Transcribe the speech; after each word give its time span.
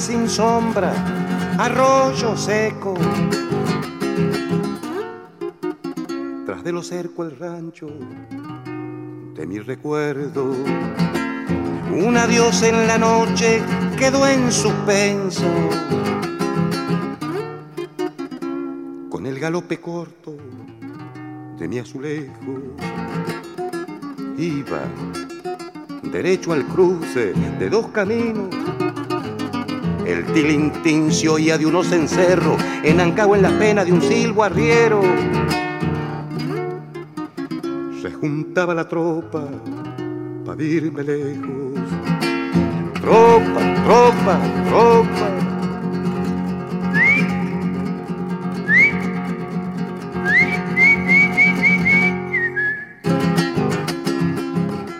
Sin 0.00 0.30
sombra, 0.30 0.94
arroyo 1.58 2.34
seco. 2.34 2.94
Tras 6.46 6.64
de 6.64 6.72
lo 6.72 6.82
cerco 6.82 7.24
el 7.24 7.38
rancho 7.38 7.86
de 9.34 9.46
mi 9.46 9.58
recuerdo. 9.58 10.52
Un 11.92 12.16
adiós 12.16 12.62
en 12.62 12.86
la 12.86 12.96
noche 12.96 13.60
quedó 13.98 14.26
en 14.26 14.50
suspenso. 14.50 15.44
Con 19.10 19.26
el 19.26 19.38
galope 19.38 19.80
corto 19.80 20.34
de 21.58 21.68
mi 21.68 21.78
azulejo 21.78 22.74
iba 24.38 24.80
derecho 26.04 26.54
al 26.54 26.64
cruce 26.64 27.34
de 27.34 27.68
dos 27.68 27.88
caminos 27.88 28.48
el 30.10 30.24
tilintín 30.32 31.12
se 31.12 31.28
oía 31.28 31.56
de 31.56 31.66
unos 31.66 31.92
encerros, 31.92 32.60
enancado 32.82 33.36
en 33.36 33.42
la 33.42 33.50
pena 33.58 33.84
de 33.84 33.92
un 33.92 34.02
silbo 34.02 34.42
arriero. 34.42 35.00
Se 38.02 38.10
juntaba 38.10 38.74
la 38.74 38.88
tropa 38.88 39.44
para 40.44 40.62
irme 40.62 41.02
lejos. 41.02 41.80
Tropa, 43.00 43.74
tropa, 43.84 44.40
tropa. 44.68 45.28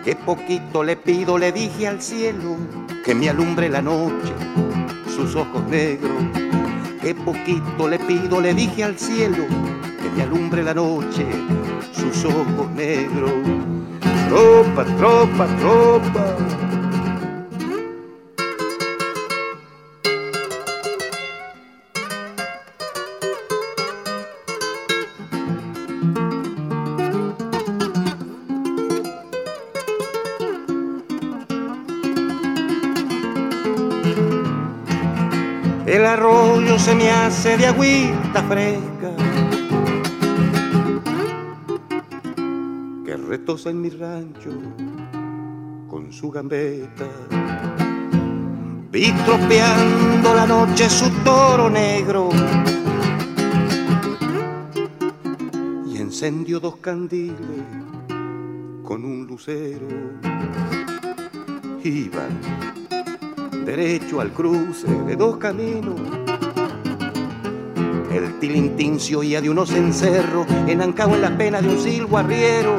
Qué 0.04 0.16
poquito 0.16 0.82
le 0.82 0.96
pido, 0.96 1.36
le 1.36 1.52
dije 1.52 1.88
al 1.88 2.00
cielo, 2.00 2.56
que 3.04 3.14
me 3.14 3.28
alumbre 3.28 3.68
la 3.68 3.82
noche 3.82 4.34
sus 5.20 5.36
ojos 5.36 5.62
negros. 5.68 6.12
Qué 7.02 7.14
poquito 7.14 7.88
le 7.88 7.98
pido, 7.98 8.40
le 8.40 8.54
dije 8.54 8.84
al 8.84 8.98
cielo, 8.98 9.44
que 10.02 10.10
me 10.16 10.22
alumbre 10.22 10.62
la 10.62 10.72
noche, 10.72 11.26
sus 11.92 12.24
ojos 12.24 12.70
negros. 12.74 13.32
Tropa, 14.28 14.84
tropa, 14.96 15.46
tropa. 15.58 16.69
Me 37.00 37.10
hace 37.10 37.56
de 37.56 37.66
agüita 37.66 38.42
fresca 38.42 39.10
que 43.06 43.16
retosa 43.16 43.70
en 43.70 43.80
mi 43.80 43.88
rancho 43.88 44.50
con 45.88 46.12
su 46.12 46.30
gambeta. 46.30 47.08
Vi 48.92 49.12
tropeando 49.24 50.34
la 50.34 50.46
noche 50.46 50.90
su 50.90 51.08
toro 51.24 51.70
negro 51.70 52.28
y 55.86 55.96
encendió 55.96 56.60
dos 56.60 56.76
candiles 56.76 57.64
con 58.82 59.06
un 59.06 59.26
lucero. 59.26 59.88
Iban 61.82 62.34
derecho 63.64 64.20
al 64.20 64.32
cruce 64.32 64.86
de 65.06 65.16
dos 65.16 65.38
caminos 65.38 66.19
el 68.10 68.38
tilintín 68.40 68.98
se 68.98 69.14
oía 69.14 69.40
de 69.40 69.48
unos 69.48 69.72
encerros, 69.72 70.46
enancado 70.66 71.14
en 71.14 71.22
la 71.22 71.36
pena 71.36 71.62
de 71.62 71.68
un 71.68 71.78
silbo 71.78 72.18
arriero. 72.18 72.76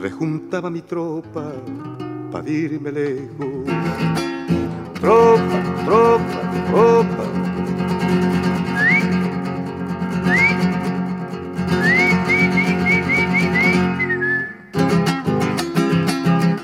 Rejuntaba 0.00 0.70
mi 0.70 0.82
tropa 0.82 1.52
para 2.32 2.48
irme 2.48 2.92
lejos. 2.92 3.46
Tropa, 5.00 5.62
tropa, 5.84 6.40
tropa. 6.70 7.24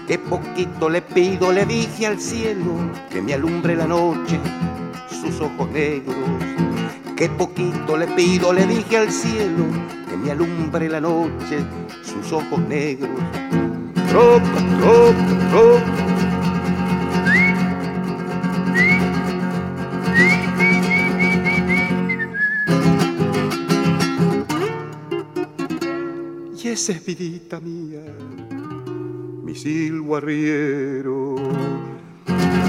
Qué 0.07 0.19
poquito 0.19 0.89
le 0.89 1.03
pido, 1.03 1.53
le 1.53 1.67
dije 1.67 2.07
al 2.07 2.19
cielo 2.19 2.73
que 3.11 3.21
me 3.21 3.35
alumbre 3.35 3.77
la 3.77 3.87
noche 3.87 4.39
ojos 5.43 5.69
negros. 5.71 6.17
Qué 7.17 7.29
poquito 7.29 7.97
le 7.97 8.07
pido, 8.09 8.53
le 8.53 8.67
dije 8.67 8.97
al 8.97 9.11
cielo, 9.11 9.65
que 10.09 10.17
me 10.17 10.31
alumbre 10.31 10.89
la 10.89 11.01
noche 11.01 11.59
sus 12.03 12.33
ojos 12.33 12.61
negros. 12.69 13.11
Tropa, 14.09 14.59
tropa, 14.79 15.15
tropa. 15.51 16.13
Y 26.63 26.69
esa 26.69 26.93
es 26.93 27.05
vidita 27.05 27.59
mía, 27.61 28.01
mi 29.43 29.55
silbo 29.55 30.17
arriero. 30.17 31.37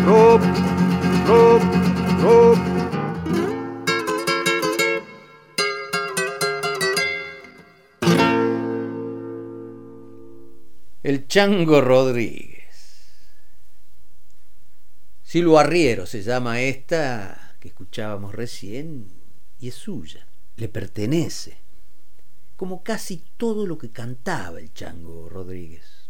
Tropa, 0.03 1.92
el 11.03 11.27
Chango 11.27 11.81
Rodríguez. 11.81 12.63
Silvo 15.21 15.59
Arriero 15.59 16.05
se 16.05 16.21
llama 16.23 16.61
esta 16.61 17.57
que 17.59 17.67
escuchábamos 17.67 18.33
recién 18.33 19.11
y 19.59 19.67
es 19.67 19.75
suya, 19.75 20.25
le 20.55 20.69
pertenece, 20.69 21.57
como 22.55 22.83
casi 22.83 23.23
todo 23.35 23.65
lo 23.65 23.77
que 23.77 23.91
cantaba 23.91 24.59
el 24.59 24.73
Chango 24.73 25.27
Rodríguez 25.27 26.03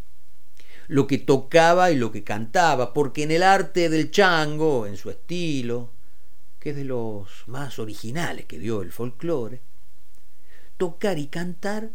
lo 0.88 1.08
que 1.08 1.18
tocaba 1.18 1.92
y 1.92 1.96
lo 1.96 2.12
que 2.12 2.24
cantaba, 2.24 2.94
porque 2.94 3.24
en 3.24 3.32
el 3.32 3.44
arte 3.44 3.90
del 3.90 4.12
chango, 4.12 4.86
en 4.86 4.98
su 4.98 5.10
estilo, 5.10 5.93
que 6.64 6.70
es 6.70 6.78
de 6.78 6.86
los 6.86 7.46
más 7.48 7.78
originales 7.78 8.46
que 8.46 8.58
dio 8.58 8.84
el 8.84 8.94
folclore, 8.94 9.60
tocar 10.78 11.20
y 11.20 11.28
cantar 11.28 11.92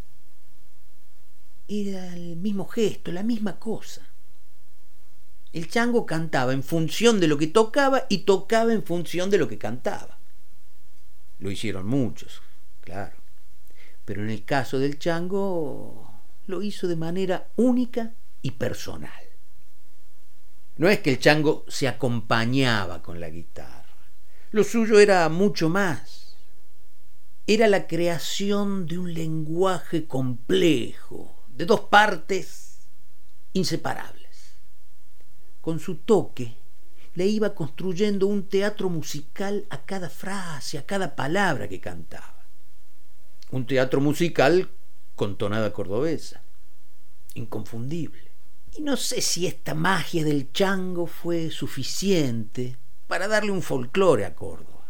era 1.66 2.12
el 2.12 2.36
mismo 2.36 2.68
gesto, 2.68 3.10
la 3.10 3.22
misma 3.22 3.58
cosa. 3.58 4.06
El 5.54 5.70
chango 5.70 6.04
cantaba 6.04 6.52
en 6.52 6.62
función 6.62 7.18
de 7.18 7.28
lo 7.28 7.38
que 7.38 7.46
tocaba 7.46 8.04
y 8.10 8.18
tocaba 8.18 8.74
en 8.74 8.82
función 8.82 9.30
de 9.30 9.38
lo 9.38 9.48
que 9.48 9.56
cantaba. 9.56 10.18
Lo 11.38 11.50
hicieron 11.50 11.86
muchos, 11.86 12.42
claro. 12.82 13.16
Pero 14.04 14.22
en 14.22 14.28
el 14.28 14.44
caso 14.44 14.78
del 14.78 14.98
chango 14.98 16.12
lo 16.46 16.60
hizo 16.60 16.88
de 16.88 16.96
manera 16.96 17.48
única 17.56 18.12
y 18.42 18.50
personal. 18.50 19.24
No 20.76 20.90
es 20.90 21.00
que 21.00 21.12
el 21.12 21.18
chango 21.18 21.64
se 21.68 21.88
acompañaba 21.88 23.00
con 23.00 23.18
la 23.18 23.30
guitarra 23.30 23.77
lo 24.50 24.64
suyo 24.64 24.98
era 24.98 25.28
mucho 25.28 25.68
más. 25.68 26.36
Era 27.46 27.66
la 27.68 27.86
creación 27.86 28.86
de 28.86 28.98
un 28.98 29.14
lenguaje 29.14 30.06
complejo, 30.06 31.34
de 31.48 31.66
dos 31.66 31.80
partes 31.80 32.88
inseparables. 33.52 34.56
Con 35.60 35.80
su 35.80 35.96
toque 35.96 36.56
le 37.14 37.26
iba 37.26 37.54
construyendo 37.54 38.26
un 38.26 38.48
teatro 38.48 38.88
musical 38.88 39.66
a 39.70 39.84
cada 39.84 40.08
frase, 40.08 40.78
a 40.78 40.86
cada 40.86 41.16
palabra 41.16 41.68
que 41.68 41.80
cantaba. 41.80 42.46
Un 43.50 43.66
teatro 43.66 44.00
musical 44.00 44.70
con 45.14 45.36
tonada 45.36 45.72
cordobesa, 45.72 46.42
inconfundible. 47.34 48.30
Y 48.76 48.82
no 48.82 48.96
sé 48.96 49.20
si 49.20 49.46
esta 49.46 49.74
magia 49.74 50.22
del 50.22 50.52
chango 50.52 51.06
fue 51.06 51.50
suficiente 51.50 52.76
para 53.08 53.26
darle 53.26 53.50
un 53.50 53.62
folclore 53.62 54.24
a 54.24 54.34
Córdoba. 54.34 54.84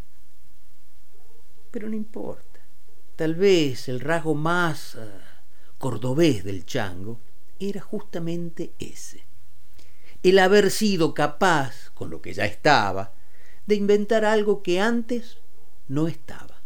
Pero 1.71 1.89
no 1.89 1.95
importa. 1.95 2.61
Tal 3.17 3.35
vez 3.35 3.89
el 3.89 4.01
rasgo 4.01 4.35
más 4.35 4.97
uh, 4.97 5.09
cordobés 5.79 6.45
del 6.45 6.67
chango 6.67 7.21
era 7.59 7.81
justamente 7.81 8.75
ese. 8.79 9.25
El 10.23 10.39
haber 10.41 10.71
sido 10.71 11.15
capaz, 11.15 11.91
con 11.95 12.11
lo 12.11 12.21
que 12.21 12.35
ya 12.35 12.45
estaba, 12.45 13.13
de 13.67 13.77
inventar 13.77 14.25
algo 14.25 14.63
que 14.63 14.81
antes 14.81 15.39
no 15.87 16.09
estaba. 16.09 16.63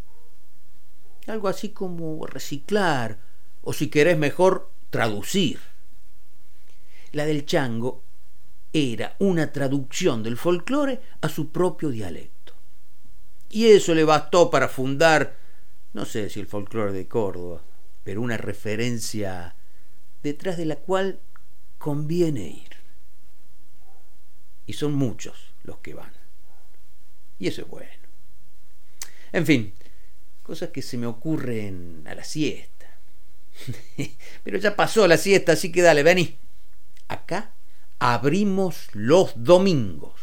Algo 1.26 1.48
así 1.48 1.68
como 1.68 2.26
reciclar, 2.26 3.18
o 3.62 3.72
si 3.72 3.88
querés 3.88 4.16
mejor, 4.16 4.70
traducir. 4.90 5.60
La 7.12 7.26
del 7.26 7.44
chango 7.44 8.02
era 8.72 9.16
una 9.18 9.52
traducción 9.52 10.22
del 10.22 10.36
folclore 10.36 11.00
a 11.20 11.28
su 11.28 11.50
propio 11.50 11.90
dialecto. 11.90 12.54
Y 13.50 13.66
eso 13.66 13.94
le 13.94 14.04
bastó 14.04 14.50
para 14.50 14.68
fundar, 14.68 15.36
no 15.92 16.06
sé 16.06 16.30
si 16.30 16.40
el 16.40 16.46
folclore 16.46 16.92
de 16.92 17.06
Córdoba, 17.06 17.62
pero 18.02 18.22
una 18.22 18.38
referencia 18.38 19.54
detrás 20.22 20.56
de 20.56 20.64
la 20.64 20.76
cual 20.76 21.20
conviene 21.78 22.48
ir. 22.48 22.76
Y 24.66 24.72
son 24.72 24.94
muchos 24.94 25.52
los 25.64 25.78
que 25.78 25.94
van. 25.94 26.12
Y 27.38 27.48
eso 27.48 27.62
es 27.62 27.68
bueno. 27.68 27.90
En 29.32 29.44
fin, 29.44 29.74
cosas 30.42 30.70
que 30.70 30.80
se 30.80 30.96
me 30.96 31.06
ocurren 31.06 32.04
a 32.06 32.14
la 32.14 32.24
siesta. 32.24 32.86
Pero 34.44 34.58
ya 34.58 34.76
pasó 34.76 35.06
la 35.06 35.16
siesta, 35.16 35.52
así 35.52 35.72
que 35.72 35.82
dale, 35.82 36.02
vení. 36.02 36.38
Acá 37.08 37.52
abrimos 38.02 38.88
los 38.94 39.32
domingos. 39.36 40.20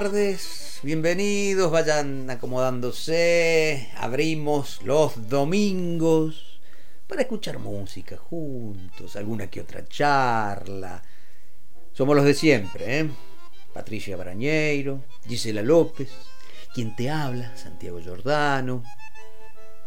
Tardes, 0.00 0.80
bienvenidos, 0.82 1.70
vayan 1.70 2.30
acomodándose, 2.30 3.90
abrimos 3.98 4.80
los 4.82 5.28
domingos 5.28 6.58
para 7.06 7.20
escuchar 7.20 7.58
música 7.58 8.16
juntos, 8.16 9.14
alguna 9.16 9.50
que 9.50 9.60
otra 9.60 9.86
charla. 9.86 11.02
Somos 11.92 12.16
los 12.16 12.24
de 12.24 12.32
siempre, 12.32 13.00
¿eh? 13.00 13.10
Patricia 13.74 14.16
Barañeiro, 14.16 15.04
Gisela 15.28 15.60
López, 15.60 16.08
quien 16.72 16.96
te 16.96 17.10
habla, 17.10 17.54
Santiago 17.54 18.00
Giordano, 18.00 18.82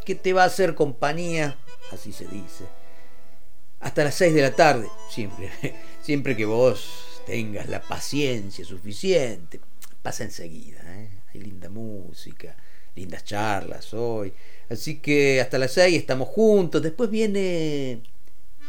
que 0.05 0.13
te 0.13 0.31
va 0.31 0.43
a 0.43 0.47
hacer 0.47 0.75
compañía, 0.75 1.57
así 1.91 2.13
se 2.13 2.27
dice, 2.27 2.65
hasta 3.79 4.03
las 4.03 4.13
6 4.13 4.35
de 4.35 4.41
la 4.43 4.55
tarde, 4.55 4.87
siempre, 5.09 5.49
siempre 6.03 6.37
que 6.37 6.45
vos 6.45 6.87
tengas 7.25 7.67
la 7.67 7.81
paciencia 7.81 8.63
suficiente. 8.63 9.59
Pasa 10.03 10.23
enseguida, 10.25 10.81
¿eh? 10.85 11.09
hay 11.33 11.41
linda 11.41 11.69
música, 11.69 12.55
lindas 12.95 13.23
charlas 13.23 13.93
hoy. 13.93 14.33
Así 14.69 14.99
que 14.99 15.41
hasta 15.41 15.57
las 15.57 15.71
6 15.71 15.97
estamos 15.97 16.27
juntos. 16.27 16.83
Después 16.83 17.09
viene, 17.09 18.03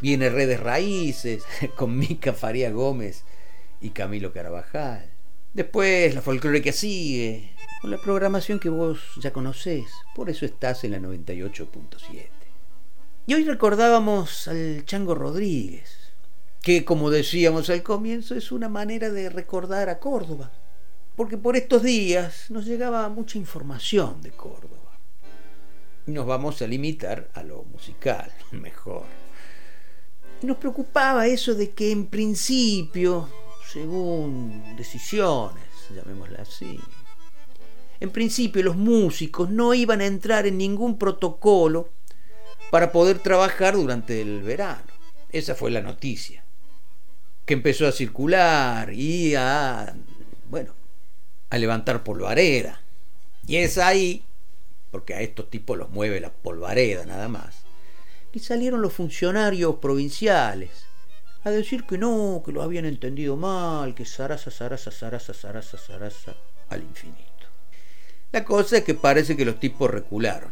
viene 0.00 0.30
Redes 0.30 0.60
Raíces 0.60 1.42
con 1.76 1.98
Mica 1.98 2.32
Faría 2.32 2.70
Gómez 2.70 3.24
y 3.80 3.90
Camilo 3.90 4.32
Carabajal. 4.32 5.10
Después 5.52 6.14
la 6.14 6.22
folclore 6.22 6.62
que 6.62 6.72
sigue, 6.72 7.52
con 7.82 7.90
la 7.90 7.98
programación 7.98 8.58
que 8.58 8.68
vos 8.70 9.00
ya 9.20 9.32
conocés. 9.32 9.86
Por 10.14 10.30
eso 10.30 10.46
estás 10.46 10.84
en 10.84 10.92
la 10.92 10.98
98.7. 11.00 12.28
Y 13.26 13.34
hoy 13.34 13.44
recordábamos 13.44 14.48
al 14.48 14.84
Chango 14.86 15.14
Rodríguez 15.14 16.04
que 16.64 16.82
como 16.86 17.10
decíamos 17.10 17.68
al 17.68 17.82
comienzo 17.82 18.34
es 18.34 18.50
una 18.50 18.70
manera 18.70 19.10
de 19.10 19.28
recordar 19.28 19.90
a 19.90 19.98
Córdoba, 19.98 20.50
porque 21.16 21.38
por 21.38 21.56
estos 21.56 21.82
días 21.82 22.50
nos 22.50 22.64
llegaba 22.64 23.08
mucha 23.08 23.38
información 23.38 24.20
de 24.22 24.30
Córdoba. 24.32 24.98
Y 26.06 26.10
nos 26.10 26.26
vamos 26.26 26.60
a 26.60 26.66
limitar 26.66 27.30
a 27.34 27.42
lo 27.42 27.64
musical, 27.64 28.30
mejor. 28.50 29.04
Y 30.42 30.46
nos 30.46 30.56
preocupaba 30.56 31.26
eso 31.26 31.54
de 31.54 31.70
que 31.70 31.90
en 31.92 32.06
principio, 32.06 33.28
según 33.72 34.76
decisiones, 34.76 35.64
llamémosla 35.94 36.42
así, 36.42 36.78
en 38.00 38.10
principio 38.10 38.62
los 38.62 38.76
músicos 38.76 39.50
no 39.50 39.72
iban 39.72 40.00
a 40.00 40.06
entrar 40.06 40.46
en 40.46 40.58
ningún 40.58 40.98
protocolo 40.98 41.90
para 42.70 42.92
poder 42.92 43.20
trabajar 43.20 43.74
durante 43.74 44.20
el 44.20 44.42
verano. 44.42 44.92
Esa 45.30 45.54
fue 45.54 45.70
la 45.70 45.80
noticia 45.80 46.44
que 47.46 47.54
empezó 47.54 47.86
a 47.86 47.92
circular 47.92 48.92
y 48.92 49.34
a, 49.34 49.94
bueno, 50.48 50.74
a 51.54 51.58
levantar 51.58 52.02
polvareda. 52.02 52.80
Y 53.46 53.56
es 53.56 53.78
ahí, 53.78 54.24
porque 54.90 55.14
a 55.14 55.20
estos 55.20 55.50
tipos 55.50 55.78
los 55.78 55.88
mueve 55.90 56.18
la 56.20 56.32
polvareda 56.32 57.06
nada 57.06 57.28
más, 57.28 57.58
que 58.32 58.40
salieron 58.40 58.82
los 58.82 58.92
funcionarios 58.92 59.76
provinciales 59.76 60.86
a 61.44 61.50
decir 61.50 61.84
que 61.84 61.96
no, 61.96 62.42
que 62.44 62.50
lo 62.50 62.62
habían 62.62 62.86
entendido 62.86 63.36
mal, 63.36 63.94
que 63.94 64.04
zaraza, 64.04 64.50
zaraza, 64.50 64.90
zaraza, 64.90 65.32
zaraza, 65.32 65.78
zaraza, 65.78 66.34
al 66.70 66.82
infinito. 66.82 67.22
La 68.32 68.44
cosa 68.44 68.78
es 68.78 68.84
que 68.84 68.94
parece 68.94 69.36
que 69.36 69.44
los 69.44 69.60
tipos 69.60 69.88
recularon. 69.88 70.50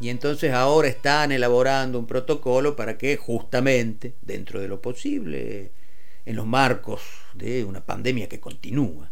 Y 0.00 0.08
entonces 0.08 0.54
ahora 0.54 0.88
están 0.88 1.32
elaborando 1.32 1.98
un 1.98 2.06
protocolo 2.06 2.76
para 2.76 2.96
que 2.96 3.18
justamente, 3.18 4.14
dentro 4.22 4.60
de 4.60 4.68
lo 4.68 4.80
posible, 4.80 5.70
en 6.24 6.36
los 6.36 6.46
marcos 6.46 7.02
de 7.34 7.64
una 7.64 7.84
pandemia 7.84 8.28
que 8.28 8.40
continúa, 8.40 9.10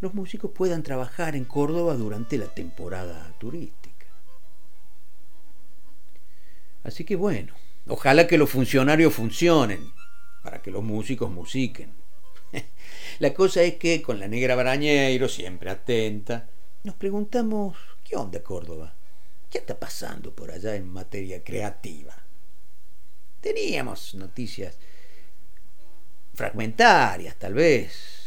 los 0.00 0.14
músicos 0.14 0.50
puedan 0.54 0.82
trabajar 0.82 1.36
en 1.36 1.44
Córdoba 1.44 1.94
durante 1.94 2.38
la 2.38 2.46
temporada 2.46 3.32
turística. 3.38 4.06
Así 6.84 7.04
que 7.04 7.16
bueno, 7.16 7.54
ojalá 7.88 8.26
que 8.26 8.38
los 8.38 8.50
funcionarios 8.50 9.14
funcionen 9.14 9.92
para 10.42 10.62
que 10.62 10.70
los 10.70 10.84
músicos 10.84 11.30
musiquen. 11.30 11.92
La 13.18 13.34
cosa 13.34 13.62
es 13.62 13.76
que 13.76 14.02
con 14.02 14.20
la 14.20 14.28
negra 14.28 14.54
Barañeiro, 14.54 15.28
siempre 15.28 15.70
atenta, 15.70 16.48
nos 16.84 16.94
preguntamos, 16.94 17.76
¿qué 18.04 18.14
onda 18.14 18.40
Córdoba? 18.44 18.94
¿Qué 19.50 19.58
está 19.58 19.76
pasando 19.76 20.32
por 20.32 20.52
allá 20.52 20.76
en 20.76 20.88
materia 20.88 21.42
creativa? 21.42 22.14
Teníamos 23.40 24.14
noticias 24.14 24.78
fragmentarias 26.34 27.34
tal 27.36 27.54
vez. 27.54 28.25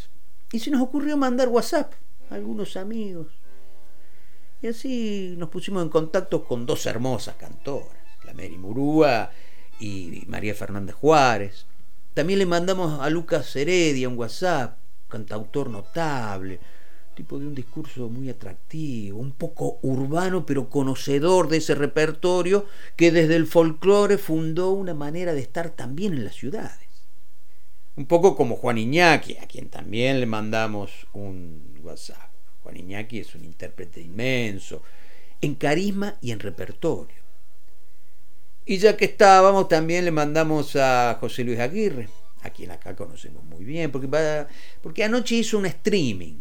Y 0.51 0.59
se 0.59 0.71
nos 0.71 0.81
ocurrió 0.81 1.15
mandar 1.17 1.47
WhatsApp 1.47 1.93
a 2.29 2.35
algunos 2.35 2.75
amigos. 2.75 3.27
Y 4.61 4.67
así 4.67 5.35
nos 5.37 5.49
pusimos 5.49 5.83
en 5.83 5.89
contacto 5.89 6.43
con 6.43 6.65
dos 6.65 6.85
hermosas 6.85 7.35
cantoras, 7.35 7.97
la 8.25 8.33
Mary 8.33 8.57
Murúa 8.57 9.31
y 9.79 10.23
María 10.27 10.53
Fernández 10.53 10.95
Juárez. 10.95 11.65
También 12.13 12.39
le 12.39 12.45
mandamos 12.45 12.99
a 12.99 13.09
Lucas 13.09 13.55
Heredia 13.55 14.09
un 14.09 14.17
WhatsApp, 14.17 14.77
cantautor 15.07 15.69
notable, 15.69 16.59
tipo 17.15 17.39
de 17.39 17.47
un 17.47 17.55
discurso 17.55 18.09
muy 18.09 18.29
atractivo, 18.29 19.19
un 19.19 19.31
poco 19.31 19.79
urbano 19.81 20.45
pero 20.45 20.69
conocedor 20.69 21.47
de 21.47 21.57
ese 21.57 21.75
repertorio 21.75 22.65
que 22.95 23.11
desde 23.11 23.35
el 23.35 23.45
folclore 23.45 24.17
fundó 24.17 24.71
una 24.71 24.93
manera 24.93 25.33
de 25.33 25.41
estar 25.41 25.69
también 25.69 26.13
en 26.13 26.25
las 26.25 26.35
ciudades. 26.35 26.88
Un 27.99 28.05
poco 28.05 28.33
como 28.33 28.55
Juan 28.55 28.77
Iñaki, 28.77 29.35
a 29.39 29.45
quien 29.45 29.67
también 29.67 30.21
le 30.21 30.25
mandamos 30.25 31.05
un 31.11 31.77
WhatsApp. 31.83 32.31
Juan 32.63 32.77
Iñaki 32.77 33.19
es 33.19 33.35
un 33.35 33.43
intérprete 33.43 33.99
inmenso, 33.99 34.81
en 35.41 35.55
carisma 35.55 36.15
y 36.21 36.31
en 36.31 36.39
repertorio. 36.39 37.17
Y 38.65 38.77
ya 38.77 38.95
que 38.95 39.03
estábamos, 39.03 39.67
también 39.67 40.05
le 40.05 40.11
mandamos 40.11 40.77
a 40.77 41.17
José 41.19 41.43
Luis 41.43 41.59
Aguirre, 41.59 42.07
a 42.41 42.51
quien 42.51 42.71
acá 42.71 42.95
conocemos 42.95 43.43
muy 43.43 43.65
bien, 43.65 43.91
porque, 43.91 44.07
porque 44.81 45.03
anoche 45.03 45.35
hizo 45.35 45.57
un 45.57 45.65
streaming 45.65 46.37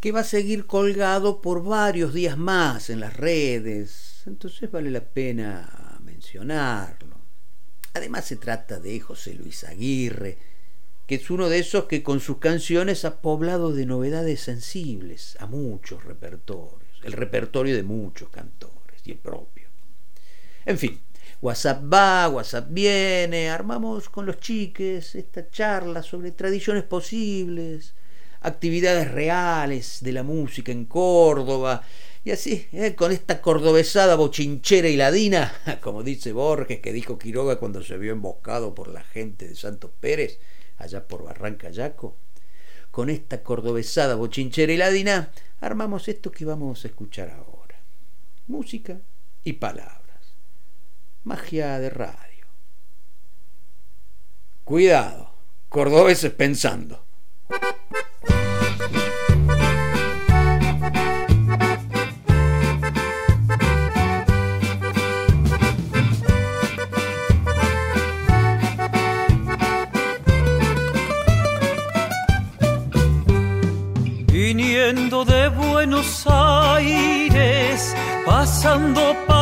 que 0.00 0.10
va 0.10 0.20
a 0.20 0.24
seguir 0.24 0.64
colgado 0.64 1.42
por 1.42 1.62
varios 1.62 2.14
días 2.14 2.38
más 2.38 2.88
en 2.88 3.00
las 3.00 3.14
redes, 3.14 4.22
entonces 4.24 4.70
vale 4.70 4.90
la 4.90 5.04
pena 5.04 6.00
mencionarlo. 6.02 7.13
Además 7.94 8.24
se 8.24 8.36
trata 8.36 8.80
de 8.80 8.98
José 8.98 9.34
Luis 9.34 9.62
Aguirre, 9.64 10.36
que 11.06 11.14
es 11.14 11.30
uno 11.30 11.48
de 11.48 11.60
esos 11.60 11.84
que 11.84 12.02
con 12.02 12.18
sus 12.20 12.38
canciones 12.38 13.04
ha 13.04 13.20
poblado 13.20 13.72
de 13.72 13.86
novedades 13.86 14.40
sensibles 14.40 15.36
a 15.38 15.46
muchos 15.46 16.04
repertorios, 16.04 17.00
el 17.04 17.12
repertorio 17.12 17.76
de 17.76 17.84
muchos 17.84 18.30
cantores 18.30 19.00
y 19.04 19.12
el 19.12 19.18
propio. 19.18 19.68
En 20.66 20.76
fin, 20.78 21.00
WhatsApp 21.40 21.84
va, 21.92 22.28
WhatsApp 22.28 22.66
viene, 22.70 23.50
armamos 23.50 24.08
con 24.08 24.26
los 24.26 24.40
chiques 24.40 25.14
esta 25.14 25.48
charla 25.48 26.02
sobre 26.02 26.32
tradiciones 26.32 26.82
posibles, 26.84 27.94
actividades 28.40 29.10
reales 29.10 29.98
de 30.00 30.12
la 30.12 30.22
música 30.22 30.72
en 30.72 30.86
Córdoba, 30.86 31.82
y 32.24 32.30
así, 32.30 32.66
eh, 32.72 32.94
con 32.94 33.12
esta 33.12 33.40
cordobesada 33.40 34.16
bochinchera 34.16 34.88
y 34.88 34.96
ladina, 34.96 35.52
como 35.82 36.02
dice 36.02 36.32
Borges, 36.32 36.80
que 36.80 36.92
dijo 36.92 37.18
Quiroga 37.18 37.56
cuando 37.56 37.82
se 37.82 37.98
vio 37.98 38.12
emboscado 38.12 38.74
por 38.74 38.88
la 38.88 39.02
gente 39.02 39.46
de 39.46 39.54
Santos 39.54 39.90
Pérez, 40.00 40.40
allá 40.78 41.06
por 41.06 41.22
Barranca 41.22 41.70
Yaco, 41.70 42.16
con 42.90 43.10
esta 43.10 43.42
cordobesada 43.42 44.14
bochinchera 44.14 44.72
y 44.72 44.76
ladina, 44.76 45.32
armamos 45.60 46.08
esto 46.08 46.32
que 46.32 46.44
vamos 46.44 46.84
a 46.84 46.88
escuchar 46.88 47.30
ahora. 47.30 47.80
Música 48.46 49.00
y 49.42 49.54
palabras 49.54 50.04
magia 51.24 51.78
de 51.78 51.90
radio. 51.90 52.46
Cuidado, 54.62 55.34
cordobeses 55.68 56.32
pensando. 56.32 57.04
Pasando 78.54 79.33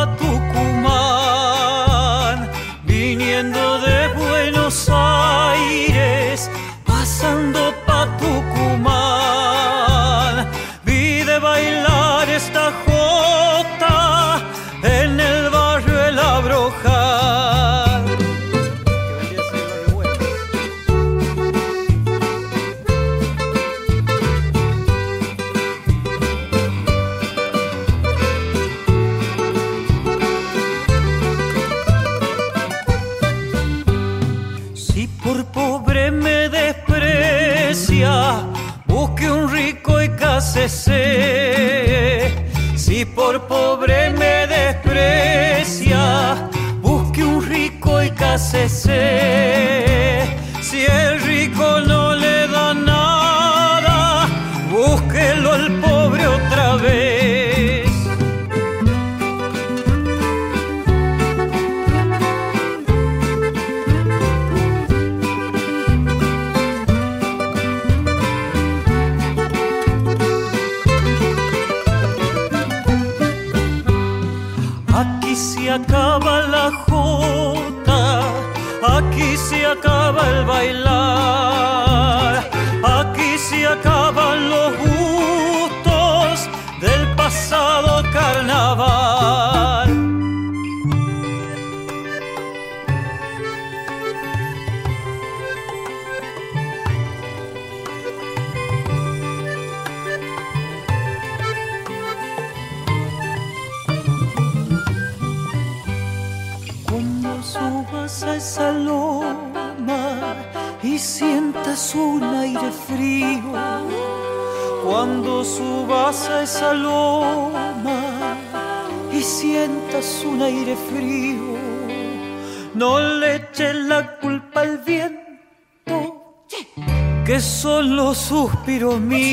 suspiros 128.63 129.01
míos. 129.01 129.32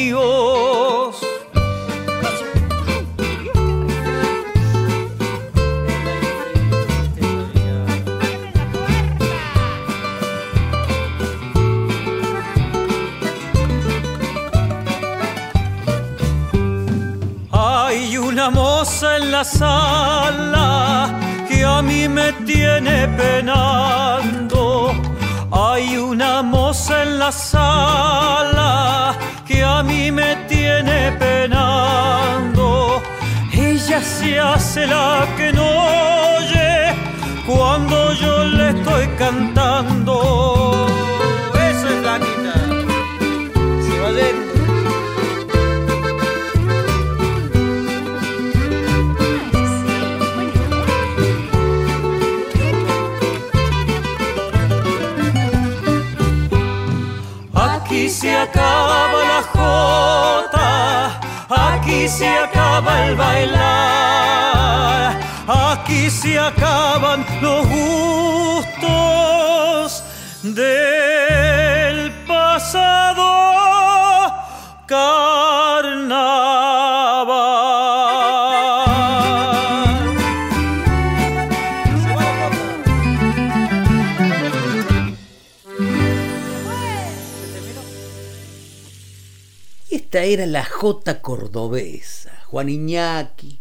Esta 89.91 90.25
era 90.25 90.45
la 90.47 90.65
Jota 90.65 91.21
cordobesa, 91.21 92.33
Juan 92.47 92.69
Iñaki, 92.69 93.61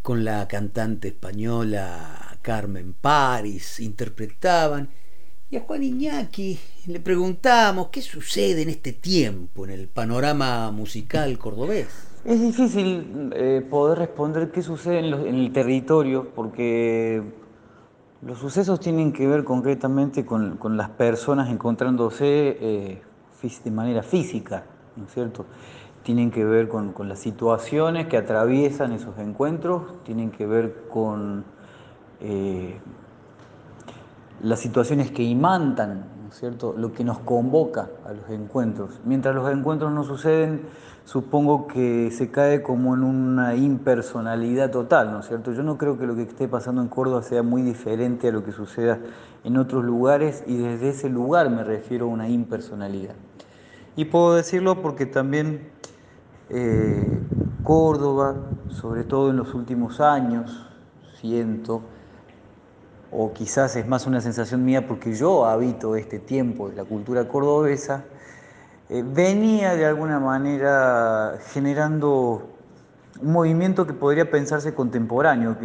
con 0.00 0.24
la 0.24 0.48
cantante 0.48 1.08
española 1.08 2.21
Carmen 2.42 2.94
Paris, 3.00 3.80
interpretaban, 3.80 4.90
y 5.52 5.56
a 5.56 5.60
Juan 5.60 5.82
Iñaki 5.82 6.58
le 6.86 6.98
preguntamos 6.98 7.88
qué 7.88 8.00
sucede 8.00 8.62
en 8.62 8.70
este 8.70 8.92
tiempo 8.92 9.66
en 9.66 9.70
el 9.72 9.86
panorama 9.86 10.70
musical 10.70 11.38
cordobés. 11.38 11.88
Es 12.24 12.40
difícil 12.40 13.30
eh, 13.34 13.66
poder 13.68 13.98
responder 13.98 14.50
qué 14.50 14.62
sucede 14.62 15.00
en, 15.00 15.34
el 15.34 15.52
territorio, 15.52 16.30
porque 16.34 17.22
los 18.22 18.38
sucesos 18.38 18.80
tienen 18.80 19.12
que 19.12 19.26
ver 19.26 19.44
concretamente 19.44 20.24
con, 20.24 20.58
las 20.76 20.88
personas 20.88 21.50
encontrándose 21.50 22.56
eh, 22.60 23.02
de 23.64 23.70
manera 23.70 24.02
física, 24.02 24.64
¿no 24.96 25.04
es 25.04 25.12
cierto? 25.12 25.44
Tienen 26.02 26.30
que 26.30 26.44
ver 26.44 26.68
con, 26.68 26.94
las 27.06 27.18
situaciones 27.18 28.06
que 28.06 28.16
atraviesan 28.16 28.92
esos 28.92 29.18
encuentros, 29.18 30.02
tienen 30.04 30.30
que 30.30 30.46
ver 30.46 30.84
con 30.90 31.44
eh, 32.22 32.78
las 34.42 34.60
situaciones 34.60 35.10
que 35.10 35.22
imantan, 35.22 36.06
¿no 36.22 36.28
es 36.30 36.38
cierto? 36.38 36.74
Lo 36.76 36.92
que 36.92 37.04
nos 37.04 37.18
convoca 37.18 37.90
a 38.06 38.12
los 38.12 38.30
encuentros. 38.30 39.00
Mientras 39.04 39.34
los 39.34 39.50
encuentros 39.52 39.92
no 39.92 40.04
suceden, 40.04 40.62
supongo 41.04 41.66
que 41.66 42.10
se 42.12 42.30
cae 42.30 42.62
como 42.62 42.94
en 42.94 43.02
una 43.02 43.56
impersonalidad 43.56 44.70
total, 44.70 45.12
¿no 45.12 45.20
es 45.20 45.26
cierto? 45.26 45.52
Yo 45.52 45.62
no 45.62 45.76
creo 45.78 45.98
que 45.98 46.06
lo 46.06 46.14
que 46.14 46.22
esté 46.22 46.48
pasando 46.48 46.80
en 46.80 46.88
Córdoba 46.88 47.22
sea 47.22 47.42
muy 47.42 47.62
diferente 47.62 48.28
a 48.28 48.32
lo 48.32 48.44
que 48.44 48.52
suceda 48.52 48.98
en 49.44 49.56
otros 49.56 49.84
lugares 49.84 50.44
y 50.46 50.56
desde 50.56 50.90
ese 50.90 51.08
lugar 51.10 51.50
me 51.50 51.64
refiero 51.64 52.06
a 52.06 52.08
una 52.08 52.28
impersonalidad. 52.28 53.14
Y 53.96 54.06
puedo 54.06 54.34
decirlo 54.34 54.80
porque 54.80 55.06
también 55.06 55.68
eh, 56.48 57.20
Córdoba, 57.64 58.36
sobre 58.68 59.04
todo 59.04 59.30
en 59.30 59.36
los 59.36 59.54
últimos 59.54 60.00
años, 60.00 60.66
siento, 61.20 61.82
o 63.12 63.32
quizás 63.32 63.76
es 63.76 63.86
más 63.86 64.06
una 64.06 64.20
sensación 64.20 64.64
mía 64.64 64.86
porque 64.88 65.14
yo 65.14 65.44
habito 65.44 65.96
este 65.96 66.18
tiempo 66.18 66.70
de 66.70 66.76
la 66.76 66.84
cultura 66.84 67.28
cordobesa, 67.28 68.04
eh, 68.88 69.04
venía 69.06 69.74
de 69.74 69.86
alguna 69.86 70.18
manera 70.18 71.38
generando 71.52 72.48
un 73.20 73.32
movimiento 73.32 73.86
que 73.86 73.92
podría 73.92 74.30
pensarse 74.30 74.74
contemporáneo. 74.74 75.56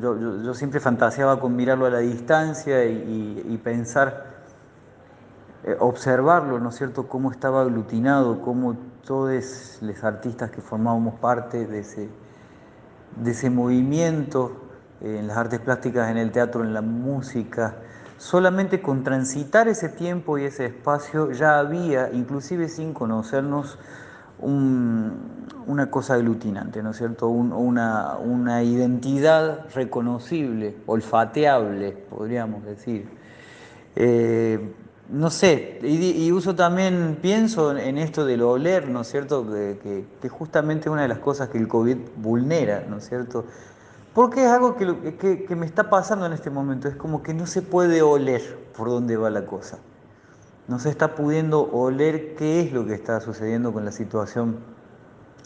Yo, 0.00 0.54
siempre 0.54 0.80
fantaseaba 0.80 1.38
con 1.40 1.54
mirarlo 1.54 1.86
a 1.86 1.90
la 1.90 1.98
distancia 1.98 2.84
y, 2.84 3.60
pensar, 3.62 4.24
eh, 5.64 5.76
observarlo, 5.78 6.58
¿no 6.58 6.70
es 6.70 6.74
cierto?, 6.74 7.06
cómo 7.06 7.30
estaba 7.30 7.62
aglutinado, 7.62 8.40
cómo 8.42 8.76
todos 9.04 9.78
los 9.80 10.04
artistas 10.04 10.50
que 10.50 10.60
formábamos 10.60 11.14
parte 11.20 11.66
de 11.66 11.78
ese, 11.80 13.50
movimiento, 13.50 14.63
en 15.04 15.26
las 15.26 15.36
artes 15.36 15.60
plásticas, 15.60 16.10
en 16.10 16.16
el 16.16 16.32
teatro, 16.32 16.64
en 16.64 16.72
la 16.72 16.80
música, 16.80 17.76
solamente 18.16 18.80
con 18.80 19.04
transitar 19.04 19.68
ese 19.68 19.90
tiempo 19.90 20.38
y 20.38 20.44
ese 20.44 20.66
espacio 20.66 21.30
ya 21.32 21.58
había, 21.58 22.10
inclusive 22.12 22.68
sin 22.68 22.94
conocernos, 22.94 23.78
una 24.40 25.90
cosa 25.90 26.14
aglutinante, 26.14 26.82
¿no 26.82 26.90
es 26.90 26.98
cierto? 26.98 27.28
una, 27.28 28.62
identidad 28.62 29.66
reconocible, 29.74 30.76
olfateable, 30.86 31.92
podríamos 31.92 32.64
decir. 32.64 33.08
Eh, 33.96 34.72
no 35.10 35.30
sé, 35.30 35.78
y, 35.82 36.32
uso 36.32 36.54
también, 36.54 37.18
pienso 37.20 37.76
en 37.76 37.98
esto 37.98 38.24
del 38.24 38.42
oler, 38.42 38.88
¿no 38.88 39.02
es 39.02 39.08
cierto? 39.08 39.46
Que, 39.46 40.06
que, 40.20 40.28
justamente 40.28 40.88
una 40.88 41.02
de 41.02 41.08
las 41.08 41.18
cosas 41.18 41.50
que 41.50 41.58
el 41.58 41.68
COVID 41.68 41.98
vulnera, 42.16 42.84
¿no 42.88 42.96
es 42.96 43.08
cierto? 43.08 43.44
Porque 44.14 44.44
es 44.44 44.50
algo 44.50 44.76
que, 44.76 45.16
que, 45.48 45.56
me 45.56 45.66
está 45.66 45.90
pasando 45.90 46.24
en 46.26 46.32
este 46.32 46.48
momento, 46.48 46.86
es 46.86 46.94
como 46.94 47.24
que 47.24 47.34
no 47.34 47.46
se 47.46 47.62
puede 47.62 48.00
oler 48.00 48.58
por 48.76 48.88
dónde 48.88 49.16
va 49.16 49.28
la 49.28 49.44
cosa. 49.44 49.78
No 50.68 50.78
se 50.78 50.88
está 50.88 51.16
pudiendo 51.16 51.62
oler 51.72 52.36
qué 52.36 52.60
es 52.60 52.72
lo 52.72 52.86
que 52.86 52.94
está 52.94 53.20
sucediendo 53.20 53.72
con 53.72 53.84
la 53.84 53.90
situación 53.90 54.60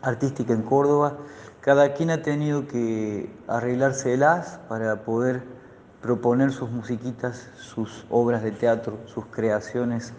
artística 0.02 0.52
en 0.52 0.62
Córdoba. 0.62 1.16
Cada 1.62 1.94
quien 1.94 2.10
ha 2.10 2.20
tenido 2.20 2.66
que 2.66 3.34
arreglárselas 3.48 4.60
para 4.68 5.02
poder 5.02 5.42
proponer 6.02 6.52
sus 6.52 6.70
musiquitas, 6.70 7.48
sus 7.56 8.06
obras 8.10 8.42
de 8.42 8.52
teatro, 8.52 8.98
sus 9.06 9.24
creaciones, 9.26 10.12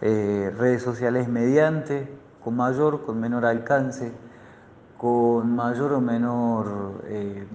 eh, 0.00 0.54
redes 0.56 0.82
sociales 0.82 1.28
mediante, 1.28 2.08
con 2.42 2.56
mayor, 2.56 3.04
con 3.04 3.20
menor 3.20 3.44
alcance, 3.44 4.12
con 4.96 5.56
mayor 5.56 5.92
o 5.94 6.00
menor 6.00 7.02
eh, 7.06 7.46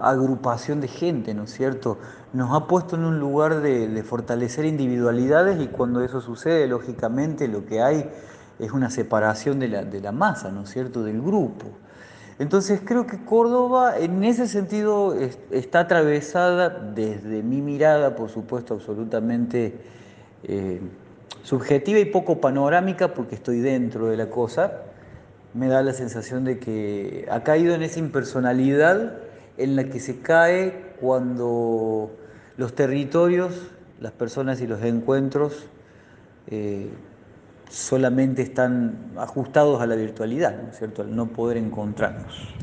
agrupación 0.00 0.80
de 0.80 0.88
gente, 0.88 1.34
¿no 1.34 1.44
es 1.44 1.52
cierto? 1.52 1.98
Nos 2.32 2.54
ha 2.54 2.66
puesto 2.66 2.96
en 2.96 3.04
un 3.04 3.18
lugar 3.18 3.60
de, 3.60 4.02
fortalecer 4.02 4.64
individualidades 4.64 5.60
y 5.60 5.68
cuando 5.68 6.02
eso 6.02 6.20
sucede, 6.20 6.66
lógicamente 6.66 7.48
lo 7.48 7.64
que 7.66 7.80
hay 7.80 8.10
es 8.58 8.72
una 8.72 8.90
separación 8.90 9.58
de 9.58 9.68
la, 9.68 9.84
de 9.84 10.00
la 10.00 10.12
masa, 10.12 10.50
¿no 10.50 10.62
es 10.62 10.70
cierto?, 10.70 11.02
del 11.02 11.20
grupo. 11.20 11.66
Entonces 12.38 12.80
creo 12.84 13.06
que 13.06 13.24
Córdoba 13.24 13.96
en 13.98 14.24
ese 14.24 14.48
sentido 14.48 15.14
está 15.50 15.80
atravesada 15.80 16.68
desde 16.68 17.42
mi 17.42 17.62
mirada, 17.62 18.16
por 18.16 18.28
supuesto, 18.28 18.74
absolutamente 18.74 19.78
eh, 20.42 20.80
subjetiva 21.44 22.00
y 22.00 22.06
poco 22.06 22.40
panorámica, 22.40 23.14
porque 23.14 23.36
estoy 23.36 23.60
dentro 23.60 24.08
de 24.08 24.16
la 24.16 24.30
cosa, 24.30 24.80
me 25.52 25.68
da 25.68 25.82
la 25.82 25.92
sensación 25.92 26.44
de 26.44 26.58
que 26.58 27.26
ha 27.30 27.44
caído 27.44 27.74
en 27.74 27.82
esa 27.82 28.00
impersonalidad 28.00 29.18
en 29.56 29.76
la 29.76 29.84
que 29.84 30.00
se 30.00 30.20
cae 30.20 30.94
cuando 31.00 32.10
los 32.56 32.74
territorios, 32.74 33.70
las 34.00 34.12
personas 34.12 34.60
y 34.60 34.66
los 34.66 34.82
encuentros 34.82 35.66
eh, 36.48 36.88
solamente 37.70 38.42
están 38.42 39.12
ajustados 39.16 39.80
a 39.80 39.86
la 39.86 39.96
virtualidad, 39.96 40.60
¿no 40.62 40.70
es 40.70 40.78
cierto? 40.78 41.02
Al 41.02 41.14
no 41.14 41.28
poder 41.28 41.56
encontrarnos. 41.56 42.54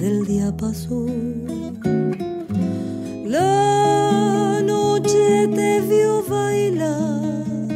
Del 0.00 0.26
diapasón. 0.26 1.78
La 3.26 4.62
noche 4.64 5.46
te 5.54 5.80
vio 5.82 6.24
bailar, 6.26 7.68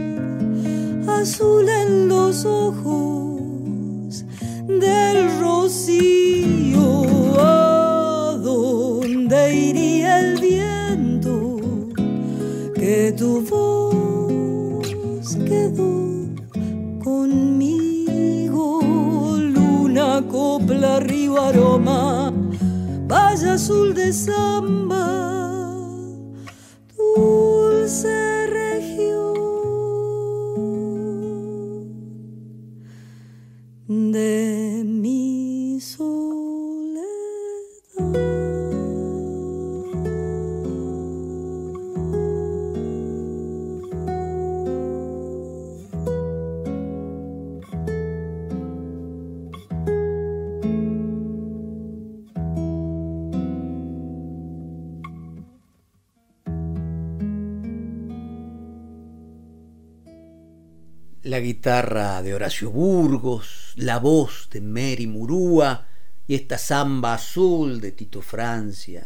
azul 1.07 1.69
en 1.69 2.09
los 2.09 2.47
ojos 2.47 4.25
del 4.67 5.39
rocío. 5.39 6.34
Aroma, 21.47 22.33
vaya 23.09 23.53
azul 23.53 23.93
de 23.93 24.13
samba, 24.13 25.05
La 61.35 61.41
guitarra 61.41 62.23
de 62.23 62.33
Horacio 62.33 62.71
Burgos, 62.71 63.73
la 63.75 63.99
voz 63.99 64.49
de 64.53 64.61
Mary 64.61 65.09
Murúa 65.09 65.85
y 66.29 66.37
esta 66.37 66.57
samba 66.59 67.15
azul 67.15 67.81
de 67.81 67.91
Tito 67.91 68.23
Francia 68.23 69.05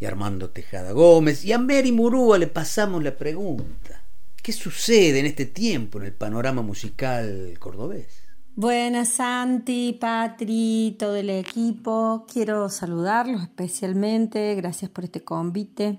y 0.00 0.06
Armando 0.06 0.48
Tejada 0.48 0.92
Gómez. 0.92 1.44
Y 1.44 1.52
a 1.52 1.58
Mary 1.58 1.92
Murúa 1.92 2.38
le 2.38 2.46
pasamos 2.46 3.04
la 3.04 3.14
pregunta. 3.14 4.02
¿Qué 4.42 4.52
sucede 4.54 5.18
en 5.18 5.26
este 5.26 5.44
tiempo 5.44 5.98
en 5.98 6.06
el 6.06 6.14
panorama 6.14 6.62
musical 6.62 7.54
cordobés? 7.58 8.22
Buenas 8.56 9.10
Santi, 9.10 9.98
Patri, 10.00 10.96
todo 10.98 11.16
el 11.16 11.28
equipo. 11.28 12.24
Quiero 12.32 12.70
saludarlos 12.70 13.42
especialmente. 13.42 14.54
Gracias 14.54 14.90
por 14.90 15.04
este 15.04 15.22
convite. 15.22 15.98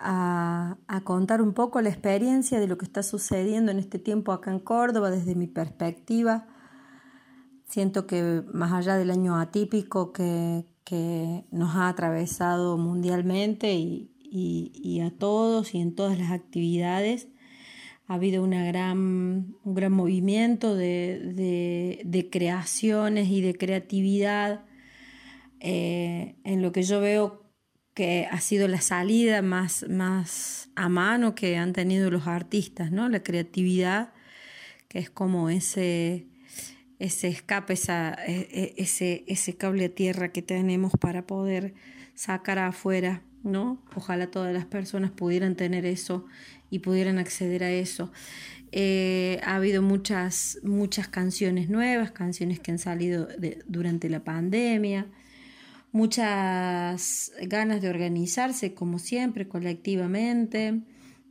A, 0.00 0.76
contar 1.04 1.42
un 1.42 1.54
poco 1.54 1.80
la 1.80 1.88
experiencia 1.88 2.60
de 2.60 2.68
lo 2.68 2.78
que 2.78 2.84
está 2.84 3.02
sucediendo 3.02 3.72
en 3.72 3.78
este 3.78 3.98
tiempo 3.98 4.32
acá 4.32 4.50
en 4.50 4.60
Córdoba 4.60 5.10
desde 5.10 5.34
mi 5.34 5.46
perspectiva. 5.46 6.46
Siento 7.66 8.06
que 8.06 8.44
más 8.52 8.72
allá 8.72 8.96
del 8.96 9.10
año 9.10 9.36
atípico 9.36 10.12
que, 10.12 10.64
que 10.84 11.44
nos 11.50 11.74
ha 11.74 11.88
atravesado 11.88 12.78
mundialmente 12.78 13.74
y, 13.74 14.12
y, 14.20 14.70
y, 14.74 15.00
a 15.00 15.10
todos 15.10 15.74
y 15.74 15.80
en 15.80 15.94
todas 15.94 16.18
las 16.18 16.30
actividades, 16.30 17.28
ha 18.06 18.14
habido 18.14 18.42
una 18.42 18.64
gran, 18.64 19.56
un 19.64 19.74
gran 19.74 19.92
movimiento 19.92 20.74
de, 20.74 21.32
de, 21.34 22.00
de 22.04 22.30
creaciones 22.30 23.28
y 23.28 23.42
de 23.42 23.54
creatividad 23.54 24.64
eh, 25.60 26.36
en 26.44 26.62
lo 26.62 26.72
que 26.72 26.82
yo 26.82 27.00
veo 27.00 27.47
que 27.98 28.28
ha 28.30 28.40
sido 28.40 28.68
la 28.68 28.80
salida 28.80 29.42
más, 29.42 29.84
más 29.88 30.70
a 30.76 30.88
mano 30.88 31.34
que 31.34 31.56
han 31.56 31.72
tenido 31.72 32.12
los 32.12 32.28
artistas, 32.28 32.92
¿no? 32.92 33.08
La 33.08 33.24
creatividad, 33.24 34.12
que 34.86 35.00
es 35.00 35.10
como 35.10 35.50
ese, 35.50 36.28
ese 37.00 37.26
escape, 37.26 37.72
esa, 37.72 38.10
ese, 38.14 39.24
ese 39.26 39.56
cable 39.56 39.86
a 39.86 39.88
tierra 39.88 40.30
que 40.30 40.42
tenemos 40.42 40.92
para 40.92 41.26
poder 41.26 41.74
sacar 42.14 42.60
afuera, 42.60 43.24
¿no? 43.42 43.82
Ojalá 43.96 44.30
todas 44.30 44.54
las 44.54 44.64
personas 44.64 45.10
pudieran 45.10 45.56
tener 45.56 45.84
eso 45.84 46.24
y 46.70 46.78
pudieran 46.78 47.18
acceder 47.18 47.64
a 47.64 47.72
eso. 47.72 48.12
Eh, 48.70 49.40
ha 49.42 49.56
habido 49.56 49.82
muchas, 49.82 50.60
muchas 50.62 51.08
canciones 51.08 51.68
nuevas, 51.68 52.12
canciones 52.12 52.60
que 52.60 52.70
han 52.70 52.78
salido 52.78 53.26
durante 53.66 54.08
la 54.08 54.22
pandemia, 54.22 55.08
muchas 55.92 57.32
ganas 57.42 57.82
de 57.82 57.88
organizarse, 57.88 58.74
como 58.74 58.98
siempre, 58.98 59.48
colectivamente, 59.48 60.80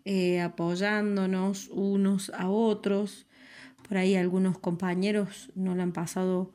eh, 0.06 0.42
apoyándonos 0.42 1.70
unos 1.70 2.32
a 2.36 2.50
otros. 2.50 3.28
Por 3.88 3.98
ahí 3.98 4.16
algunos 4.16 4.58
compañeros 4.60 5.52
no 5.56 5.76
lo 5.76 5.84
han 5.84 5.94
pasado 5.94 6.54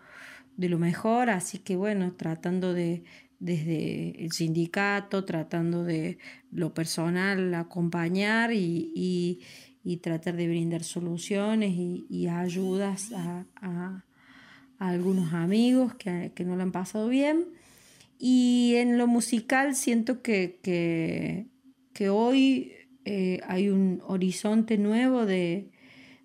de 0.56 0.68
lo 0.68 0.78
mejor, 0.78 1.30
así 1.30 1.58
que 1.58 1.76
bueno, 1.76 2.12
tratando 2.12 2.74
de, 2.74 3.04
desde 3.38 4.22
el 4.24 4.32
sindicato, 4.32 5.24
tratando 5.24 5.82
de 5.82 6.18
lo 6.50 6.74
personal 6.74 7.54
acompañar 7.54 8.52
y, 8.52 9.40
y, 9.84 9.96
tratar 9.96 10.36
de 10.36 10.48
brindar 10.48 10.84
soluciones 10.84 11.72
y, 11.74 12.28
ayudas 12.28 13.12
a, 13.12 13.46
a 13.60 14.88
algunos 14.88 15.32
amigos 15.32 15.94
que, 15.94 16.32
no 16.44 16.56
lo 16.56 16.62
han 16.62 16.72
pasado 16.72 17.08
bien. 17.08 17.46
Y 18.24 18.76
en 18.76 18.98
lo 18.98 19.08
musical 19.08 19.74
siento 19.74 20.22
que, 20.22 20.60
que, 21.92 22.08
hoy 22.08 22.70
eh, 23.04 23.40
hay 23.48 23.68
un 23.68 24.00
horizonte 24.06 24.78
nuevo 24.78 25.26
de, 25.26 25.72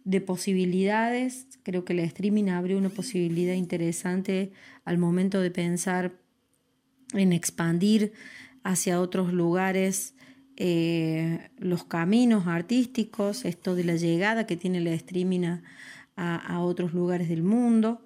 de 0.04 0.22
posibilidades. 0.22 1.48
Creo 1.64 1.86
que 1.86 1.94
el 1.94 2.00
streaming 2.02 2.50
abre 2.50 2.76
una 2.76 2.90
posibilidad 2.90 3.56
interesante 3.56 4.52
al 4.86 5.00
momento 5.00 5.42
de 5.42 5.50
pensar 5.50 6.22
en 7.14 7.34
expandir 7.34 8.14
hacia 8.62 9.02
otros 9.02 9.34
lugares 9.34 10.14
eh, 10.56 11.50
los 11.58 11.84
caminos 11.84 12.46
artísticos, 12.46 13.44
esto 13.44 13.74
de 13.74 13.86
la 13.86 13.96
llegada 13.96 14.46
que 14.46 14.56
tiene 14.56 14.78
el 14.78 14.88
streaming 14.90 15.58
a, 16.16 16.60
otros 16.62 16.94
lugares 16.94 17.28
del 17.28 17.42
mundo. 17.42 18.06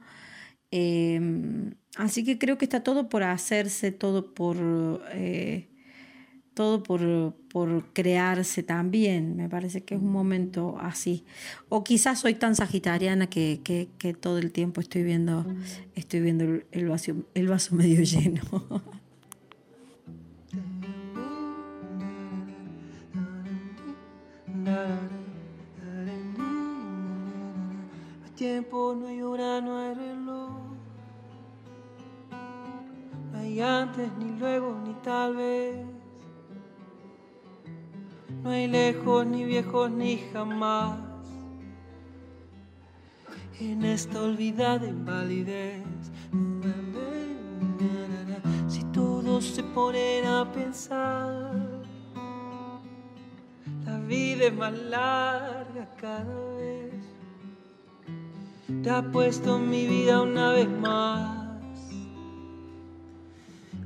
Em, 0.71 1.73
así 1.97 2.23
que 2.23 2.37
creo 2.37 2.57
que 2.57 2.65
está 2.65 2.81
todo 2.81 3.09
por 3.09 3.23
hacerse, 3.23 3.91
todo 3.91 4.33
por, 4.33 4.57
eh, 5.11 5.67
todo 6.53 6.83
por, 6.83 7.35
crearse 7.93 8.63
también. 8.63 9.35
Me 9.35 9.49
parece 9.49 9.83
que 9.83 9.95
es 9.95 10.01
un 10.01 10.11
momento 10.11 10.77
así. 10.79 11.25
O 11.69 11.83
quizás 11.83 12.19
soy 12.19 12.35
tan 12.35 12.55
sagitariana 12.55 13.27
que, 13.27 13.89
todo 14.19 14.37
el 14.37 14.51
tiempo 14.51 14.79
estoy 14.81 15.03
viendo, 15.03 15.45
estoy 15.95 16.21
viendo 16.21 16.45
el, 16.71 16.87
vaso, 16.87 17.13
el 17.33 17.47
vaso 17.47 17.75
medio 17.75 18.01
lleno. 18.03 18.41
Tiempo. 28.35 28.95
Hay 33.51 33.59
antes, 33.59 34.09
ni 34.17 34.39
luego, 34.39 34.79
ni 34.85 34.93
tal 35.03 35.35
vez. 35.35 35.85
No 38.43 38.49
hay 38.49 38.67
lejos, 38.67 39.25
ni 39.25 39.43
viejos, 39.43 39.91
ni 39.91 40.19
jamás. 40.31 40.99
En 43.59 43.83
esta 43.83 44.21
olvidada 44.21 44.87
invalidez. 44.87 45.83
Si 48.69 48.85
todos 48.85 49.43
se 49.43 49.63
ponen 49.63 50.25
a 50.25 50.49
pensar 50.49 51.81
vida 54.11 54.47
es 54.47 54.53
más 54.53 54.73
larga 54.73 55.87
cada 55.97 56.23
vez. 56.55 56.93
Te 58.83 58.89
ha 58.89 59.01
puesto 59.01 59.57
mi 59.57 59.87
vida 59.87 60.21
una 60.21 60.51
vez 60.51 60.69
más. 60.69 61.40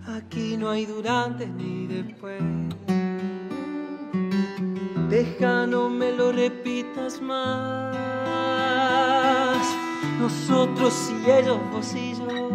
Aquí 0.07 0.57
no 0.57 0.69
hay 0.69 0.85
durante 0.85 1.47
ni 1.47 1.87
después. 1.87 2.41
Deja, 5.09 5.65
no 5.67 5.89
me 5.89 6.11
lo 6.11 6.31
repitas 6.31 7.21
más. 7.21 7.95
Nosotros 10.19 11.11
y 11.11 11.31
ellos, 11.31 11.59
vos 11.71 11.93
y 11.95 12.13
yo. 12.15 12.49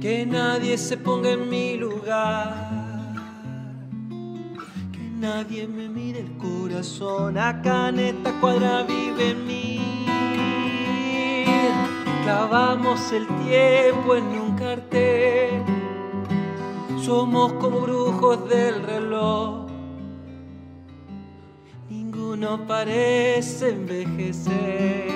Que 0.00 0.24
nadie 0.26 0.78
se 0.78 0.96
ponga 0.96 1.30
en 1.30 1.48
mi 1.48 1.76
lugar 1.76 2.78
nadie 5.18 5.66
me 5.66 5.88
mire 5.88 6.20
el 6.20 6.36
corazón. 6.38 7.36
Acá 7.38 7.88
en 7.88 7.98
esta 7.98 8.32
cuadra 8.40 8.84
vive 8.84 9.30
en 9.30 9.46
mí. 9.46 10.06
Clavamos 12.22 13.12
el 13.12 13.26
tiempo 13.26 14.14
en 14.14 14.24
un 14.24 14.47
Somos 17.08 17.54
como 17.54 17.80
brujos 17.80 18.48
del 18.50 18.82
reloj. 18.82 19.66
Ninguno 21.88 22.66
parece 22.66 23.70
envejecer. 23.70 25.08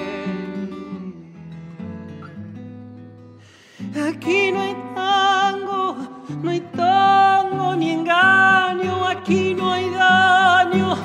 Aquí 4.09 4.53
no 4.53 4.61
hay 4.61 4.77
tango, 4.95 5.97
no 6.43 6.51
hay 6.51 6.61
tango 6.75 7.77
ni 7.77 7.91
engaño, 7.91 9.07
aquí 9.07 9.53
no 9.55 9.71
hay 9.71 9.91
daño 9.91 10.97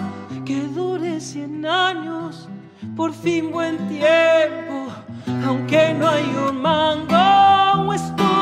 que 0.45 0.61
dure 0.69 1.19
cien 1.19 1.65
años, 1.65 2.47
por 2.95 3.11
fin 3.11 3.51
buen 3.51 3.77
tiempo, 3.89 4.87
aunque 5.45 5.93
no 5.95 6.07
hay 6.07 6.33
un 6.49 6.61
mango, 6.61 7.93
estoy 7.93 8.36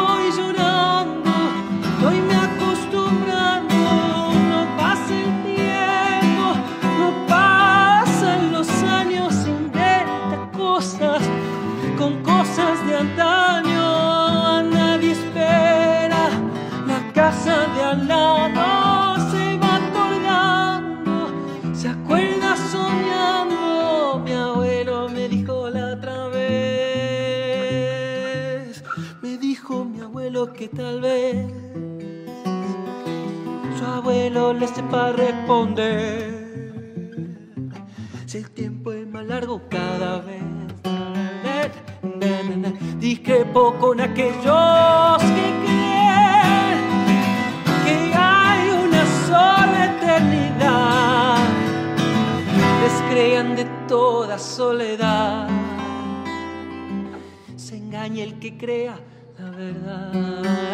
abuelo 30.35 30.53
que 30.53 30.67
tal 30.67 30.99
vez 30.99 31.47
su 33.77 33.85
abuelo 33.85 34.53
le 34.53 34.67
sepa 34.67 35.13
responder. 35.13 36.35
Si 38.25 38.39
el 38.39 38.51
tiempo 38.51 38.91
es 38.91 39.07
más 39.07 39.25
largo 39.25 39.61
cada 39.69 40.19
vez. 40.19 40.43
poco 43.53 43.79
con 43.79 44.01
aquellos 44.01 45.17
que 45.35 45.47
crean 53.09 53.55
de 53.55 53.65
toda 53.87 54.37
soledad. 54.37 55.47
Se 57.55 57.77
engaña 57.77 58.23
el 58.23 58.39
que 58.39 58.57
crea 58.57 58.99
verdad. 59.55 60.65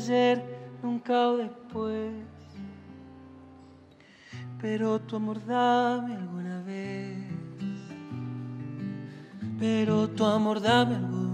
Ser 0.00 0.38
ayer, 0.38 0.42
nunca 0.82 1.28
o 1.28 1.36
después, 1.36 2.12
pero 4.60 5.00
tu 5.00 5.16
amor 5.16 5.44
dame 5.44 6.14
alguna 6.14 6.62
vez. 6.62 7.18
Pero 9.58 10.08
tu 10.08 10.24
amor 10.24 10.60
dame 10.60 10.96
alguna 10.96 11.32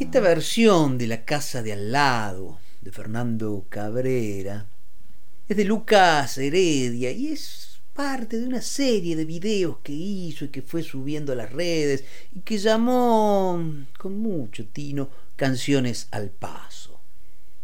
Esta 0.00 0.20
versión 0.20 0.98
de 0.98 1.06
La 1.08 1.24
Casa 1.24 1.62
de 1.62 1.72
Al 1.72 1.92
lado 1.92 2.58
de 2.80 2.90
Fernando 2.90 3.66
Cabrera 3.68 4.66
es 5.48 5.56
de 5.56 5.64
Lucas 5.64 6.38
Heredia 6.38 7.10
y 7.10 7.28
es 7.28 7.65
parte 7.96 8.38
de 8.38 8.46
una 8.46 8.60
serie 8.60 9.16
de 9.16 9.24
videos 9.24 9.78
que 9.82 9.92
hizo 9.92 10.44
y 10.44 10.48
que 10.48 10.60
fue 10.60 10.82
subiendo 10.82 11.32
a 11.32 11.36
las 11.36 11.50
redes 11.50 12.04
y 12.34 12.40
que 12.40 12.58
llamó 12.58 13.60
con 13.98 14.18
mucho 14.18 14.66
tino 14.68 15.08
Canciones 15.34 16.06
al 16.10 16.30
Paso. 16.30 17.00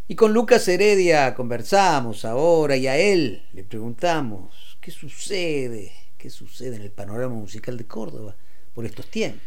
Y 0.07 0.15
con 0.15 0.33
Lucas 0.33 0.67
Heredia 0.67 1.35
conversamos 1.35 2.25
ahora 2.25 2.75
y 2.75 2.87
a 2.87 2.97
él 2.97 3.43
le 3.53 3.63
preguntamos 3.63 4.77
qué 4.81 4.89
sucede, 4.89 5.91
qué 6.17 6.31
sucede 6.31 6.75
en 6.77 6.81
el 6.81 6.91
panorama 6.91 7.35
musical 7.35 7.77
de 7.77 7.85
Córdoba 7.85 8.35
por 8.73 8.85
estos 8.85 9.05
tiempos. 9.05 9.41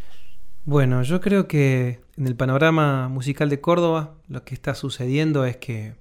Bueno, 0.64 1.03
yo 1.03 1.20
creo 1.20 1.49
que 1.49 2.01
en 2.16 2.27
el 2.27 2.37
panorama 2.37 3.09
musical 3.09 3.51
de 3.51 3.61
Córdoba 3.61 4.14
lo 4.29 4.44
que 4.44 4.55
está 4.55 4.75
sucediendo 4.75 5.44
es 5.44 5.57
que 5.57 5.94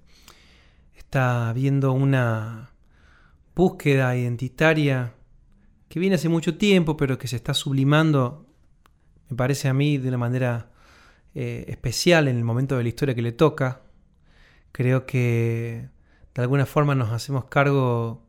está 0.95 1.50
habiendo 1.50 1.91
una 1.91 2.74
búsqueda 3.55 4.15
identitaria 4.15 5.13
que 5.87 5.99
viene 5.99 6.15
hace 6.15 6.29
mucho 6.29 6.57
tiempo, 6.57 6.97
pero 6.97 7.17
que 7.17 7.27
se 7.27 7.37
está 7.37 7.53
sublimando, 7.53 8.45
me 9.29 9.37
parece 9.37 9.69
a 9.69 9.73
mí, 9.73 9.97
de 9.97 10.09
una 10.09 10.17
manera 10.17 10.71
eh, 11.33 11.65
especial 11.67 12.27
en 12.27 12.37
el 12.37 12.43
momento 12.43 12.77
de 12.77 12.83
la 12.83 12.89
historia 12.89 13.15
que 13.15 13.21
le 13.21 13.31
toca. 13.31 13.81
Creo 14.71 15.05
que 15.05 15.87
de 16.33 16.41
alguna 16.41 16.65
forma 16.65 16.95
nos 16.95 17.11
hacemos 17.11 17.45
cargo, 17.45 18.21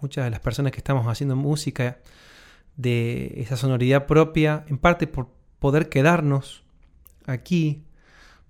muchas 0.00 0.24
de 0.24 0.30
las 0.30 0.40
personas 0.40 0.72
que 0.72 0.78
estamos 0.78 1.06
haciendo 1.06 1.34
música, 1.34 2.00
de 2.76 3.34
esa 3.36 3.56
sonoridad 3.56 4.06
propia, 4.06 4.64
en 4.68 4.78
parte 4.78 5.06
por 5.06 5.28
poder 5.58 5.88
quedarnos 5.88 6.64
aquí, 7.26 7.84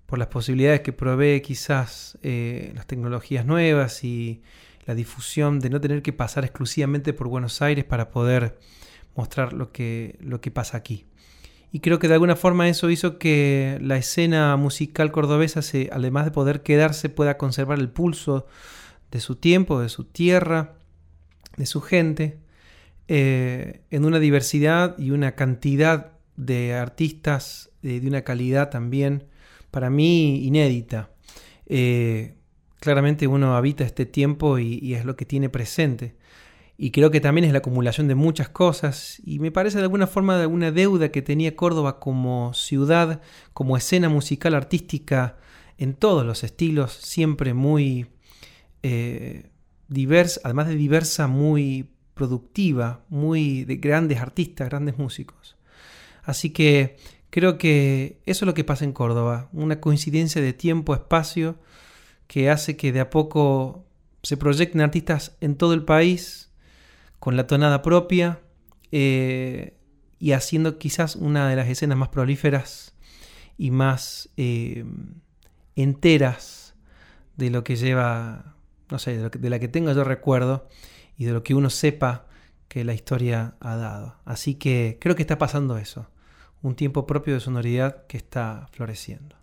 por 0.05 0.19
las 0.19 0.27
posibilidades 0.27 0.81
que 0.81 0.93
provee 0.93 1.41
quizás 1.41 2.17
eh, 2.23 2.71
las 2.75 2.87
tecnologías 2.87 3.45
nuevas 3.45 4.03
y 4.03 4.41
la 4.85 4.95
difusión 4.95 5.59
de 5.59 5.69
no 5.69 5.79
tener 5.79 6.01
que 6.01 6.13
pasar 6.13 6.43
exclusivamente 6.43 7.13
por 7.13 7.27
Buenos 7.27 7.61
Aires 7.61 7.85
para 7.85 8.09
poder 8.09 8.57
mostrar 9.15 9.53
lo 9.53 9.71
que, 9.71 10.17
lo 10.19 10.41
que 10.41 10.51
pasa 10.51 10.77
aquí. 10.77 11.05
Y 11.71 11.79
creo 11.79 11.97
que 11.97 12.07
de 12.07 12.13
alguna 12.13 12.35
forma 12.35 12.69
eso 12.69 12.89
hizo 12.91 13.17
que 13.17 13.79
la 13.81 13.97
escena 13.97 14.55
musical 14.57 15.11
cordobesa, 15.11 15.61
se, 15.61 15.89
además 15.91 16.25
de 16.25 16.31
poder 16.31 16.61
quedarse, 16.61 17.09
pueda 17.09 17.37
conservar 17.37 17.79
el 17.79 17.89
pulso 17.89 18.45
de 19.11 19.19
su 19.19 19.35
tiempo, 19.35 19.79
de 19.79 19.89
su 19.89 20.03
tierra, 20.03 20.75
de 21.57 21.65
su 21.65 21.81
gente, 21.81 22.37
eh, 23.07 23.81
en 23.89 24.05
una 24.05 24.19
diversidad 24.19 24.97
y 24.99 25.11
una 25.11 25.33
cantidad 25.33 26.11
de 26.35 26.73
artistas 26.75 27.71
de 27.81 28.07
una 28.07 28.21
calidad 28.21 28.69
también, 28.69 29.25
para 29.71 29.89
mí, 29.89 30.45
inédita. 30.45 31.09
Eh, 31.65 32.35
claramente 32.83 33.27
uno 33.27 33.55
habita 33.55 33.85
este 33.85 34.05
tiempo 34.05 34.59
y, 34.59 34.93
es 34.93 35.05
lo 35.05 35.15
que 35.15 35.23
tiene 35.23 35.47
presente. 35.47 36.17
Y 36.77 36.91
creo 36.91 37.11
que 37.11 37.21
también 37.21 37.45
es 37.45 37.53
la 37.53 37.59
acumulación 37.59 38.09
de 38.09 38.15
muchas 38.15 38.49
cosas 38.49 39.21
y 39.23 39.39
me 39.39 39.51
parece 39.51 39.77
de 39.77 39.85
alguna 39.85 40.05
forma 40.05 40.35
de 40.35 40.41
alguna 40.41 40.69
deuda 40.69 41.09
que 41.09 41.21
tenía 41.21 41.55
Córdoba 41.55 42.01
como 42.01 42.53
ciudad, 42.53 43.21
como 43.53 43.77
escena 43.77 44.09
musical 44.09 44.53
artística 44.53 45.37
en 45.77 45.93
todos 45.93 46.25
los 46.25 46.43
estilos, 46.43 46.91
siempre 46.91 47.53
muy 47.53 48.07
eh, 48.81 49.51
diversa, 49.87 50.41
además 50.43 50.67
de 50.67 50.75
diversa, 50.75 51.27
muy 51.27 51.89
productiva, 52.15 53.05
muy 53.07 53.63
de 53.63 53.77
grandes 53.77 54.19
artistas, 54.19 54.67
grandes 54.67 54.97
músicos. 54.97 55.55
Así 56.21 56.49
que 56.49 56.97
creo 57.29 57.57
que 57.57 58.19
eso 58.25 58.43
es 58.43 58.47
lo 58.47 58.53
que 58.53 58.65
pasa 58.65 58.83
en 58.83 58.91
Córdoba, 58.91 59.47
una 59.53 59.79
coincidencia 59.79 60.41
de 60.41 60.51
tiempo-espacio 60.51 61.55
que 62.27 62.49
hace 62.49 62.77
que 62.77 62.91
de 62.91 62.99
a 62.99 63.09
poco 63.09 63.85
se 64.23 64.37
proyecten 64.37 64.81
artistas 64.81 65.35
en 65.41 65.55
todo 65.55 65.73
el 65.73 65.83
país 65.83 66.51
con 67.19 67.37
la 67.37 67.47
tonada 67.47 67.81
propia 67.81 68.41
eh, 68.91 69.77
y 70.19 70.31
haciendo 70.31 70.77
quizás 70.77 71.15
una 71.15 71.47
de 71.49 71.55
las 71.55 71.67
escenas 71.67 71.97
más 71.97 72.09
prolíferas 72.09 72.95
y 73.57 73.71
más 73.71 74.29
eh, 74.37 74.85
enteras 75.75 76.75
de 77.37 77.49
lo 77.49 77.63
que 77.63 77.75
lleva, 77.75 78.55
no 78.89 78.99
sé, 78.99 79.17
de, 79.17 79.29
de 79.29 79.49
la 79.49 79.59
que 79.59 79.67
tenga 79.67 79.93
yo 79.93 80.03
recuerdo 80.03 80.67
y 81.17 81.25
de 81.25 81.33
lo 81.33 81.43
que 81.43 81.53
uno 81.53 81.69
sepa 81.69 82.27
que 82.67 82.83
la 82.83 82.93
historia 82.93 83.55
ha 83.59 83.75
dado. 83.75 84.15
Así 84.25 84.55
que 84.55 84.97
creo 84.99 85.15
que 85.15 85.23
está 85.23 85.37
pasando 85.37 85.77
eso, 85.77 86.09
un 86.61 86.75
tiempo 86.75 87.05
propio 87.05 87.33
de 87.33 87.39
sonoridad 87.39 88.07
que 88.07 88.17
está 88.17 88.67
floreciendo. 88.71 89.35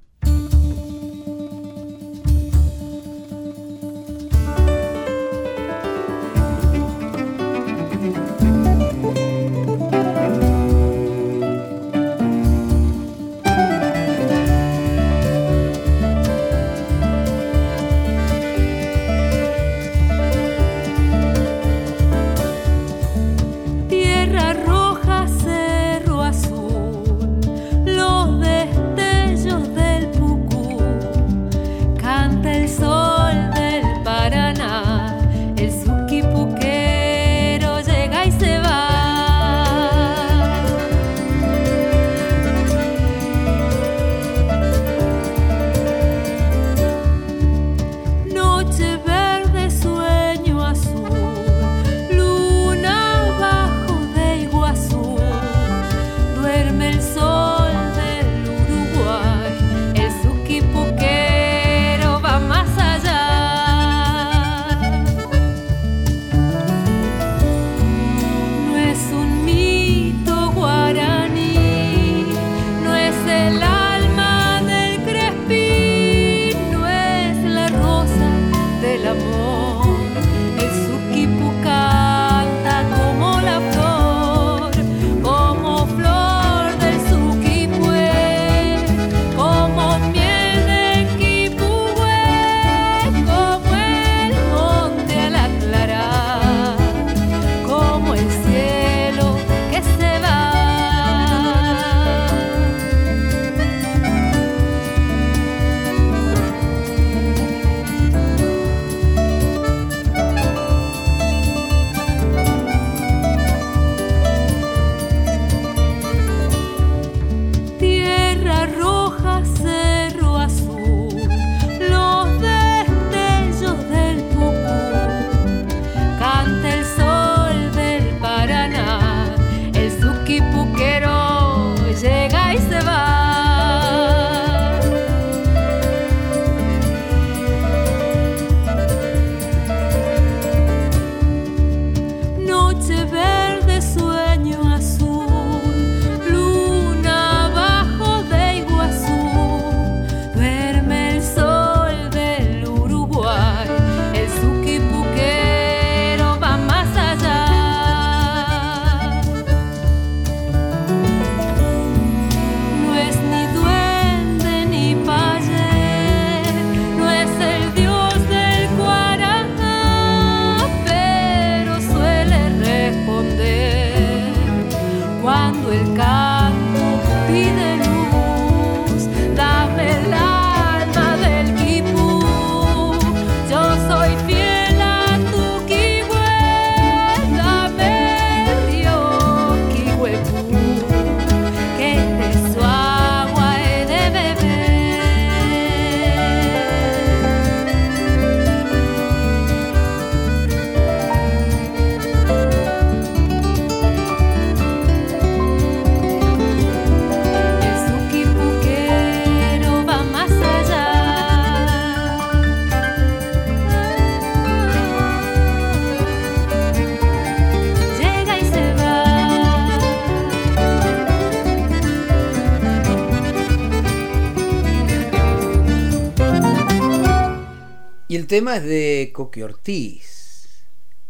Tema 228.31 228.59
es 228.59 228.63
de 228.63 229.11
Coque 229.13 229.43
Ortiz, 229.43 230.65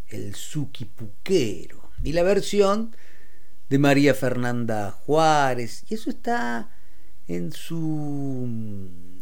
el 0.08 0.34
Puquero, 0.96 1.90
y 2.02 2.14
la 2.14 2.22
versión 2.22 2.96
de 3.68 3.78
María 3.78 4.14
Fernanda 4.14 4.90
Juárez, 4.90 5.84
y 5.90 5.96
eso 5.96 6.08
está 6.08 6.70
en 7.28 7.52
su, 7.52 8.48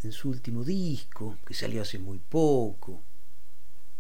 en 0.05 0.13
su 0.13 0.29
último 0.29 0.63
disco, 0.63 1.39
que 1.45 1.55
salió 1.55 1.83
hace 1.83 1.99
muy 1.99 2.19
poco. 2.19 3.03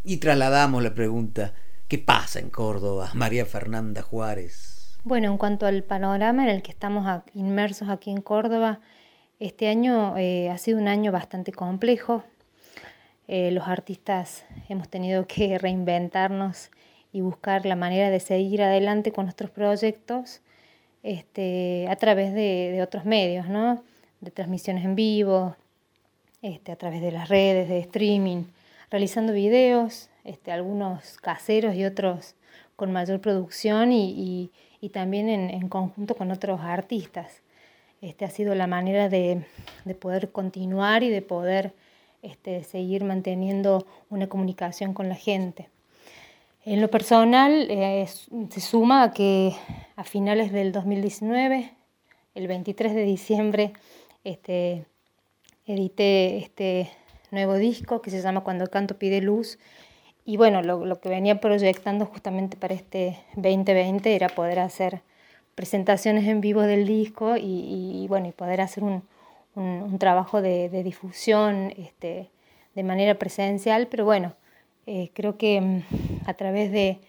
Y 0.04 0.18
trasladamos 0.18 0.80
la 0.80 0.94
pregunta, 0.94 1.52
¿qué 1.88 1.98
pasa 1.98 2.38
en 2.38 2.50
Córdoba, 2.50 3.10
María 3.14 3.46
Fernanda 3.46 4.02
Juárez? 4.02 4.96
Bueno, 5.02 5.26
en 5.26 5.38
cuanto 5.38 5.66
al 5.66 5.82
panorama 5.82 6.44
en 6.44 6.50
el 6.50 6.62
que 6.62 6.70
estamos 6.70 7.04
inmersos 7.34 7.88
aquí 7.88 8.12
en 8.12 8.22
Córdoba, 8.22 8.78
este 9.40 9.66
año 9.66 10.16
eh, 10.16 10.50
ha 10.50 10.58
sido 10.58 10.78
un 10.78 10.86
año 10.86 11.10
bastante 11.10 11.50
complejo, 11.50 12.22
eh, 13.28 13.50
los 13.50 13.68
artistas 13.68 14.46
hemos 14.70 14.88
tenido 14.88 15.26
que 15.26 15.58
reinventarnos 15.60 16.70
y 17.12 17.20
buscar 17.20 17.66
la 17.66 17.76
manera 17.76 18.10
de 18.10 18.20
seguir 18.20 18.62
adelante 18.62 19.12
con 19.12 19.26
nuestros 19.26 19.50
proyectos 19.50 20.40
este, 21.02 21.86
a 21.88 21.96
través 21.96 22.34
de, 22.34 22.80
otros 22.82 23.04
medios, 23.04 23.46
¿no? 23.48 23.82
de 24.20 24.30
transmisiones 24.30 24.84
en 24.84 24.94
vivo, 24.94 25.56
este, 26.42 26.72
a 26.72 26.76
través 26.76 27.02
de 27.02 27.12
las 27.12 27.28
redes, 27.28 27.68
de 27.68 27.78
streaming, 27.80 28.44
realizando 28.90 29.32
videos, 29.32 30.08
este, 30.24 30.50
algunos 30.50 31.18
caseros 31.18 31.74
y 31.74 31.84
otros 31.84 32.34
con 32.76 32.92
mayor 32.92 33.20
producción 33.20 33.92
y, 33.92 34.50
también 34.92 35.28
en, 35.28 35.68
conjunto 35.68 36.14
con 36.14 36.30
otros 36.30 36.60
artistas. 36.62 37.42
Este, 38.00 38.24
ha 38.24 38.30
sido 38.30 38.54
la 38.54 38.66
manera 38.66 39.08
de, 39.08 39.44
de 39.84 39.94
poder 39.94 40.30
continuar 40.30 41.02
y 41.02 41.10
de 41.10 41.20
poder 41.20 41.72
este, 42.22 42.64
seguir 42.64 43.04
manteniendo 43.04 43.86
una 44.10 44.28
comunicación 44.28 44.94
con 44.94 45.08
la 45.08 45.14
gente. 45.14 45.68
En 46.64 46.80
lo 46.80 46.88
personal, 46.90 47.68
eh, 47.70 48.06
se 48.50 48.60
suma 48.60 49.02
a 49.02 49.12
que 49.12 49.54
a 49.96 50.04
finales 50.04 50.52
del 50.52 50.72
2019, 50.72 51.72
el 52.34 52.46
23 52.46 52.94
de 52.94 53.02
diciembre, 53.04 53.72
este, 54.24 54.84
edité 55.66 56.38
este 56.38 56.90
nuevo 57.30 57.54
disco 57.54 58.02
que 58.02 58.10
se 58.10 58.20
llama 58.20 58.42
Cuando 58.42 58.64
el 58.64 58.70
canto 58.70 58.98
pide 58.98 59.20
luz. 59.20 59.58
Y 60.24 60.36
bueno, 60.36 60.60
lo, 60.62 61.00
que 61.00 61.08
venía 61.08 61.40
proyectando 61.40 62.04
justamente 62.04 62.56
para 62.56 62.74
este 62.74 63.18
2020 63.36 64.14
era 64.14 64.28
poder 64.28 64.58
hacer 64.58 65.00
presentaciones 65.54 66.26
en 66.26 66.40
vivo 66.40 66.60
del 66.62 66.86
disco 66.86 67.36
y 67.36 68.06
bueno, 68.08 68.28
y 68.28 68.32
poder 68.32 68.60
hacer 68.60 68.84
un, 68.84 69.02
un, 69.58 69.98
trabajo 69.98 70.40
de, 70.42 70.68
difusión 70.82 71.72
este, 71.76 72.30
de 72.74 72.82
manera 72.82 73.14
presencial, 73.16 73.88
pero 73.88 74.04
bueno, 74.04 74.34
eh, 74.86 75.10
creo 75.14 75.36
que 75.36 75.60
mm, 75.60 75.82
a 76.26 76.34
través 76.34 76.72
de, 76.72 77.00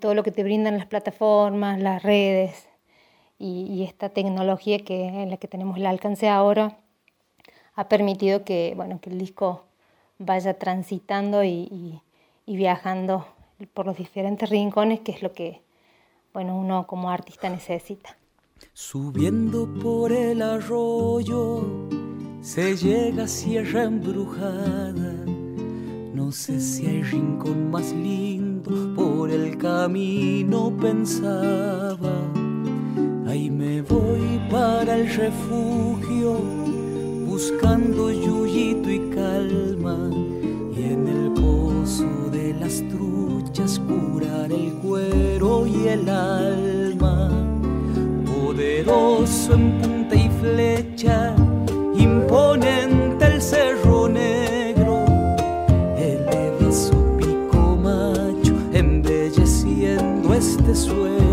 todo 0.00 0.14
lo 0.14 0.22
que 0.22 0.30
te 0.30 0.42
brindan 0.42 0.78
las 0.78 0.86
plataformas, 0.86 1.78
las 1.78 2.02
redes 2.02 2.68
y, 3.38 3.84
esta 3.84 4.08
tecnología 4.08 4.78
que, 4.78 5.06
en 5.06 5.30
la 5.30 5.36
que 5.36 5.48
tenemos 5.48 5.76
el 5.76 5.86
alcance 5.86 6.28
ahora, 6.28 6.78
ha 7.74 7.88
permitido 7.88 8.44
que, 8.44 8.72
bueno, 8.76 9.00
que 9.00 9.10
el 9.10 9.18
disco 9.18 9.66
vaya 10.18 10.54
transitando 10.54 11.44
y, 11.44 12.00
y 12.46 12.56
viajando 12.56 13.26
por 13.74 13.86
los 13.86 13.96
diferentes 13.98 14.48
rincones, 14.48 15.00
que 15.00 15.12
es 15.12 15.22
lo 15.22 15.32
que 15.32 15.60
bueno, 16.32 16.56
uno 16.56 16.86
como 16.86 17.10
artista 17.10 17.48
necesita. 17.48 18.16
Subiendo 18.74 19.68
por 19.82 20.12
el 20.12 20.40
arroyo 20.40 21.60
se 22.40 22.74
llega 22.74 23.24
a 23.24 23.28
Sierra 23.28 23.84
Embrujada. 23.84 25.26
No 26.14 26.32
sé 26.32 26.58
si 26.58 26.86
hay 26.86 27.02
rincón 27.02 27.70
más 27.70 27.92
lindo, 27.92 28.94
por 28.94 29.30
el 29.30 29.58
camino 29.58 30.74
pensaba. 30.80 32.14
Ahí 33.26 33.50
me 33.50 33.82
voy 33.82 34.40
para 34.50 34.96
el 34.96 35.06
refugio, 35.16 36.38
buscando 37.26 38.10
yuyito 38.10 38.90
y 38.90 39.10
calma. 39.10 39.98
Y 40.74 40.82
en 40.82 41.08
el 41.08 41.30
pozo 41.34 42.30
de 42.32 42.54
las 42.54 42.82
truchas 42.88 43.78
curar 43.80 44.50
el 44.50 44.72
cuero 44.76 45.66
y 45.66 45.88
el 45.88 46.08
alma 46.08 47.01
poderoso 48.52 49.54
en 49.54 49.80
punta 49.80 50.14
y 50.14 50.28
flecha, 50.40 51.34
imponente 51.96 53.24
el 53.24 53.40
cerro 53.40 54.08
negro, 54.08 55.06
eleva 55.96 56.70
su 56.70 57.16
pico 57.16 57.78
macho, 57.82 58.54
embelleciendo 58.74 60.34
este 60.34 60.74
suelo. 60.74 61.31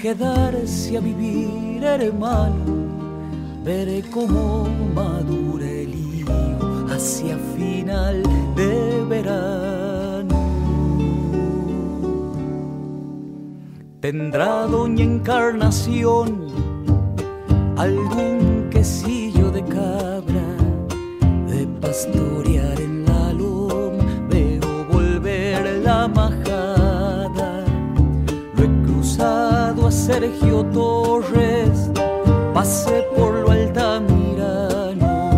Quedarse 0.00 0.96
a 0.96 1.00
vivir, 1.00 1.84
hermano. 1.84 2.64
Veré 3.62 4.02
cómo 4.10 4.66
madura 4.94 5.66
el 5.66 5.94
higo 5.94 6.86
hacia 6.88 7.36
final 7.54 8.22
de 8.56 9.04
verano. 9.08 10.38
Tendrá 14.00 14.66
doña 14.66 15.04
Encarnación 15.04 16.46
algún 17.76 18.68
quesillo 18.70 19.50
de 19.50 19.62
cabra 19.64 20.46
de 21.46 21.66
pastorear 21.82 22.80
en 22.80 23.04
la 23.04 23.32
loma. 23.34 24.04
Veo 24.30 24.86
volver 24.90 25.82
la 25.84 26.08
majada 26.08 26.39
Sergio 30.12 30.64
Torres, 30.72 31.88
pasé 32.52 33.06
por 33.16 33.32
lo 33.32 33.50
altamirano, 33.52 35.30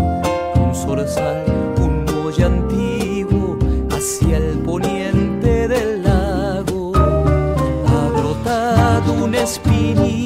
un 0.56 0.74
zorzal, 0.74 1.44
un 1.76 2.06
muelle 2.06 2.44
antiguo, 2.44 3.58
hacia 3.90 4.38
el 4.38 4.58
poniente 4.60 5.68
del 5.68 6.02
lago, 6.02 6.90
ha 6.96 8.08
brotado 8.18 9.12
un 9.12 9.34
espíritu 9.34 10.21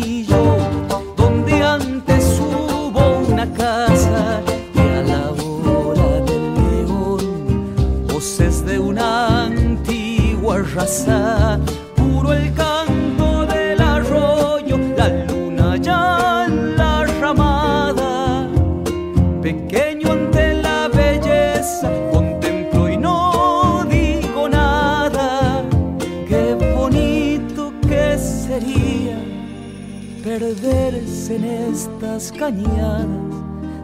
estas 32.46 32.66
cañadas, 32.66 33.06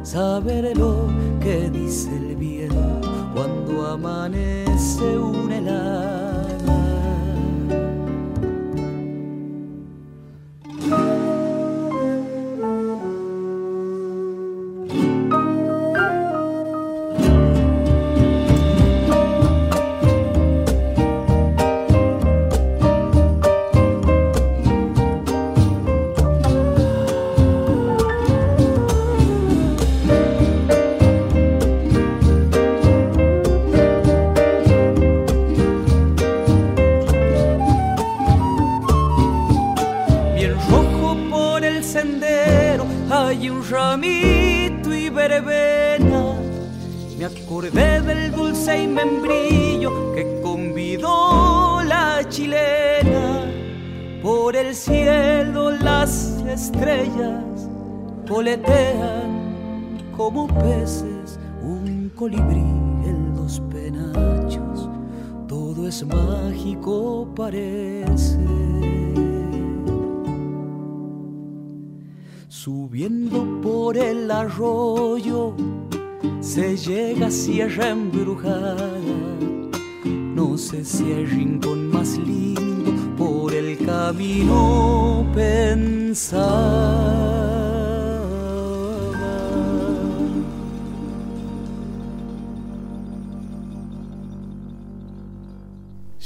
saber 0.03 0.77
lo 0.77 1.09
que 1.41 1.71
dice 1.71 2.17
el 2.17 2.37
viento 2.37 3.01
cuando 3.35 3.87
amanece 3.87 5.19
un 5.19 5.51
helada. 5.51 6.22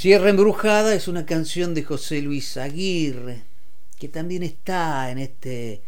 Sierra 0.06 0.30
Embrujada 0.30 0.94
es 0.94 1.08
una 1.08 1.26
canción 1.26 1.74
de 1.74 1.82
José 1.82 2.22
Luis 2.22 2.56
Aguirre, 2.58 3.42
que 3.98 4.06
también 4.06 4.44
está 4.44 5.10
en 5.10 5.18
este, 5.18 5.82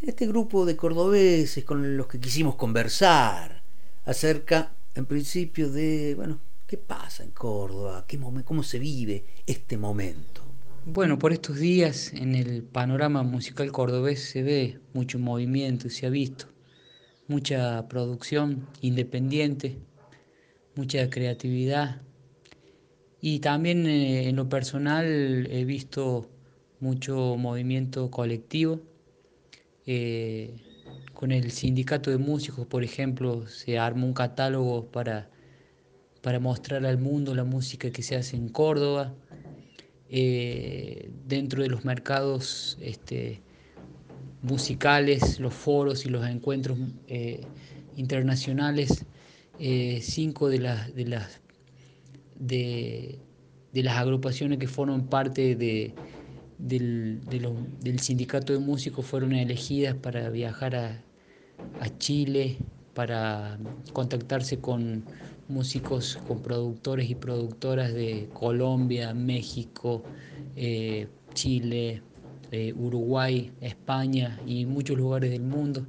en 0.00 0.08
este 0.08 0.26
grupo 0.26 0.64
de 0.64 0.74
cordobeses 0.74 1.64
con 1.64 1.98
los 1.98 2.06
que 2.06 2.18
quisimos 2.18 2.54
conversar 2.54 3.62
acerca, 4.06 4.74
en 4.94 5.04
principio, 5.04 5.70
de, 5.70 6.14
bueno, 6.14 6.40
qué 6.66 6.78
pasa 6.78 7.22
en 7.22 7.32
Córdoba, 7.32 8.06
qué 8.08 8.18
cómo 8.42 8.62
se 8.62 8.78
vive 8.78 9.26
este 9.46 9.76
momento. 9.76 10.40
Bueno, 10.86 11.18
por 11.18 11.34
estos 11.34 11.58
días 11.58 12.14
en 12.14 12.36
el 12.36 12.62
panorama 12.62 13.22
musical 13.22 13.70
cordobés 13.70 14.30
se 14.30 14.42
ve 14.42 14.80
mucho 14.94 15.18
movimiento, 15.18 15.90
se 15.90 16.06
ha 16.06 16.08
visto 16.08 16.46
mucha 17.26 17.86
producción 17.86 18.66
independiente, 18.80 19.76
mucha 20.74 21.10
creatividad 21.10 22.00
y 23.20 23.40
también 23.40 23.86
eh, 23.86 24.28
en 24.28 24.36
lo 24.36 24.48
personal 24.48 25.48
he 25.50 25.64
visto 25.64 26.28
mucho 26.80 27.36
movimiento 27.36 28.10
colectivo. 28.10 28.80
Eh, 29.86 30.54
con 31.14 31.32
el 31.32 31.50
sindicato 31.50 32.10
de 32.10 32.18
músicos, 32.18 32.66
por 32.66 32.84
ejemplo, 32.84 33.48
se 33.48 33.78
armó 33.78 34.06
un 34.06 34.12
catálogo 34.12 34.86
para, 34.86 35.28
para 36.22 36.38
mostrar 36.38 36.86
al 36.86 36.98
mundo 36.98 37.34
la 37.34 37.42
música 37.42 37.90
que 37.90 38.02
se 38.02 38.14
hace 38.14 38.36
en 38.36 38.50
Córdoba 38.50 39.14
eh, 40.10 41.10
dentro 41.26 41.62
de 41.62 41.70
los 41.70 41.84
mercados 41.84 42.78
este, 42.80 43.40
musicales, 44.42 45.40
los 45.40 45.54
foros 45.54 46.06
y 46.06 46.08
los 46.08 46.24
encuentros 46.24 46.78
internacionales, 47.96 49.04
cinco 50.00 50.48
de 50.48 50.58
las, 50.60 50.94
de, 50.94 51.04
las, 51.06 51.40
de, 52.38 53.18
de 53.72 53.82
las 53.82 53.96
agrupaciones 53.96 54.58
que 54.58 54.66
forman 54.66 55.06
parte 55.06 55.56
de, 55.56 55.94
del, 56.58 57.20
del 57.80 58.00
sindicato 58.00 58.52
de 58.52 58.58
músicos 58.58 59.06
fueron 59.06 59.32
elegidas 59.32 59.94
para 59.94 60.30
viajar 60.30 60.76
a, 60.76 61.02
a 61.80 61.98
Chile, 61.98 62.58
para 62.94 63.58
contactarse 63.92 64.58
con 64.58 65.04
músicos, 65.48 66.18
con 66.26 66.42
productores 66.42 67.08
y 67.10 67.14
productoras 67.14 67.92
de 67.92 68.28
Colombia, 68.32 69.14
México, 69.14 70.02
eh, 70.56 71.06
Chile, 71.32 72.02
eh, 72.50 72.72
Uruguay, 72.76 73.52
España 73.60 74.40
y 74.46 74.66
muchos 74.66 74.96
lugares 74.96 75.30
del 75.30 75.42
mundo. 75.42 75.86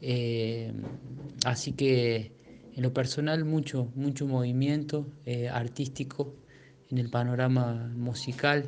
Eh, 0.00 0.72
así 1.44 1.72
que 1.72 2.32
en 2.74 2.82
lo 2.82 2.92
personal 2.92 3.44
mucho, 3.44 3.90
mucho 3.94 4.26
movimiento 4.26 5.06
eh, 5.26 5.48
artístico 5.48 6.34
en 6.90 6.98
el 6.98 7.10
panorama 7.10 7.90
musical, 7.94 8.64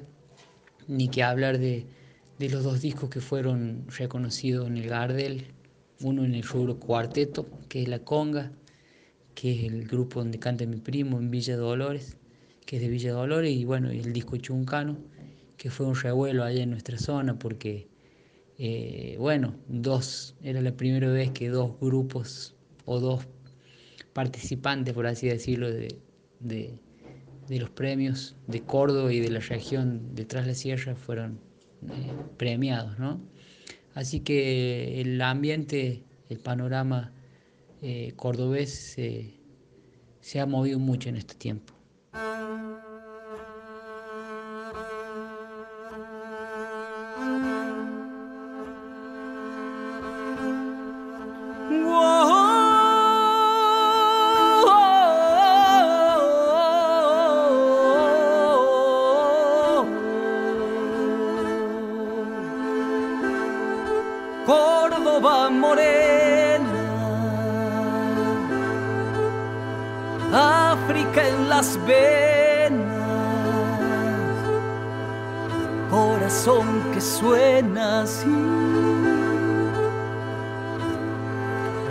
ni 0.89 1.09
que 1.09 1.23
hablar 1.23 1.59
de, 1.59 1.87
de 2.39 2.49
los 2.49 2.65
dos 2.65 2.81
discos 2.81 3.11
que 3.11 3.21
fueron 3.21 3.87
reconocidos 3.97 4.67
en 4.67 4.77
el 4.77 4.89
Gardel, 4.89 5.47
uno 6.01 6.25
en 6.25 6.35
el 6.35 6.43
rubro 6.43 6.79
cuarteto, 6.79 7.47
que 7.69 7.83
es 7.83 7.89
La 7.89 8.01
Conga, 8.01 8.53
que 9.35 9.53
es 9.53 9.73
el 9.73 9.87
grupo 9.87 10.21
donde 10.21 10.39
canta 10.39 10.67
mi 10.67 10.79
primo 10.79 11.19
en 11.19 11.31
Villa 11.31 11.57
Dolores, 11.57 12.17
que 12.67 12.77
es 12.77 12.83
de 12.83 12.89
Villa 12.89 13.13
Dolores, 13.13 13.53
y 13.53 13.65
bueno, 13.65 13.91
el 13.91 14.13
disco 14.13 14.37
Chuncano, 14.37 14.99
que 15.57 15.71
fue 15.71 15.87
un 15.87 15.95
revuelo 15.95 16.45
allá 16.45 16.63
en 16.63 16.71
nuestra 16.71 16.99
zona, 16.99 17.39
porque, 17.39 17.89
eh, 18.59 19.17
bueno, 19.19 19.55
dos, 19.69 20.35
era 20.43 20.61
la 20.61 20.73
primera 20.73 21.09
vez 21.09 21.31
que 21.31 21.49
dos 21.49 21.79
grupos 21.81 22.55
o 22.85 23.01
dos 23.01 23.27
participantes, 24.13 24.95
por 24.95 25.07
así 25.07 25.29
decirlo, 25.29 25.71
de, 25.71 25.97
de, 26.41 26.79
de 27.49 27.59
los 27.59 27.71
premios 27.71 28.37
de 28.47 28.61
Córdoba 28.61 29.13
y 29.13 29.21
de 29.21 29.31
la 29.31 29.41
región 29.41 30.15
de 30.15 30.25
Tras 30.25 30.47
la 30.47 30.55
Sierra 30.55 30.95
fueron 30.95 31.41
eh, 31.89 32.13
premiados, 32.37 32.99
¿no? 32.99 33.21
Así 33.95 34.21
que 34.21 35.01
el 35.01 35.21
ambiente, 35.21 36.03
el 36.29 36.39
panorama 36.39 37.13
eh, 37.83 38.13
cordobés 38.17 38.97
se 40.21 40.41
ha 40.41 40.47
movido 40.47 40.79
mucho 40.79 41.09
en 41.09 41.17
este 41.17 41.35
tiempo. 41.35 41.75
Suena 77.03 78.03
así. 78.03 78.27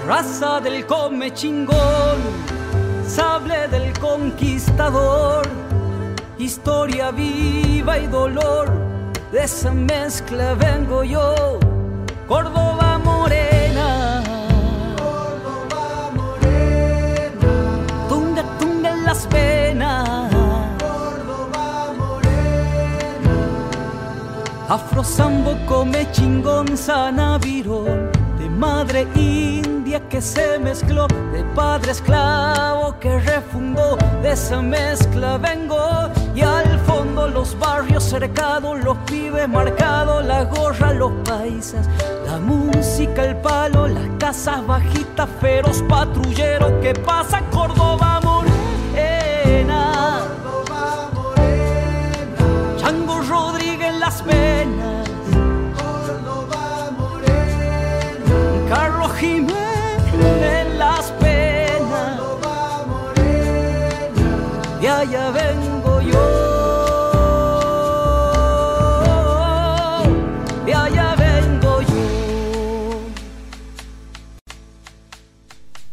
Raza 0.07 0.59
del 0.62 0.86
come 0.86 1.34
chingón, 1.34 2.18
sable 3.05 3.68
del 3.68 3.97
conquistador 3.99 5.62
historia 6.43 7.12
viva 7.12 7.99
y 7.99 8.07
dolor, 8.07 8.72
de 9.32 9.43
esa 9.43 9.72
mezcla 9.72 10.55
vengo 10.55 11.03
yo, 11.03 11.59
Córdoba 12.28 12.80
Afrosambo 24.72 25.57
come 25.67 26.09
chingón 26.13 26.78
sanavirón, 26.78 28.09
de 28.39 28.47
madre 28.49 29.05
india 29.15 29.99
que 30.07 30.22
se 30.22 30.57
mezcló, 30.59 31.07
de 31.34 31.43
padre 31.53 31.91
esclavo 31.91 32.97
que 32.97 33.19
refundó, 33.19 33.97
de 34.22 34.32
esa 34.32 34.61
mezcla 34.61 35.38
vengo 35.38 35.78
y 36.34 36.39
al 36.39 36.80
fondo 36.86 37.28
los 37.28 37.59
barrios 37.59 38.05
cercados, 38.05 38.82
los 38.82 38.95
pibes 38.99 39.49
marcados, 39.49 40.24
la 40.24 40.45
gorra, 40.45 40.93
los 40.93 41.11
paisas, 41.26 41.86
la 42.26 42.38
música, 42.39 43.26
el 43.26 43.36
palo, 43.41 43.89
las 43.89 44.07
casas 44.19 44.65
bajitas, 44.65 45.28
feroz 45.41 45.84
patrullero 45.89 46.80
que 46.80 46.93
pasa 46.93 47.41
Córdoba 47.51 48.22
morena. 48.24 50.22
Córdoba 50.41 51.09
morena. 51.13 52.78
Chango 52.78 53.22
Rodríguez 53.24 53.93
las. 53.99 54.24
Allá 65.01 65.32
vengo 65.32 66.01
yo. 66.01 66.22
Y 70.67 70.72
allá 70.72 71.15
vengo 71.15 71.82
yo. 71.82 73.01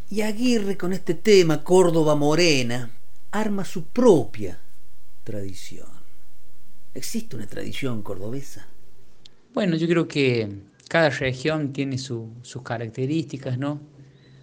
Y 0.09 0.21
Aguirre 0.21 0.77
con 0.77 0.93
este 0.93 1.15
tema, 1.15 1.63
Córdoba 1.63 2.15
Morena, 2.15 2.91
arma 3.31 3.65
su 3.65 3.85
propia 3.85 4.59
tradición. 5.23 5.89
¿Existe 6.93 7.35
una 7.35 7.47
tradición 7.47 8.01
cordobesa? 8.03 8.67
Bueno, 9.53 9.75
yo 9.75 9.87
creo 9.87 10.07
que 10.07 10.68
cada 10.89 11.09
región 11.11 11.73
tiene 11.73 11.97
su- 11.97 12.33
sus 12.43 12.63
características, 12.63 13.57
¿no? 13.57 13.81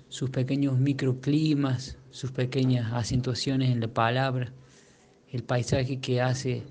Sus 0.08 0.30
pequeños 0.30 0.78
microclimas, 0.78 1.98
sus 2.10 2.32
pequeñas 2.32 2.92
acentuaciones 2.94 3.70
en 3.70 3.80
la 3.80 3.88
palabra, 3.88 4.52
el 5.32 5.44
paisaje 5.44 6.00
que 6.00 6.22
hace 6.22 6.64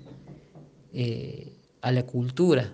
eh, 0.94 1.52
a 1.82 1.92
la 1.92 2.04
cultura. 2.04 2.72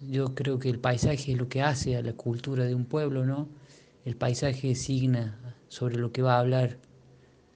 Yo 0.00 0.34
creo 0.34 0.58
que 0.58 0.70
el 0.70 0.78
paisaje 0.80 1.32
es 1.32 1.38
lo 1.38 1.48
que 1.48 1.62
hace 1.62 1.96
a 1.96 2.02
la 2.02 2.14
cultura 2.14 2.64
de 2.64 2.74
un 2.74 2.86
pueblo, 2.86 3.26
¿no? 3.26 3.48
El 4.06 4.16
paisaje 4.16 4.74
signa 4.76 5.38
sobre 5.68 5.96
lo 5.98 6.12
que 6.12 6.22
va 6.22 6.36
a 6.36 6.40
hablar 6.40 6.78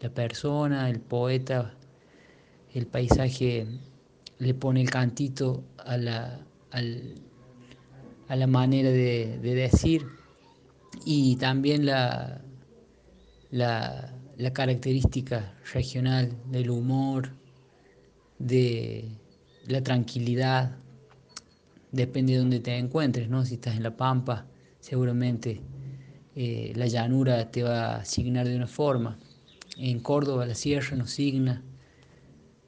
la 0.01 0.11
persona, 0.11 0.91
el 0.91 1.01
poeta, 1.01 1.75
el 2.75 2.87
paisaje 2.87 3.67
le 4.39 4.55
pone 4.55 4.83
el 4.83 4.91
cantito 4.91 5.65
a 5.79 5.97
la, 5.97 6.47
al- 6.73 7.24
a 8.29 8.37
la 8.37 8.47
manera 8.47 8.91
de, 8.91 9.39
de 9.39 9.55
decir 9.55 10.07
y 11.05 11.37
también 11.37 11.87
la, 11.87 12.41
la, 13.51 14.11
característica 14.53 15.55
regional 15.73 16.33
del 16.51 16.71
humor, 16.71 17.31
de 18.39 19.09
la 19.67 19.83
tranquilidad, 19.83 20.77
depende 21.93 22.33
de 22.35 22.39
donde 22.41 22.61
te 22.61 22.77
encuentres, 22.77 23.29
¿no? 23.29 23.45
Si 23.45 23.55
estás 23.55 23.77
en 23.77 23.83
La 23.83 23.97
Pampa, 23.97 24.47
seguramente 24.81 25.61
eh, 26.35 26.73
la 26.75 26.87
llanura 26.87 27.51
te 27.51 27.63
va 27.63 27.97
a 27.97 28.05
signar 28.05 28.49
de 28.49 28.57
una 28.57 28.67
forma. 28.67 29.19
En 29.77 30.01
Córdoba 30.01 30.47
la 30.47 30.55
sierra 30.55 30.97
nos 30.97 31.11
signa 31.11 31.63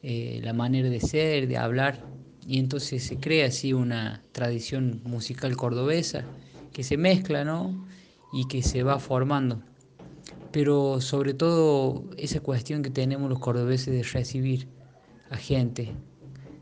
eh, 0.03 0.41
la 0.43 0.53
manera 0.53 0.89
de 0.89 1.01
ser, 1.01 1.49
de 1.49 1.57
hablar, 1.57 2.05
y 2.47 2.59
entonces 2.59 3.03
se 3.03 3.17
crea 3.17 3.47
así 3.49 3.73
una 3.73 4.23
tradición 4.33 5.01
musical 5.05 5.57
cordobesa 5.57 6.25
que 6.73 6.85
se 6.85 6.97
mezcla, 6.97 7.45
¿no? 7.45 7.87
Y 8.33 8.47
que 8.49 8.63
se 8.63 8.83
va 8.83 8.99
formando. 8.99 9.63
Pero 10.53 11.01
sobre 11.01 11.35
todo 11.35 12.05
esa 12.17 12.41
cuestión 12.41 12.83
que 12.83 12.91
tenemos 12.91 13.29
los 13.29 13.39
cordobeses 13.41 13.93
de 13.93 14.03
recibir 14.03 14.69
a 15.31 15.37
gente, 15.37 15.93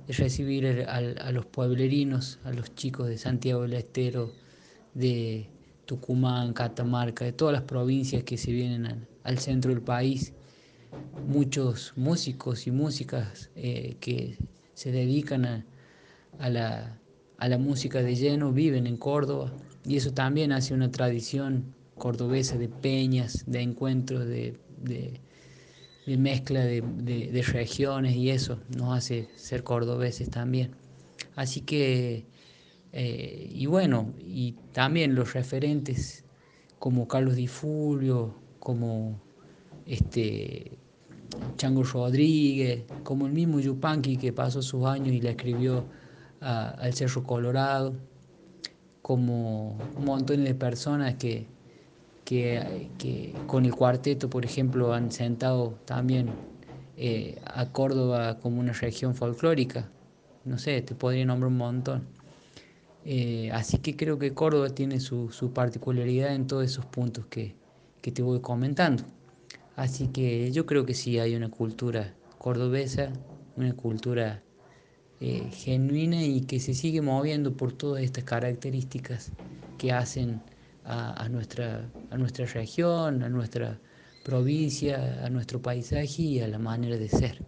de 0.07 0.12
recibir 0.14 0.66
al- 0.89 1.18
a, 1.20 1.32
los 1.32 1.47
pueblerinos, 1.47 2.39
a 2.45 2.53
los 2.53 2.74
chicos 2.74 3.09
de 3.09 3.18
Santiago 3.18 3.62
del 3.62 3.74
Estero, 3.74 4.32
de 4.95 5.49
Tucumán, 5.87 6.53
Catamarca, 6.55 7.24
de 7.24 7.32
todas 7.32 7.53
las 7.53 7.62
provincias 7.62 8.24
que 8.24 8.39
se 8.39 8.53
vienen 8.53 8.87
al, 8.87 9.07
al 9.22 9.39
centro 9.39 9.70
del 9.70 9.82
país, 9.82 10.32
muchos 11.28 11.93
músicos 11.97 12.66
y 12.66 12.70
músicas 12.70 13.51
eh, 13.57 13.97
que 14.01 14.39
se 14.74 14.93
dedican 14.93 15.45
a, 15.45 15.66
a 16.39 16.51
la, 16.51 16.99
a 17.39 17.49
la 17.49 17.59
música 17.59 18.03
de 18.03 18.14
lleno 18.14 18.53
viven 18.53 18.87
en 18.87 18.97
Córdoba 18.97 19.53
y 19.87 19.97
eso 19.97 20.12
también 20.12 20.53
hace 20.53 20.74
una 20.74 20.91
tradición 20.91 21.74
cordobesa 21.97 22.59
de 22.59 22.68
peñas, 22.68 23.45
de 23.47 23.61
encuentros, 23.61 24.26
de, 24.26 24.59
de- 24.82 25.20
mezcla 26.18 26.61
de, 26.64 26.82
de- 26.82 27.43
regiones 27.43 28.14
y 28.14 28.30
eso 28.30 28.59
nos 28.76 28.97
hace 28.97 29.28
ser 29.37 29.62
cordobeses 29.62 30.28
también. 30.30 30.70
Así 31.35 31.61
que, 31.62 32.24
eh, 32.93 33.51
y 33.53 33.66
bueno, 33.66 34.12
y 34.18 34.53
también 34.72 35.14
los 35.14 35.32
referentes 35.32 36.24
como 36.78 37.09
Carlos 37.09 37.37
Di 37.37 37.47
Fulvio, 37.47 38.35
como 38.59 39.18
este 39.87 40.78
Chango 41.57 41.82
Rodríguez, 41.82 42.85
como 43.03 43.26
el 43.26 43.32
mismo 43.32 43.61
Yupanqui 43.61 44.16
que 44.16 44.32
pasó 44.32 44.62
sus 44.62 44.85
años 44.85 45.09
y 45.14 45.20
le 45.20 45.30
escribió 45.30 45.85
al 46.45 46.95
Cerro 46.95 47.24
Colorado, 47.24 47.95
como 49.03 49.76
montón 49.99 50.45
de 50.45 50.55
personas 50.55 51.14
que, 51.14 51.47
que, 52.24 52.90
que 52.99 53.34
con 53.47 53.64
el 53.64 53.74
cuarteto, 53.74 54.30
por 54.30 54.45
ejemplo, 54.45 54.92
han 54.95 55.11
sentado 55.11 55.78
también 55.84 56.28
eh, 56.97 57.40
a 57.45 57.72
Córdoba 57.72 58.38
como 58.38 58.61
una 58.61 58.72
región 58.72 59.14
folclórica. 59.14 59.90
No 60.45 60.59
sé, 60.59 60.80
te 60.82 60.95
podría 60.95 61.24
nombrar 61.24 61.49
un 61.49 61.59
montón. 61.59 62.07
Eh, 63.05 63.51
así 63.53 63.78
que 63.78 63.97
creo 63.97 64.18
que 64.18 64.32
Córdoba 64.32 64.70
tiene 64.70 65.01
su, 65.01 65.30
su 65.30 65.53
particularidad 65.53 66.34
en 66.34 66.47
todos 66.47 66.64
esos 66.64 66.86
puntos 66.86 67.26
que, 67.26 67.55
que 68.01 68.12
te 68.12 68.22
voy 68.22 68.40
comentando. 68.40 69.05
Así 69.76 70.09
que 70.09 70.53
yo 70.53 70.66
creo 70.66 70.86
que 70.86 70.95
sí 70.95 71.18
hay 71.18 71.34
una 71.34 71.51
cultura 71.51 72.14
cordobesa, 72.38 73.11
una 73.57 73.72
cultura 73.74 74.42
eh, 75.27 75.51
genuina 75.51 76.22
y 76.22 76.43
que 76.43 76.61
se 76.61 76.75
sigue 76.75 77.01
moviendo 77.01 77.57
por 77.57 77.72
todas 77.72 78.03
estas 78.03 78.25
características 78.25 79.33
que 79.79 79.91
hacen 79.91 80.43
a, 80.85 81.27
nuestra, 81.31 81.91
a 82.11 82.18
nuestra 82.18 82.45
región, 82.45 83.22
a 83.22 83.31
nuestra 83.31 83.81
provincia, 84.22 85.25
a 85.25 85.31
nuestro 85.31 85.62
paisaje 85.62 86.20
y 86.20 86.41
a 86.41 86.49
la 86.49 86.59
manera 86.59 86.99
de 86.99 87.09
ser. 87.09 87.43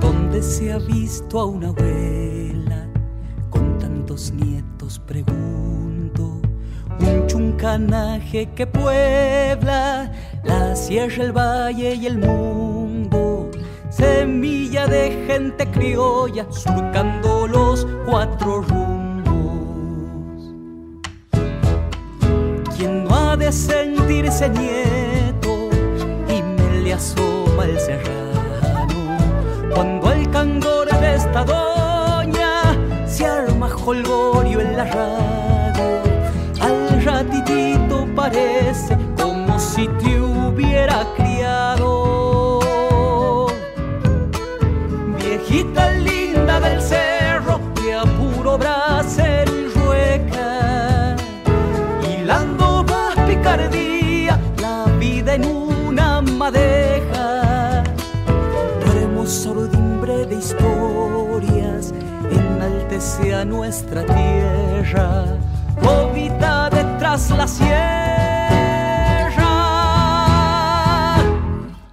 ¿Dónde 0.00 0.42
se 0.42 0.72
ha 0.72 0.78
visto 0.78 1.38
a 1.38 1.46
una 1.46 1.72
tantos 1.72 2.05
Pregunto. 5.00 6.40
Un 6.98 7.26
chuncanaje 7.26 8.48
que 8.54 8.66
puebla 8.66 10.10
la 10.44 10.74
sierra, 10.74 11.24
el 11.24 11.32
valle 11.32 11.94
y 11.94 12.06
el 12.06 12.18
mundo. 12.18 13.50
Semilla 13.90 14.86
de 14.86 15.24
gente 15.26 15.66
criolla 15.70 16.46
surcando 16.50 17.46
los 17.46 17.86
cuatro 18.06 18.62
rumbos. 18.62 18.84
¿Quién 22.76 23.04
no 23.04 23.14
ha 23.14 23.36
de 23.36 23.52
sentirse 23.52 24.48
nieto 24.48 25.70
y 26.28 26.42
me 26.42 26.80
le 26.82 26.92
asoma 26.92 27.64
el 27.64 27.78
serrano? 27.78 29.18
Cuando 29.74 30.12
el 30.12 30.30
cangor 30.30 30.90
de 31.00 31.14
esta 31.16 31.44
doña 31.44 31.56
se 31.56 31.56
arma 31.58 31.75
jolgorio 33.86 34.60
en 34.60 34.76
la 34.76 34.84
radio, 34.84 36.02
al 36.60 37.04
ratitito 37.04 38.04
parece 38.16 38.98
como 39.16 39.60
si 39.60 39.86
te 39.86 40.20
hubiera 40.20 41.06
criado. 41.16 42.66
Viejita 45.16 45.92
nuestra 63.44 64.04
tierra, 64.04 65.24
Jovita 65.82 66.70
detrás 66.70 67.30
la 67.30 67.46
sierra. 67.46 67.76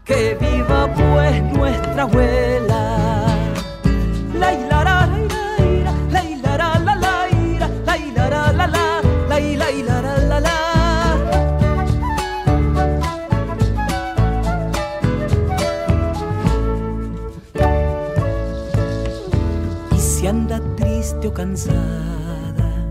Que 0.06 0.38
viva 0.39 0.88
pues 0.94 1.41
nuestra 1.54 2.04
abuela. 2.04 2.53
Cansada 21.34 22.88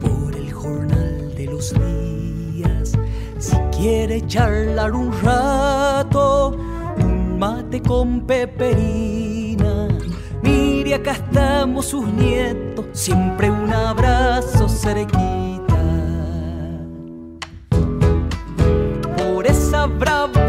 por 0.00 0.34
el 0.34 0.52
jornal 0.52 1.34
de 1.36 1.46
los 1.46 1.74
días, 1.74 2.92
si 3.38 3.56
quiere 3.76 4.26
charlar 4.26 4.92
un 4.92 5.12
rato, 5.22 6.56
un 6.98 7.38
mate 7.38 7.82
con 7.82 8.22
peperina, 8.22 9.88
mire 10.42 10.94
acá 10.94 11.12
estamos 11.12 11.86
sus 11.86 12.06
nietos, 12.06 12.86
siempre 12.92 13.50
un 13.50 13.72
abrazo 13.72 14.68
cerquita. 14.68 15.20
Por 19.16 19.46
esa 19.46 19.86
bravura 19.86 20.41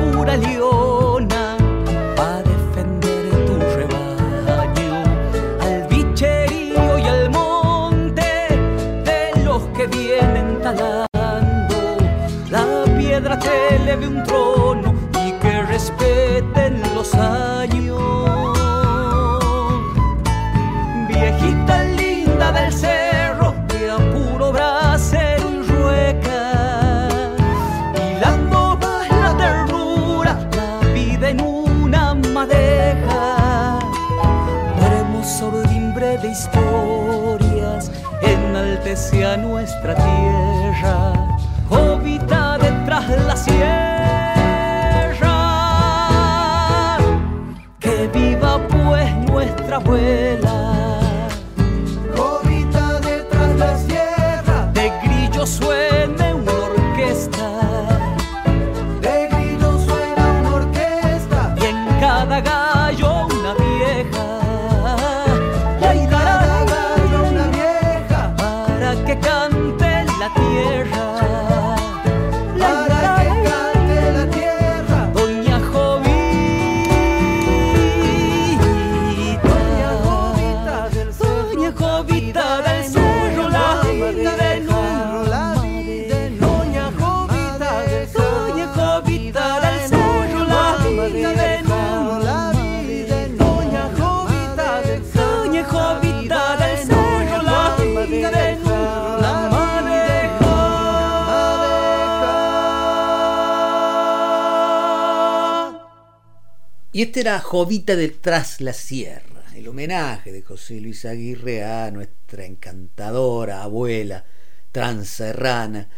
Este 107.03 107.19
era 107.19 107.41
Jovita 107.41 107.97
de 107.97 108.07
Tras 108.07 108.61
la 108.61 108.71
Sierra, 108.71 109.43
el 109.53 109.67
homenaje 109.67 110.31
de 110.31 110.41
José 110.41 110.79
Luis 110.79 111.03
Aguirre 111.03 111.61
a 111.61 111.91
nuestra 111.91 112.45
encantadora 112.45 113.61
abuela 113.61 114.23
transerrana. 114.71 115.89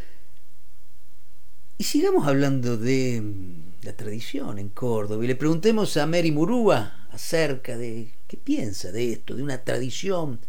Y 1.77 1.83
sigamos 1.83 2.27
hablando 2.27 2.75
de 2.75 3.21
mm, 3.21 3.85
la 3.85 3.95
tradición 3.95 4.57
en 4.57 4.69
Córdoba 4.69 5.23
y 5.23 5.27
le 5.27 5.35
preguntemos 5.35 5.95
a 5.95 6.07
Mary 6.07 6.31
Murúa 6.31 7.07
acerca 7.11 7.77
de 7.77 8.11
qué 8.25 8.37
piensa 8.37 8.91
de 8.91 9.13
esto, 9.13 9.35
de 9.35 9.43
una 9.43 9.63
tradición 9.63 10.39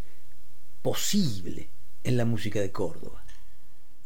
posible 0.80 1.68
en 2.02 2.16
la 2.16 2.24
música 2.24 2.62
de 2.62 2.72
Córdoba. 2.72 3.22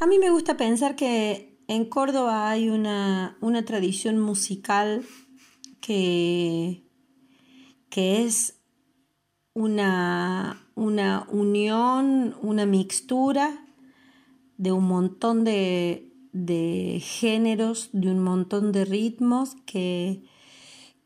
A 0.01 0.07
mí 0.09 0.19
me 0.19 0.31
gusta 0.31 0.57
pensar 0.57 0.97
que 0.97 1.61
en 1.69 1.85
Córdoba 1.85 2.51
hay 2.51 2.71
una, 2.71 3.39
una 3.41 3.65
tradición 3.65 4.19
musical 4.19 5.05
que, 5.81 6.85
que 7.89 8.25
es 8.25 8.61
una, 9.55 10.67
una 10.75 11.27
unión, 11.31 12.37
una 12.43 12.67
mixtura 12.67 13.67
de 14.57 14.73
un 14.73 14.85
montón 14.85 15.45
de, 15.45 16.13
de 16.33 17.01
géneros, 17.03 17.91
de 17.93 18.11
un 18.11 18.21
montón 18.21 18.73
de 18.73 18.85
ritmos 18.85 19.57
que, 19.67 20.23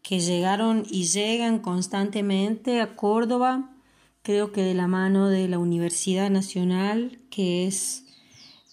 que 0.03 0.21
llegaron 0.21 0.85
y 0.91 1.05
llegan 1.05 1.61
constantemente 1.61 2.81
a 2.81 2.97
Córdoba, 2.97 3.75
creo 4.23 4.53
que 4.53 4.63
de 4.63 4.75
la 4.75 4.87
mano 4.87 5.29
de 5.29 5.49
la 5.49 5.59
Universidad 5.59 6.31
Nacional, 6.31 7.21
que 7.31 7.67
es 7.67 8.05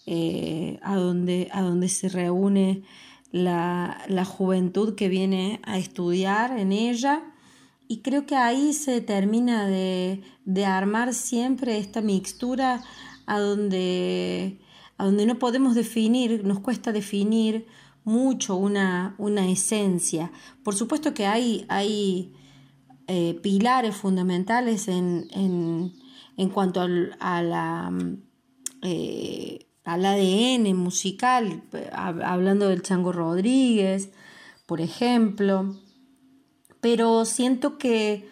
eh, 0.05 0.79
a, 0.81 0.95
donde, 0.95 1.47
a 1.51 1.61
donde 1.61 1.87
se 1.87 2.09
reúne 2.09 2.83
la, 3.31 4.03
la 4.07 4.25
juventud 4.25 4.95
que 4.95 5.09
viene 5.09 5.59
a 5.63 5.77
estudiar 5.77 6.57
en 6.57 6.71
ella. 6.71 7.23
Y 7.87 7.97
creo 8.01 8.25
que 8.25 8.35
ahí 8.35 8.73
se 8.73 9.01
termina 9.01 9.67
de, 9.67 10.21
de 10.45 10.65
armar 10.65 11.13
siempre 11.13 11.77
esta 11.77 12.01
mixtura 12.01 12.81
a 13.25 13.39
donde, 13.39 14.59
a 14.97 15.05
donde 15.05 15.25
no 15.25 15.37
podemos 15.39 15.75
definir, 15.75 16.45
nos 16.45 16.59
cuesta 16.59 16.91
definir 16.91 17.65
mucho 18.03 18.55
una, 18.55 19.15
una 19.17 19.49
esencia. 19.49 20.31
Por 20.63 20.73
supuesto 20.73 21.13
que 21.13 21.25
hay, 21.25 21.65
hay 21.67 22.33
eh, 23.07 23.39
pilares 23.43 23.95
fundamentales 23.95 24.87
en, 24.87 25.27
en, 25.31 25.93
en 26.37 26.49
cuanto 26.49 26.81
al, 26.81 27.17
a 27.19 27.43
la, 27.43 27.91
eh, 28.81 29.67
al 29.93 30.05
ADN 30.05 30.73
musical, 30.75 31.63
hab- 31.93 32.23
hablando 32.23 32.67
del 32.67 32.81
Chango 32.81 33.11
Rodríguez, 33.11 34.09
por 34.65 34.81
ejemplo, 34.81 35.75
pero 36.79 37.25
siento 37.25 37.77
que, 37.77 38.29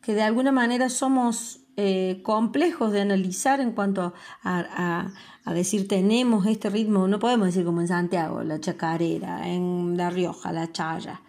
que 0.00 0.14
de 0.14 0.22
alguna 0.22 0.52
manera 0.52 0.88
somos 0.88 1.60
eh, 1.76 2.20
complejos 2.22 2.92
de 2.92 3.00
analizar 3.00 3.60
en 3.60 3.72
cuanto 3.72 4.12
a, 4.42 4.58
a- 4.60 5.12
a 5.44 5.54
decir 5.54 5.88
tenemos 5.88 6.46
este 6.46 6.70
ritmo, 6.70 7.08
no 7.08 7.18
podemos 7.18 7.46
decir 7.46 7.64
como 7.64 7.80
en 7.80 7.88
Santiago, 7.88 8.42
la 8.44 8.60
chacarera, 8.60 9.48
en 9.48 9.96
La 9.96 10.08
Rioja, 10.10 10.52
la 10.52 10.70
chaya. 10.70 11.20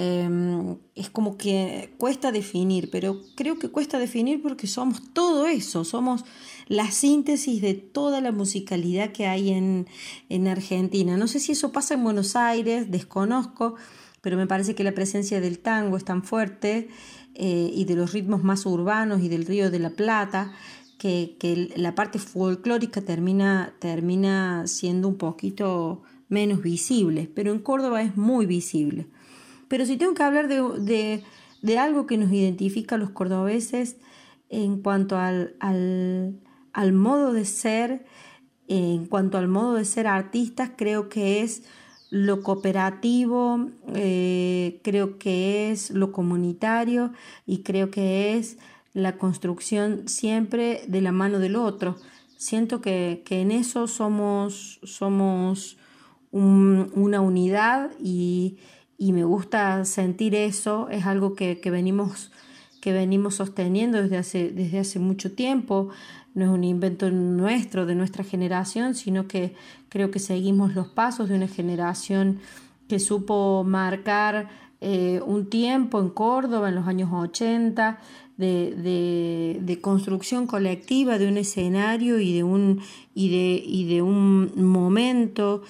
Eh, 0.00 0.76
es 0.94 1.10
como 1.10 1.36
que 1.36 1.92
cuesta 1.98 2.30
definir, 2.30 2.88
pero 2.88 3.20
creo 3.34 3.58
que 3.58 3.68
cuesta 3.68 3.98
definir 3.98 4.40
porque 4.40 4.68
somos 4.68 5.12
todo 5.12 5.48
eso, 5.48 5.84
somos 5.84 6.24
la 6.68 6.92
síntesis 6.92 7.60
de 7.60 7.74
toda 7.74 8.20
la 8.20 8.30
musicalidad 8.30 9.10
que 9.10 9.26
hay 9.26 9.50
en, 9.50 9.88
en 10.28 10.46
Argentina. 10.46 11.16
No 11.16 11.26
sé 11.26 11.40
si 11.40 11.50
eso 11.50 11.72
pasa 11.72 11.94
en 11.94 12.04
Buenos 12.04 12.36
Aires, 12.36 12.92
desconozco, 12.92 13.74
pero 14.20 14.36
me 14.36 14.46
parece 14.46 14.76
que 14.76 14.84
la 14.84 14.92
presencia 14.92 15.40
del 15.40 15.58
tango 15.58 15.96
es 15.96 16.04
tan 16.04 16.22
fuerte 16.22 16.88
eh, 17.34 17.72
y 17.74 17.84
de 17.84 17.96
los 17.96 18.12
ritmos 18.12 18.44
más 18.44 18.66
urbanos 18.66 19.20
y 19.20 19.28
del 19.28 19.46
Río 19.46 19.68
de 19.68 19.80
la 19.80 19.90
Plata, 19.90 20.52
que, 20.96 21.34
que 21.40 21.72
la 21.74 21.96
parte 21.96 22.20
folclórica 22.20 23.00
termina, 23.00 23.74
termina 23.80 24.68
siendo 24.68 25.08
un 25.08 25.16
poquito 25.16 26.02
menos 26.28 26.62
visible, 26.62 27.28
pero 27.34 27.50
en 27.50 27.58
Córdoba 27.58 28.02
es 28.02 28.16
muy 28.16 28.46
visible. 28.46 29.08
Pero 29.68 29.86
si 29.86 29.96
tengo 29.96 30.14
que 30.14 30.22
hablar 30.22 30.48
de, 30.48 30.62
de- 30.80 31.22
de 31.62 31.78
algo 31.78 32.06
que 32.06 32.16
nos 32.18 32.32
identifica 32.32 32.94
a 32.94 32.98
los 32.98 33.10
cordobeses 33.10 33.96
en 34.48 34.80
cuanto 34.82 35.16
al, 35.18 35.54
al- 35.60 36.38
al 36.72 36.92
modo 36.92 37.32
de 37.32 37.44
ser, 37.44 38.04
en 38.68 39.06
cuanto 39.06 39.38
al 39.38 39.48
modo 39.48 39.74
de 39.74 39.84
ser 39.84 40.06
artistas, 40.06 40.70
creo 40.76 41.08
que 41.08 41.42
es 41.42 41.64
lo 42.10 42.42
cooperativo, 42.42 43.68
eh, 43.94 44.80
creo 44.82 45.18
que 45.18 45.70
es 45.70 45.90
lo 45.90 46.12
comunitario 46.12 47.12
y 47.46 47.58
creo 47.62 47.90
que 47.90 48.36
es 48.36 48.56
la 48.94 49.18
construcción 49.18 50.08
siempre 50.08 50.82
de 50.88 51.00
la 51.02 51.12
mano 51.12 51.38
del 51.38 51.56
otro. 51.56 51.96
Siento 52.36 52.80
que, 52.80 53.22
en 53.30 53.50
eso 53.50 53.86
somos, 53.88 54.80
somos 54.84 55.76
una 56.30 57.20
unidad 57.20 57.90
y, 58.00 58.58
me 58.98 59.24
gusta 59.24 59.84
sentir 59.84 60.34
eso, 60.34 60.88
es 60.90 61.06
algo 61.06 61.34
que, 61.34 61.60
venimos, 61.64 62.30
que 62.80 62.92
venimos 62.92 63.36
sosteniendo 63.36 64.02
desde 64.02 64.16
hace, 64.16 64.50
desde 64.50 64.80
hace 64.80 64.98
mucho 64.98 65.32
tiempo. 65.32 65.88
No 66.34 66.44
es 66.44 66.50
un 66.50 66.64
invento 66.64 67.10
nuestro, 67.10 67.86
de 67.86 67.94
nuestra 67.94 68.24
generación, 68.24 68.94
sino 68.94 69.28
que 69.28 69.54
creo 69.88 70.10
que 70.10 70.18
seguimos 70.18 70.74
los 70.74 70.88
pasos 70.88 71.28
de 71.28 71.36
una 71.36 71.48
generación 71.48 72.40
que 72.88 72.98
supo 72.98 73.64
marcar 73.64 74.48
eh, 74.80 75.20
un 75.26 75.46
tiempo 75.46 76.00
en 76.00 76.08
Córdoba 76.08 76.68
en 76.68 76.74
los 76.74 76.86
años 76.86 77.10
80 77.12 77.98
de, 78.36 79.78
construcción 79.82 80.46
colectiva 80.46 81.18
de 81.18 81.28
un 81.28 81.36
escenario 81.36 82.20
y 82.20 82.34
de 82.34 82.44
un, 82.44 82.80
y 83.14 83.30
de, 83.30 83.94
de 83.94 84.02
un 84.02 84.52
momento, 84.56 85.62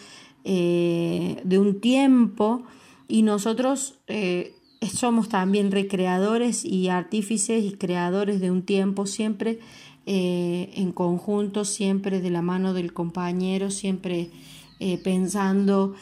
eh, 0.44 1.40
de 1.44 1.58
un 1.58 1.80
tiempo, 1.80 2.62
y 3.08 3.22
nosotros 3.22 3.98
eh, 4.06 4.54
somos 4.92 5.30
también 5.30 5.72
recreadores 5.72 6.64
y 6.64 6.90
artífices 6.90 7.64
y 7.64 7.72
creadores 7.72 8.40
de 8.40 8.50
un 8.50 8.62
tiempo 8.62 9.06
siempre 9.06 9.58
eh, 10.06 10.70
en 10.74 10.92
conjunto, 10.92 11.64
siempre 11.64 12.20
de 12.20 12.30
la 12.30 12.42
mano 12.42 12.74
del 12.74 12.92
compañero, 12.92 13.70
siempre 13.70 14.30
eh, 14.78 14.98
pensando 14.98 15.94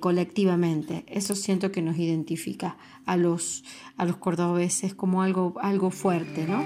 colectivamente. 0.00 1.04
Eso 1.06 1.36
siento 1.36 1.70
que 1.70 1.82
nos 1.82 1.96
identifica 1.98 2.76
a 3.06 3.16
los, 3.16 3.62
a 3.96 4.04
los 4.04 4.16
cordobeses 4.16 4.92
como 4.92 5.22
algo, 5.22 5.54
algo 5.60 5.92
fuerte, 5.92 6.48
¿no? 6.48 6.64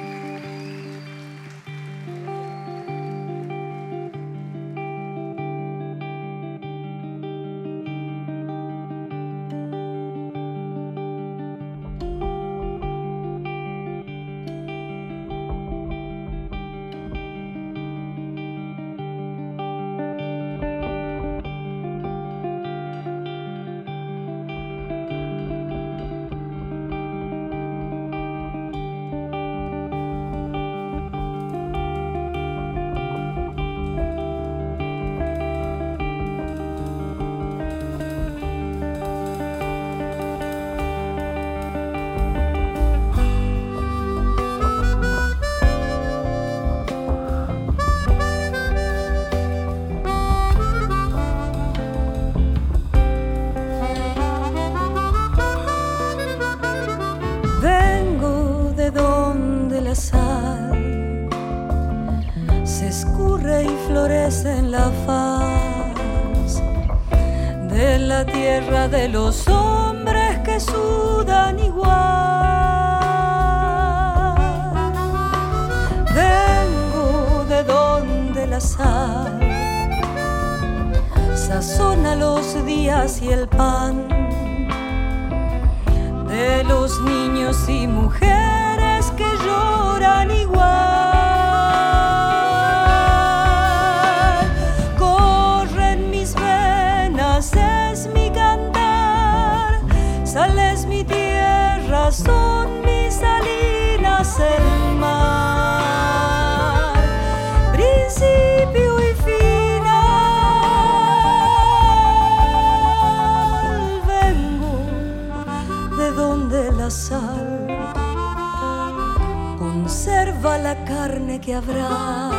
carne 121.03 121.41
que 121.41 121.53
habrá, 121.53 122.31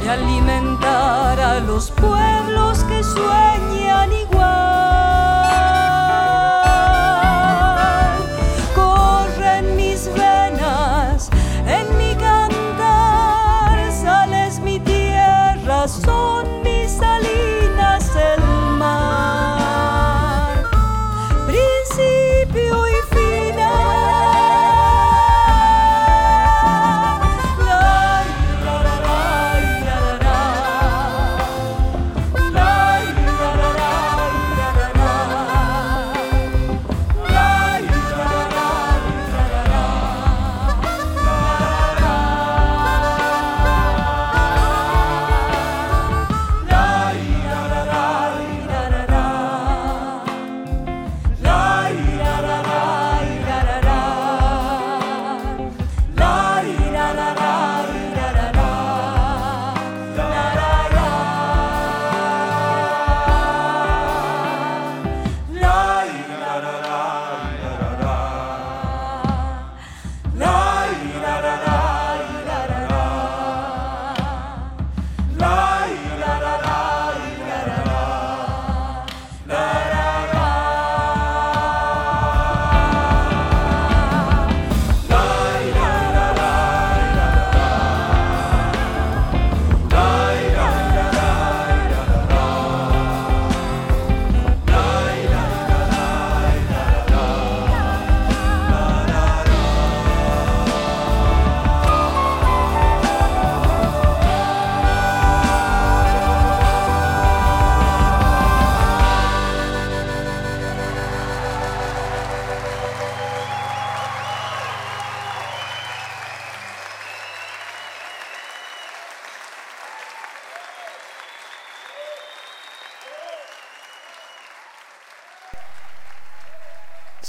de 0.00 0.08
alimentar 0.08 1.40
a 1.40 1.58
los 1.58 1.90
pueblos 1.90 2.84
que 2.84 3.02
sueñan 3.02 4.12
igual. 4.12 4.53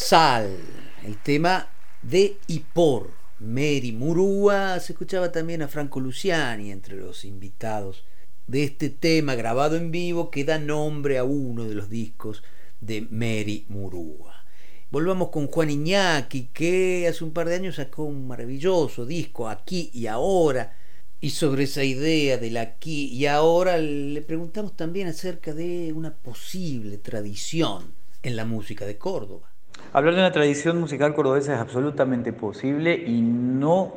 Sal, 0.07 0.55
el 1.03 1.17
tema 1.17 1.67
de 2.03 2.37
y 2.45 2.59
por 2.59 3.09
Mary 3.39 3.91
Murúa. 3.91 4.79
Se 4.79 4.93
escuchaba 4.93 5.31
también 5.31 5.63
a 5.63 5.67
Franco 5.67 5.99
Luciani 5.99 6.71
entre 6.71 6.95
los 6.95 7.25
invitados 7.25 8.05
de 8.45 8.65
este 8.65 8.91
tema 8.91 9.33
grabado 9.33 9.77
en 9.77 9.89
vivo 9.89 10.29
que 10.29 10.43
da 10.43 10.59
nombre 10.59 11.17
a 11.17 11.23
uno 11.23 11.63
de 11.63 11.73
los 11.73 11.89
discos 11.89 12.43
de 12.81 13.01
Mary 13.01 13.65
Murúa. 13.67 14.45
Volvamos 14.91 15.29
con 15.29 15.47
Juan 15.47 15.71
Iñaki, 15.71 16.49
que 16.53 17.07
hace 17.09 17.23
un 17.23 17.31
par 17.31 17.49
de 17.49 17.55
años 17.55 17.77
sacó 17.77 18.03
un 18.03 18.27
maravilloso 18.27 19.07
disco, 19.07 19.49
Aquí 19.49 19.89
y 19.91 20.05
Ahora, 20.05 20.77
y 21.19 21.31
sobre 21.31 21.63
esa 21.63 21.83
idea 21.83 22.37
del 22.37 22.57
aquí 22.57 23.07
y 23.07 23.25
ahora 23.25 23.79
le 23.79 24.21
preguntamos 24.21 24.77
también 24.77 25.07
acerca 25.07 25.55
de 25.55 25.91
una 25.93 26.13
posible 26.13 26.99
tradición 26.99 27.95
en 28.21 28.35
la 28.35 28.45
música 28.45 28.85
de 28.85 28.99
Córdoba. 28.99 29.54
Hablar 29.93 30.15
de 30.15 30.19
una 30.19 30.31
tradición 30.31 30.79
musical 30.79 31.13
cordobesa 31.13 31.53
es 31.53 31.59
absolutamente 31.59 32.33
posible 32.33 32.95
y 32.95 33.21
no 33.21 33.93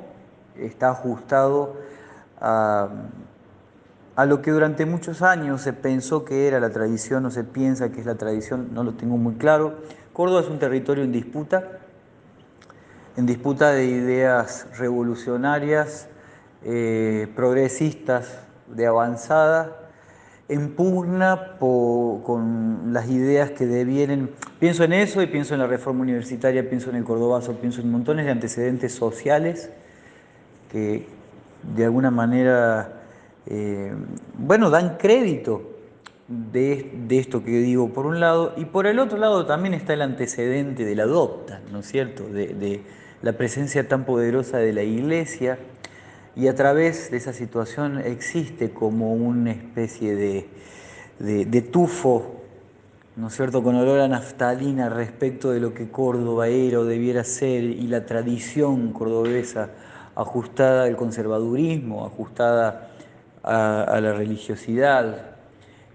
está 0.56 0.90
ajustado 0.90 1.76
a, 2.40 2.88
lo 4.26 4.42
que 4.42 4.50
durante 4.50 4.86
muchos 4.86 5.22
años 5.22 5.62
se 5.62 5.72
pensó 5.72 6.24
que 6.24 6.46
era 6.46 6.60
la 6.60 6.70
tradición 6.70 7.26
o 7.26 7.30
se 7.30 7.44
piensa 7.44 7.90
que 7.90 8.00
es 8.00 8.06
la 8.06 8.16
tradición, 8.16 8.70
no 8.72 8.84
lo 8.84 8.94
tengo 8.94 9.16
muy 9.16 9.34
claro. 9.34 9.78
Córdoba 10.12 10.40
es 10.40 10.48
un 10.48 10.58
territorio 10.58 11.04
en 11.04 11.12
disputa, 11.12 11.78
en 13.16 13.26
disputa 13.26 13.70
de 13.70 13.86
ideas 13.86 14.66
revolucionarias, 14.76 16.08
eh, 16.64 17.28
progresistas, 17.34 18.40
de 18.66 18.86
avanzada, 18.86 19.87
en 20.48 20.70
pugna 20.74 21.56
con 21.58 22.92
las 22.92 23.08
ideas 23.08 23.50
que 23.50 23.66
devienen. 23.66 24.30
Pienso 24.58 24.84
en 24.84 24.94
eso 24.94 25.22
y 25.22 25.26
pienso 25.26 25.54
en 25.54 25.60
la 25.60 25.66
reforma 25.66 26.02
universitaria, 26.02 26.68
pienso 26.68 26.90
en 26.90 26.96
el 26.96 27.04
Cordobazo, 27.04 27.54
pienso 27.54 27.80
en 27.82 27.90
montones 27.90 28.24
de 28.24 28.32
antecedentes 28.32 28.92
sociales 28.94 29.70
que 30.72 31.06
de 31.74 31.84
alguna 31.84 32.10
manera, 32.10 33.02
eh, 33.46 33.92
bueno, 34.38 34.70
dan 34.70 34.96
crédito 34.96 35.62
de, 36.28 36.92
de, 37.06 37.18
esto 37.18 37.42
que 37.42 37.50
digo 37.50 37.90
por 37.92 38.06
un 38.06 38.20
lado, 38.20 38.54
y 38.56 38.66
por 38.66 38.86
el 38.86 38.98
otro 38.98 39.18
lado 39.18 39.46
también 39.46 39.74
está 39.74 39.94
el 39.94 40.02
antecedente 40.02 40.84
de 40.84 40.94
la 40.94 41.04
adopta, 41.04 41.60
¿no 41.72 41.80
es 41.80 41.86
cierto?, 41.86 42.24
de, 42.28 42.48
de 42.48 42.82
la 43.22 43.32
presencia 43.32 43.88
tan 43.88 44.04
poderosa 44.04 44.58
de 44.58 44.72
la 44.72 44.82
iglesia 44.82 45.58
y 46.38 46.46
a 46.46 46.54
través 46.54 47.10
de 47.10 47.16
esa 47.16 47.32
situación 47.32 47.98
existe 47.98 48.70
como 48.70 49.12
una 49.12 49.50
especie 49.50 50.14
de, 50.14 50.46
de, 51.18 51.62
tufo, 51.62 52.44
¿no 53.16 53.26
es 53.26 53.34
cierto?, 53.34 53.60
con 53.64 53.74
olor 53.74 53.98
a 53.98 54.06
naftalina 54.06 54.88
respecto 54.88 55.50
de 55.50 55.58
lo 55.58 55.74
que 55.74 55.90
Córdoba 55.90 56.46
era 56.46 56.78
o 56.78 56.84
debiera 56.84 57.24
ser 57.24 57.64
y 57.64 57.88
la 57.88 58.06
tradición 58.06 58.92
cordobesa 58.92 59.70
ajustada 60.14 60.84
al 60.84 60.94
conservadurismo, 60.94 62.06
ajustada 62.06 62.90
a, 63.42 63.82
a 63.82 64.00
la 64.00 64.12
religiosidad. 64.12 65.32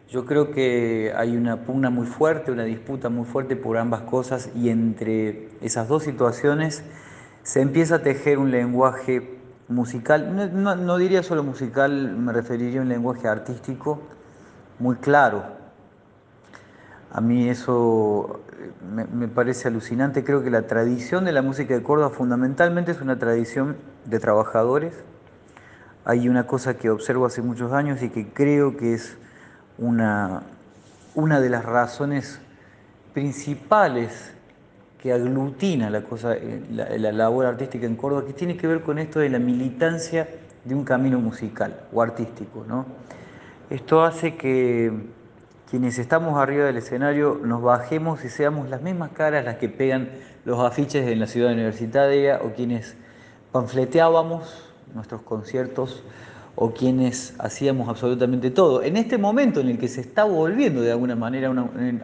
Yo 0.09 0.25
creo 0.25 0.51
que 0.51 1.13
hay 1.15 1.37
una 1.37 1.61
pugna 1.61 1.89
muy 1.89 2.05
fuerte, 2.05 2.51
una 2.51 2.65
disputa 2.65 3.07
muy 3.07 3.23
fuerte 3.23 3.55
por 3.55 3.77
ambas 3.77 4.01
cosas 4.01 4.49
y 4.53 4.67
entre 4.67 5.47
esas 5.61 5.87
dos 5.87 6.03
situaciones 6.03 6.83
se 7.43 7.61
empieza 7.61 7.95
a 7.95 8.03
tejer 8.03 8.39
un 8.39 8.51
lenguaje 8.51 9.41
musical, 9.67 10.35
no, 10.35 10.47
no, 10.47 10.75
no, 10.75 10.97
diría 10.97 11.23
solo 11.23 11.43
musical, 11.43 12.15
me 12.17 12.33
referiría 12.33 12.79
a 12.79 12.83
un 12.83 12.89
lenguaje 12.89 13.27
artístico 13.27 14.01
muy 14.79 14.95
claro. 14.97 15.43
A 17.11 17.21
mí 17.21 17.47
eso 17.47 18.41
me, 18.93 19.05
me, 19.05 19.27
parece 19.27 19.67
alucinante, 19.67 20.23
creo 20.23 20.43
que 20.43 20.49
la 20.49 20.67
tradición 20.67 21.25
de 21.25 21.31
la 21.31 21.41
música 21.41 21.73
de 21.73 21.83
Córdoba 21.83 22.09
fundamentalmente 22.09 22.91
es 22.91 23.01
una 23.01 23.19
tradición 23.19 23.77
de 24.05 24.19
trabajadores. 24.19 24.93
Hay 26.05 26.27
una 26.27 26.47
cosa 26.47 26.75
que 26.75 26.89
observo 26.89 27.25
hace 27.25 27.41
muchos 27.41 27.71
años 27.71 28.01
y 28.01 28.09
que 28.09 28.27
creo 28.29 28.75
que 28.75 28.93
es 28.95 29.17
una, 29.77 30.41
una 31.15 31.39
de 31.39 31.49
las 31.49 31.63
razones 31.63 32.39
principales 33.13 34.33
que 35.03 35.11
aglutina 35.11 35.89
la, 35.89 36.03
cosa, 36.03 36.33
la, 36.71 36.97
la, 36.97 37.11
labor 37.11 37.45
artística 37.45 37.85
en 37.85 37.97
Córdoba, 37.97 38.25
que 38.25 38.31
tiene 38.31 38.55
que 38.55 38.67
ver 38.67 38.83
con 38.83 38.99
esto 38.99 39.19
de 39.19 39.27
la 39.27 39.37
militancia 39.37 40.29
de 40.63 40.73
un 40.73 40.85
camino 40.85 41.19
musical 41.19 41.81
o 41.91 42.01
artístico. 42.01 42.63
¿no? 42.65 42.85
Esto 43.69 44.01
hace 44.01 44.37
que 44.37 44.93
quienes 45.69 45.99
estamos 45.99 46.39
arriba 46.39 46.67
del 46.67 46.77
escenario 46.77 47.37
nos 47.43 47.61
bajemos 47.61 48.23
y 48.23 48.29
seamos 48.29 48.69
las 48.69 48.81
mismas 48.81 49.11
caras 49.11 49.43
las 49.43 49.57
que 49.57 49.67
pegan 49.67 50.07
los 50.45 50.61
afiches 50.61 51.05
en 51.05 51.19
la 51.19 51.27
ciudad 51.27 51.51
universitaria 51.51 52.39
o 52.41 52.53
quienes 52.53 52.95
panfleteábamos 53.51 54.71
nuestros 54.93 55.21
conciertos 55.23 56.01
o 56.55 56.71
quienes 56.71 57.35
hacíamos 57.39 57.89
absolutamente 57.89 58.51
todo. 58.51 58.81
En 58.81 58.95
este 58.95 59.17
momento 59.17 59.59
en 59.59 59.67
el 59.67 59.77
que 59.77 59.89
se 59.89 59.99
está 59.99 60.23
volviendo 60.23 60.81
de 60.81 60.93
alguna 60.93 61.17
manera 61.17 61.53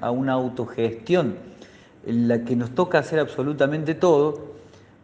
a 0.01 0.11
una 0.11 0.33
autogestión, 0.33 1.47
en 2.09 2.27
la 2.27 2.43
que 2.43 2.55
nos 2.55 2.71
toca 2.71 2.99
hacer 2.99 3.19
absolutamente 3.19 3.93
todo, 3.93 4.49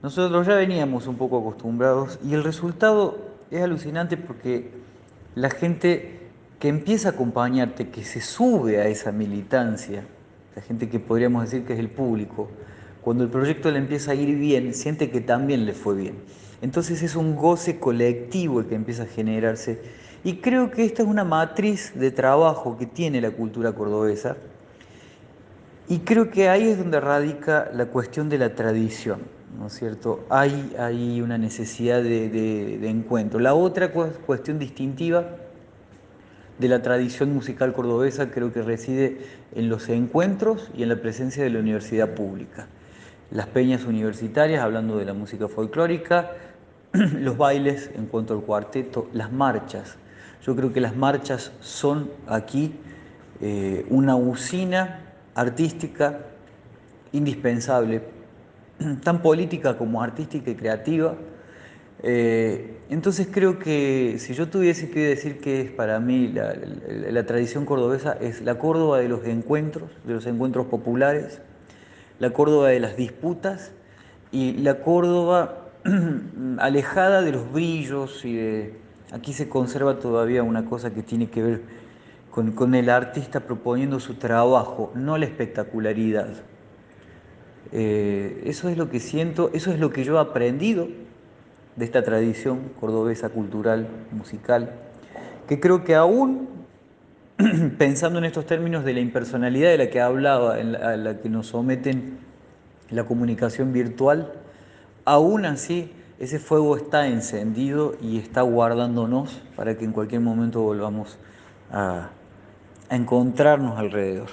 nosotros 0.01 0.47
ya 0.47 0.55
veníamos 0.55 1.07
un 1.07 1.17
poco 1.17 1.39
acostumbrados 1.39 2.19
y 2.25 2.33
el 2.33 2.43
resultado 2.43 3.17
es 3.51 3.61
alucinante 3.61 4.17
porque 4.17 4.71
la 5.35 5.49
gente 5.49 6.19
que 6.59 6.67
empieza 6.67 7.09
a 7.09 7.11
acompañarte, 7.11 7.89
que 7.89 8.03
se 8.03 8.21
sube 8.21 8.81
a 8.81 8.87
esa 8.87 9.11
militancia, 9.11 10.03
la 10.55 10.61
gente 10.61 10.89
que 10.89 10.99
podríamos 10.99 11.43
decir 11.43 11.65
que 11.65 11.73
es 11.73 11.79
el 11.79 11.89
público, 11.89 12.49
cuando 13.01 13.23
el 13.23 13.29
proyecto 13.29 13.69
le 13.69 13.77
empieza 13.77 14.11
a 14.11 14.15
ir 14.15 14.35
bien, 14.35 14.73
siente 14.73 15.11
que 15.11 15.21
también 15.21 15.65
le 15.67 15.73
fue 15.73 15.95
bien. 15.95 16.15
Entonces 16.61 17.03
es 17.03 17.15
un 17.15 17.35
goce 17.35 17.79
colectivo 17.79 18.61
el 18.61 18.65
que 18.65 18.75
empieza 18.75 19.03
a 19.03 19.07
generarse. 19.07 19.79
Y 20.23 20.37
creo 20.37 20.71
que 20.71 20.85
esta 20.85 21.03
es 21.03 21.07
una 21.07 21.23
matriz 21.23 21.93
de 21.93 22.09
trabajo 22.09 22.77
que 22.77 22.87
tiene 22.87 23.21
la 23.21 23.29
cultura 23.29 23.73
cordobesa, 23.73 24.37
y 25.87 25.99
creo 25.99 26.31
que 26.31 26.49
ahí 26.49 26.69
es 26.69 26.77
donde 26.77 26.99
radica 26.99 27.69
la 27.73 27.85
cuestión 27.87 28.27
de 28.27 28.39
la 28.39 28.55
tradición, 28.55 29.19
¿no 29.59 29.67
es 29.67 29.73
cierto? 29.73 30.25
Hay, 30.29 30.75
hay 30.79 31.21
una 31.21 31.37
necesidad 31.37 32.01
de, 32.01 32.29
de, 32.29 32.89
encuentro. 32.89 33.39
La 33.39 33.53
otra 33.53 33.91
cuestión 33.91 34.57
distintiva 34.57 35.25
de 36.57 36.67
la 36.69 36.81
tradición 36.81 37.33
musical 37.33 37.73
cordobesa 37.73 38.31
creo 38.31 38.51
que 38.51 38.63
reside 38.63 39.19
en 39.53 39.69
los 39.69 39.87
encuentros 39.89 40.71
y 40.75 40.83
en 40.83 40.89
la 40.89 40.95
presencia 40.95 41.43
de 41.43 41.51
la 41.51 41.59
universidad 41.59 42.15
pública. 42.15 42.67
Las 43.29 43.47
peñas 43.47 43.85
universitarias, 43.85 44.63
hablando 44.63 44.97
de 44.97 45.05
la 45.05 45.13
música 45.13 45.47
folclórica, 45.47 46.31
los 46.93 47.37
bailes 47.37 47.91
en 47.95 48.07
cuanto 48.07 48.33
al 48.33 48.41
cuarteto, 48.41 49.07
las 49.13 49.31
marchas. 49.31 49.97
Yo 50.43 50.55
creo 50.55 50.73
que 50.73 50.81
las 50.81 50.95
marchas 50.95 51.51
son 51.59 52.09
aquí 52.27 52.73
eh, 53.41 53.85
una 53.89 54.15
usina 54.15 55.04
artística 55.35 56.19
indispensable, 57.11 58.01
tan 59.03 59.21
política 59.21 59.77
como 59.77 60.01
artística 60.01 60.49
y 60.49 60.55
creativa. 60.55 61.15
Eh, 62.03 62.77
entonces 62.89 63.27
creo 63.31 63.57
que 63.57 64.17
si 64.19 64.33
yo 64.33 64.49
tuviese 64.49 64.89
que 64.89 65.07
decir 65.07 65.39
que 65.39 65.61
es 65.61 65.71
para 65.71 65.99
mí 65.99 66.27
la, 66.27 67.25
tradición 67.25 67.65
cordobesa, 67.65 68.13
es 68.13 68.41
la 68.41 68.57
Córdoba 68.57 68.99
de 68.99 69.09
los 69.09 69.25
encuentros, 69.25 69.89
de 70.05 70.13
los 70.13 70.25
encuentros 70.25 70.67
populares, 70.67 71.41
la 72.19 72.31
Córdoba 72.31 72.69
de 72.69 72.79
las 72.79 72.97
disputas 72.97 73.71
y 74.31 74.53
la 74.53 74.81
Córdoba 74.81 75.69
alejada 76.57 77.21
de 77.21 77.31
los 77.31 77.51
brillos 77.51 78.25
y. 78.25 78.71
Aquí 79.11 79.33
se 79.33 79.47
conserva 79.47 79.99
todavía 79.99 80.41
una 80.43 80.65
cosa 80.65 80.93
que 80.93 81.03
tiene 81.03 81.29
que 81.29 81.43
ver 81.43 81.61
con, 82.35 82.75
el 82.75 82.89
artista 82.89 83.39
proponiendo 83.39 84.01
su 84.01 84.15
trabajo, 84.15 84.91
no 84.93 85.17
la 85.17 85.25
espectacularidad. 85.25 86.27
Eh, 87.71 88.41
eso 88.45 88.67
es 88.67 88.77
lo 88.77 88.89
que 88.89 88.99
siento, 88.99 89.51
eso 89.53 89.71
es 89.71 89.79
lo 89.79 89.89
que 89.89 90.03
yo 90.03 90.17
he 90.17 90.19
aprendido 90.19 90.89
de 91.77 91.85
esta 91.85 92.03
tradición 92.03 92.71
cordobesa 92.77 93.29
cultural, 93.29 93.87
musical, 94.11 94.71
que 95.47 95.61
creo 95.61 95.85
que 95.85 95.95
aún, 95.95 96.49
pensando 97.77 98.19
en 98.19 98.25
estos 98.25 98.45
términos 98.45 98.83
de 98.83 98.93
la 98.93 98.99
impersonalidad 98.99 99.69
de 99.69 99.77
la 99.77 99.89
que 99.89 100.01
hablaba, 100.01 100.55
a 100.55 100.97
la 100.97 101.21
que 101.21 101.29
nos 101.29 101.47
someten 101.47 102.17
la 102.89 103.05
comunicación 103.05 103.71
virtual, 103.71 104.33
aún 105.05 105.45
así 105.45 105.89
ese 106.19 106.39
fuego 106.39 106.75
está 106.75 107.07
encendido 107.07 107.95
y 108.01 108.17
está 108.17 108.41
guardándonos 108.41 109.41
para 109.55 109.77
que 109.77 109.85
en 109.85 109.93
cualquier 109.93 110.19
momento 110.19 110.61
volvamos 110.61 111.17
a, 111.71 112.09
encontrarnos 112.89 113.77
alrededor. 113.77 114.29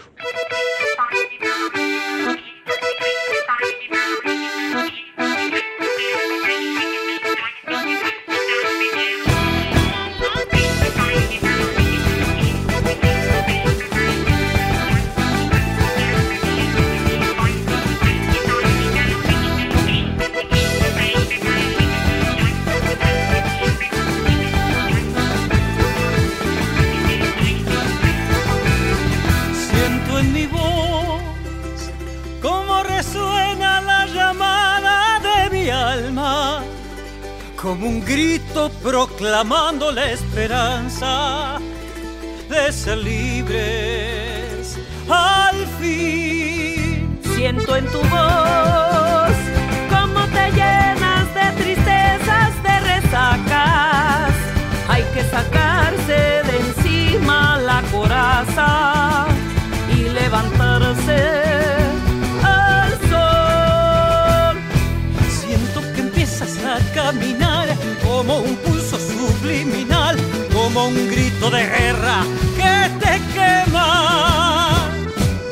Proclamando 39.22 39.92
la 39.92 40.10
esperanza 40.10 41.60
de 42.50 42.72
ser 42.72 42.98
libres 42.98 44.76
al 45.08 45.64
fin. 45.78 47.20
Siento 47.36 47.76
en 47.76 47.86
tu 47.86 47.98
voz 47.98 49.36
cómo 49.94 50.26
te 50.34 50.50
llenas 50.50 51.26
de 51.38 51.62
tristezas, 51.62 52.50
de 52.64 52.80
resacas. 52.80 54.32
Hay 54.88 55.04
que 55.14 55.22
sacarse 55.30 56.18
de 56.48 56.56
encima 56.66 57.58
la 57.58 57.80
coraza 57.92 59.26
y 59.96 60.08
levantarse 60.08 61.20
al 62.42 62.90
sol. 63.08 64.56
Siento 65.30 65.80
que 65.94 66.00
empiezas 66.00 66.58
a 66.64 66.80
caminar 66.92 67.68
como 68.04 68.38
un 68.38 68.56
pulso 68.56 68.81
subliminal, 69.42 70.16
como 70.52 70.86
un 70.88 71.08
grito 71.08 71.50
de 71.50 71.66
guerra 71.66 72.24
que 72.56 72.90
te 73.00 73.20
quema. 73.34 74.88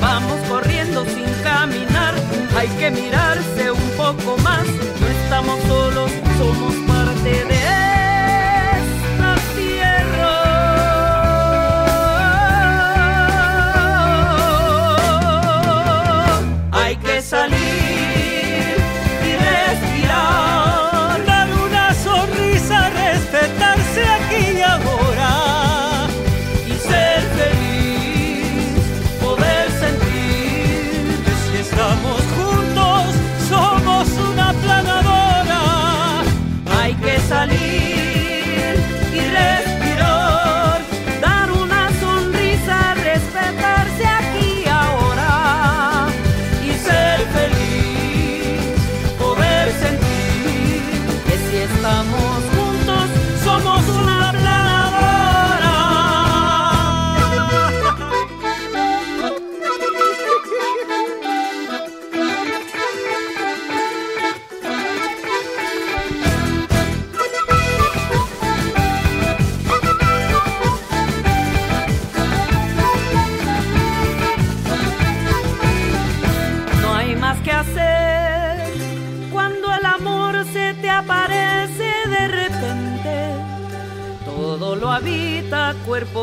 Vamos 0.00 0.38
corriendo 0.48 1.04
sin 1.06 1.26
caminar, 1.42 2.14
hay 2.56 2.68
que 2.78 2.90
mirarse 2.90 3.70
un 3.70 3.90
poco 3.96 4.36
más. 4.42 4.64
No 5.00 5.06
estamos 5.08 5.58
solos, 5.66 6.10
somos 6.38 6.79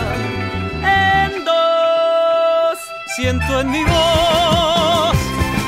en 0.82 1.44
dos. 1.44 2.78
Siento 3.14 3.60
en 3.60 3.70
mi 3.70 3.84
voz 3.84 5.16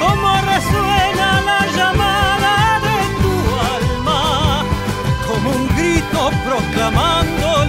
cómo 0.01 0.29
resuena 0.53 1.41
la 1.51 1.67
llamada 1.77 2.81
de 2.87 2.99
tu 3.23 3.35
alma, 3.77 4.65
como 5.29 5.51
un 5.51 5.69
grito 5.77 6.31
proclamando 6.45 7.65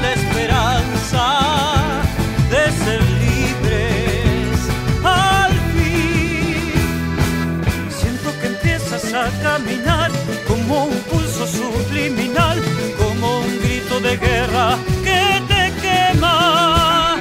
de 14.01 14.17
guerra 14.17 14.77
que 15.03 15.41
te 15.47 15.73
quema. 15.81 17.17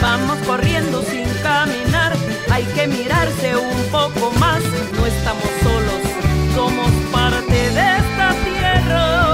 Vamos 0.00 0.38
corriendo 0.46 1.02
sin 1.02 1.26
caminar, 1.42 2.12
hay 2.50 2.64
que 2.74 2.86
mirarse 2.86 3.56
un 3.56 3.82
poco 3.90 4.30
más. 4.38 4.62
No 4.96 5.06
estamos 5.06 5.50
solos, 5.62 6.02
somos 6.54 6.90
parte 7.12 7.70
de 7.70 7.96
esta 7.98 8.32
tierra. 8.44 9.27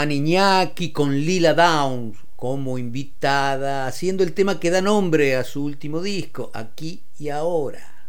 Juan 0.00 0.12
Iñaki 0.12 0.92
con 0.92 1.14
Lila 1.14 1.52
Downs 1.52 2.16
como 2.34 2.78
invitada, 2.78 3.86
haciendo 3.86 4.22
el 4.22 4.32
tema 4.32 4.58
que 4.58 4.70
da 4.70 4.80
nombre 4.80 5.36
a 5.36 5.44
su 5.44 5.62
último 5.62 6.00
disco, 6.00 6.50
Aquí 6.54 7.02
y 7.18 7.28
Ahora. 7.28 8.08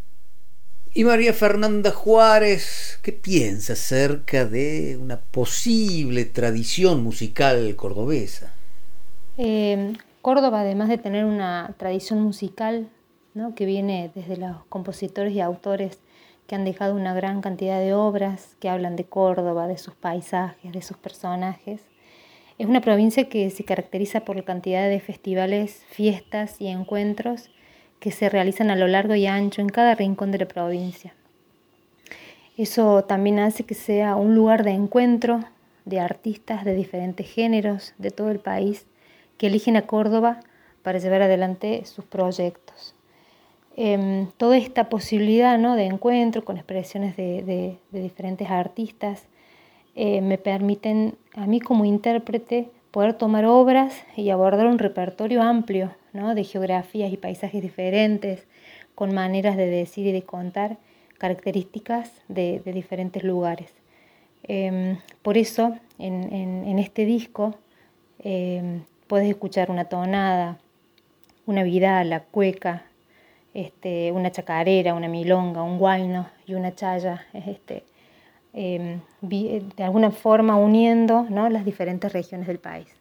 Y 0.94 1.04
María 1.04 1.34
Fernanda 1.34 1.92
Juárez, 1.92 2.98
¿qué 3.02 3.12
piensa 3.12 3.74
acerca 3.74 4.46
de 4.46 4.98
una 5.02 5.20
posible 5.20 6.24
tradición 6.24 7.04
musical 7.04 7.76
cordobesa? 7.76 8.54
Eh, 9.38 9.92
Córdoba, 10.22 10.62
además 10.62 10.88
de 10.88 10.98
tener 10.98 11.26
una 11.26 11.76
tradición 11.76 12.22
musical 12.22 12.88
¿no? 13.34 13.54
que 13.54 13.66
viene 13.66 14.12
desde 14.16 14.38
los 14.38 14.64
compositores 14.70 15.34
y 15.34 15.42
autores 15.42 16.00
que 16.52 16.56
han 16.56 16.65
dejado 16.65 16.95
una 16.95 17.14
gran 17.14 17.40
cantidad 17.40 17.80
de 17.80 17.94
obras 17.94 18.57
que 18.60 18.68
hablan 18.68 18.98
de 18.98 19.06
Córdoba, 19.06 19.69
de 19.69 19.78
sus 19.78 19.94
paisajes, 19.95 20.73
de 20.73 20.82
sus 20.82 20.98
personajes, 20.98 21.80
es 22.57 22.68
una 22.68 22.82
provincia 22.82 23.30
que 23.30 23.49
se 23.52 23.64
caracteriza 23.64 24.26
por 24.26 24.36
la 24.36 24.41
cantidad 24.41 24.90
de 24.90 24.99
festivales, 24.99 25.86
fiestas 25.91 26.60
y 26.60 26.68
encuentros 26.68 27.49
que 28.02 28.11
se 28.11 28.28
realizan 28.28 28.69
a 28.69 28.76
lo 28.76 28.88
largo 28.90 29.15
y 29.15 29.28
ancho 29.28 29.61
en 29.61 29.69
cada 29.69 29.95
rincón 29.95 30.34
de 30.34 30.40
la 30.40 30.45
provincia. 30.45 31.14
Eso 32.57 33.06
también 33.06 33.40
hace 33.40 33.64
que 33.64 33.73
sea 33.73 34.18
un 34.18 34.36
lugar 34.36 34.65
de 34.65 34.72
encuentro 34.72 35.45
de 35.86 36.02
artistas 36.02 36.65
de 36.65 36.76
diferentes 36.76 37.32
géneros 37.32 37.94
de 37.98 38.11
todo 38.11 38.30
el 38.30 38.40
país 38.40 38.88
que 39.38 39.48
eligen 39.48 39.78
a 39.78 39.84
Córdoba 39.84 40.41
para 40.84 40.99
llevar 40.99 41.22
adelante 41.22 41.86
sus 41.86 42.03
proyectos. 42.03 42.81
Eh, 43.84 44.28
toda 44.38 44.58
esta 44.58 44.90
posibilidad 44.90 45.58
¿no? 45.58 45.76
de 45.76 45.86
encuentro 45.86 46.45
con 46.45 46.56
expresiones 46.58 47.18
de, 47.18 47.80
diferentes 47.90 48.48
artistas 48.52 49.24
eh, 49.95 50.22
me 50.22 50.38
permiten 50.38 51.16
a 51.34 51.48
mí 51.48 51.60
como 51.60 51.84
intérprete 51.84 52.70
poder 52.91 53.16
tomar 53.16 53.45
obras 53.45 54.03
y 54.16 54.30
abordar 54.30 54.68
un 54.68 54.78
repertorio 54.78 55.41
amplio 55.41 55.95
¿no? 56.14 56.36
de 56.36 56.44
geografías 56.44 57.12
y 57.12 57.18
paisajes 57.18 57.64
diferentes, 57.64 58.45
con 58.94 59.16
maneras 59.16 59.58
de 59.58 59.66
decir 59.66 60.06
y 60.06 60.12
de 60.12 60.22
contar 60.22 60.78
características 61.18 62.12
de, 62.28 62.62
diferentes 62.64 63.24
lugares. 63.24 63.74
Em, 64.44 64.99
por 65.24 65.40
eso, 65.40 65.76
en, 65.98 66.78
este 66.78 67.06
disco, 67.06 67.56
em, 68.20 68.84
puedes 69.08 69.28
escuchar 69.28 69.72
una 69.72 69.86
tonada, 69.86 70.60
una 71.48 71.64
vidala, 71.64 72.20
cueca, 72.20 72.86
este, 73.53 74.11
una 74.11 74.32
chacarera, 74.32 74.94
una 74.94 75.07
milonga, 75.07 75.61
un 75.64 75.78
guayno 75.78 76.28
y 76.45 76.53
una 76.53 76.73
chaya, 76.73 77.26
este, 77.34 77.84
em, 78.53 79.02
de 79.22 79.84
alguna 79.84 80.11
forma 80.11 80.56
uniendo 80.56 81.26
las 81.30 81.65
diferentes 81.65 82.11
regiones 82.14 82.48
del 82.48 82.60
país. 82.60 83.01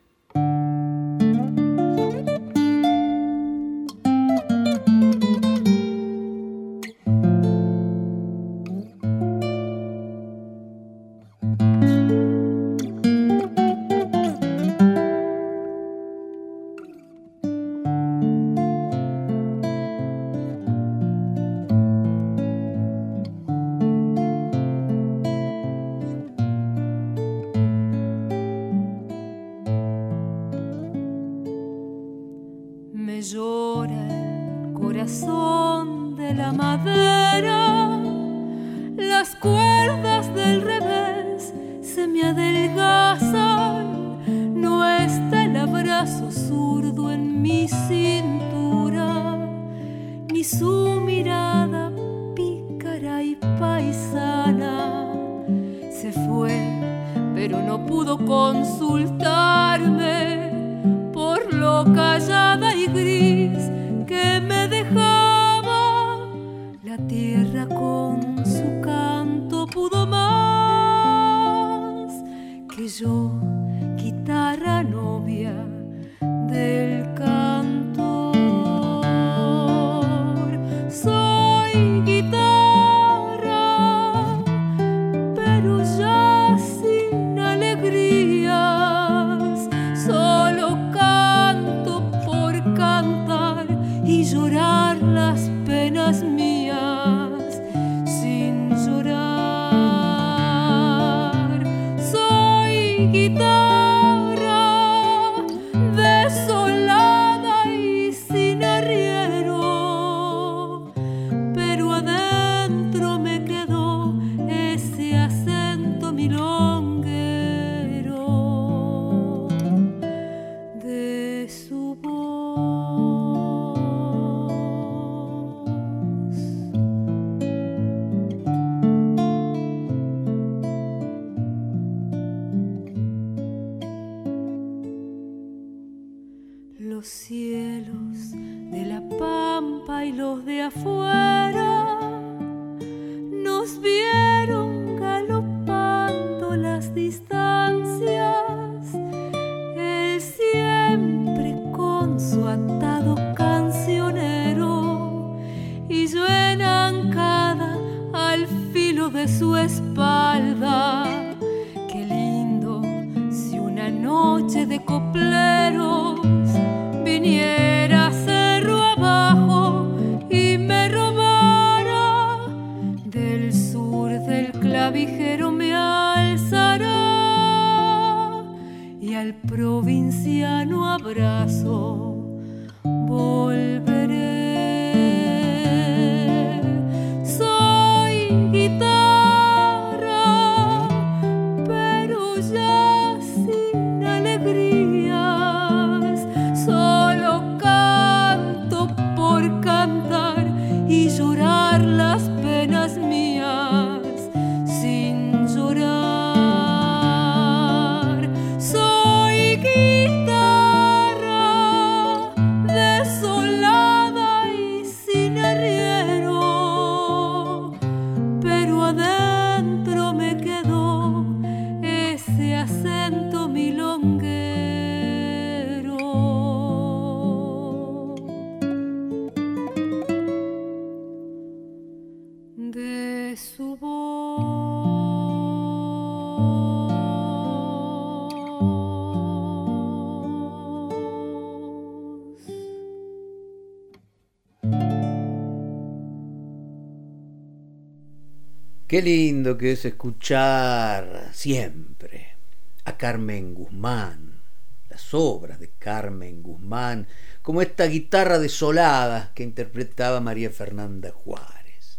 Qué 249.01 249.06
lindo 249.06 249.56
que 249.56 249.72
es 249.72 249.86
escuchar 249.86 251.31
siempre 251.32 252.36
a 252.85 252.98
Carmen 252.98 253.55
Guzmán, 253.55 254.43
las 254.90 255.14
obras 255.14 255.59
de 255.59 255.70
Carmen 255.70 256.43
Guzmán, 256.43 257.06
como 257.40 257.62
esta 257.62 257.86
guitarra 257.86 258.39
desolada 258.39 259.32
que 259.35 259.43
interpretaba 259.43 260.20
María 260.20 260.51
Fernanda 260.51 261.12
Juárez. 261.12 261.98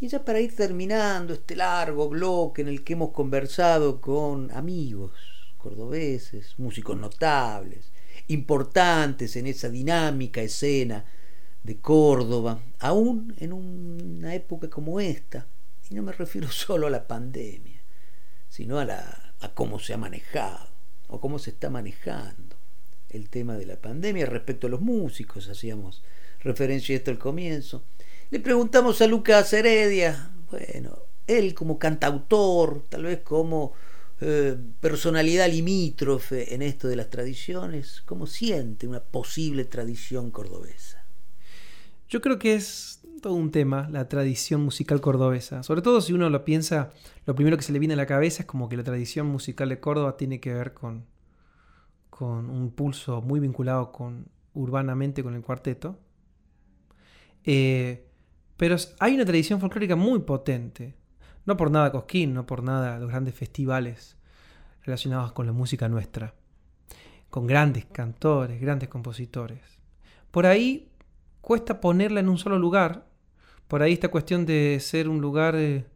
Y 0.00 0.08
ya 0.08 0.24
para 0.24 0.40
ir 0.40 0.56
terminando 0.56 1.34
este 1.34 1.54
largo 1.54 2.08
bloque 2.08 2.62
en 2.62 2.68
el 2.68 2.82
que 2.82 2.94
hemos 2.94 3.12
conversado 3.12 4.00
con 4.00 4.50
amigos, 4.50 5.12
cordobeses, 5.56 6.58
músicos 6.58 6.98
notables, 6.98 7.92
importantes 8.26 9.36
en 9.36 9.46
esa 9.46 9.68
dinámica 9.68 10.42
escena 10.42 11.04
de 11.62 11.76
Córdoba, 11.76 12.60
aún 12.80 13.36
en 13.38 13.52
una 13.52 14.34
época 14.34 14.68
como 14.68 14.98
esta, 14.98 15.46
y 15.92 15.94
no 15.94 16.02
me 16.02 16.12
refiero 16.12 16.50
solo 16.50 16.86
a 16.86 16.90
la 16.90 17.06
pandemia, 17.06 17.80
sino 18.48 18.78
a, 18.78 18.84
la, 18.84 19.34
a 19.40 19.54
cómo 19.54 19.78
se 19.78 19.92
ha 19.92 19.98
manejado 19.98 20.68
o 21.08 21.20
cómo 21.20 21.38
se 21.38 21.50
está 21.50 21.68
manejando 21.68 22.56
el 23.10 23.28
tema 23.28 23.56
de 23.58 23.66
la 23.66 23.76
pandemia 23.76 24.24
respecto 24.24 24.66
a 24.66 24.70
los 24.70 24.80
músicos, 24.80 25.48
hacíamos 25.48 26.02
referencia 26.40 26.94
a 26.94 26.98
esto 26.98 27.10
al 27.10 27.18
comienzo. 27.18 27.84
Le 28.30 28.40
preguntamos 28.40 29.02
a 29.02 29.06
Lucas 29.06 29.52
Heredia, 29.52 30.30
bueno, 30.50 30.98
él 31.26 31.52
como 31.52 31.78
cantautor, 31.78 32.84
tal 32.88 33.04
vez 33.04 33.20
como 33.20 33.74
eh, 34.22 34.56
personalidad 34.80 35.50
limítrofe 35.50 36.54
en 36.54 36.62
esto 36.62 36.88
de 36.88 36.96
las 36.96 37.10
tradiciones, 37.10 38.00
¿cómo 38.06 38.26
siente 38.26 38.86
una 38.86 39.00
posible 39.00 39.66
tradición 39.66 40.30
cordobesa? 40.30 41.04
Yo 42.08 42.22
creo 42.22 42.38
que 42.38 42.54
es 42.54 43.01
todo 43.22 43.32
un 43.32 43.50
tema 43.50 43.88
la 43.90 44.08
tradición 44.08 44.62
musical 44.62 45.00
cordobesa. 45.00 45.62
Sobre 45.62 45.80
todo 45.80 46.02
si 46.02 46.12
uno 46.12 46.28
lo 46.28 46.44
piensa, 46.44 46.92
lo 47.24 47.34
primero 47.34 47.56
que 47.56 47.62
se 47.62 47.72
le 47.72 47.78
viene 47.78 47.94
a 47.94 47.96
la 47.96 48.04
cabeza 48.04 48.42
es 48.42 48.46
como 48.46 48.68
que 48.68 48.76
la 48.76 48.84
tradición 48.84 49.28
musical 49.28 49.70
de 49.70 49.80
Córdoba 49.80 50.18
tiene 50.18 50.40
que 50.40 50.52
ver 50.52 50.74
con, 50.74 51.06
con 52.10 52.50
un 52.50 52.70
pulso 52.72 53.22
muy 53.22 53.40
vinculado 53.40 53.92
con 53.92 54.26
urbanamente 54.52 55.22
con 55.22 55.34
el 55.34 55.40
cuarteto. 55.40 55.98
Eh, 57.44 58.06
pero 58.56 58.76
hay 59.00 59.14
una 59.14 59.24
tradición 59.24 59.60
folclórica 59.60 59.96
muy 59.96 60.20
potente. 60.20 60.94
No 61.46 61.56
por 61.56 61.70
nada 61.70 61.90
Cosquín, 61.90 62.34
no 62.34 62.46
por 62.46 62.62
nada 62.62 62.98
los 62.98 63.08
grandes 63.08 63.34
festivales 63.34 64.16
relacionados 64.84 65.32
con 65.32 65.46
la 65.46 65.52
música 65.52 65.88
nuestra. 65.88 66.34
Con 67.30 67.46
grandes 67.46 67.86
cantores, 67.86 68.60
grandes 68.60 68.88
compositores. 68.88 69.60
Por 70.30 70.46
ahí 70.46 70.92
cuesta 71.40 71.80
ponerla 71.80 72.20
en 72.20 72.28
un 72.28 72.38
solo 72.38 72.58
lugar. 72.58 73.11
Por 73.72 73.82
ahí 73.82 73.94
esta 73.94 74.08
cuestión 74.08 74.44
de 74.44 74.76
ser 74.80 75.08
un 75.08 75.22
lugar 75.22 75.54
eh, 75.56 75.86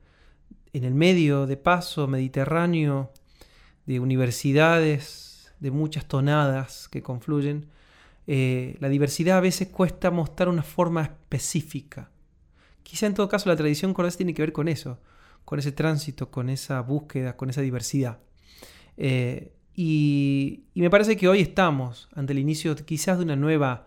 en 0.72 0.84
el 0.84 0.94
medio, 0.94 1.46
de 1.46 1.58
paso, 1.58 2.06
mediterráneo, 2.06 3.12
de 3.84 4.00
universidades, 4.00 5.52
de 5.60 5.70
muchas 5.70 6.06
tonadas 6.06 6.88
que 6.88 7.02
confluyen. 7.02 7.66
Eh, 8.26 8.78
la 8.80 8.88
diversidad 8.88 9.36
a 9.36 9.40
veces 9.42 9.68
cuesta 9.68 10.10
mostrar 10.10 10.48
una 10.48 10.62
forma 10.62 11.02
específica. 11.02 12.08
Quizá 12.82 13.08
en 13.08 13.12
todo 13.12 13.28
caso 13.28 13.50
la 13.50 13.56
tradición 13.56 13.92
cordobesa 13.92 14.16
tiene 14.16 14.32
que 14.32 14.40
ver 14.40 14.54
con 14.54 14.68
eso, 14.68 14.98
con 15.44 15.58
ese 15.58 15.70
tránsito, 15.70 16.30
con 16.30 16.48
esa 16.48 16.80
búsqueda, 16.80 17.36
con 17.36 17.50
esa 17.50 17.60
diversidad. 17.60 18.20
Eh, 18.96 19.52
y, 19.74 20.62
me 20.74 20.88
parece 20.88 21.14
que 21.18 21.28
hoy 21.28 21.40
estamos 21.42 22.08
ante 22.14 22.32
el 22.32 22.38
inicio 22.38 22.74
quizás 22.74 23.18
de 23.18 23.24
una 23.24 23.36
nueva, 23.36 23.86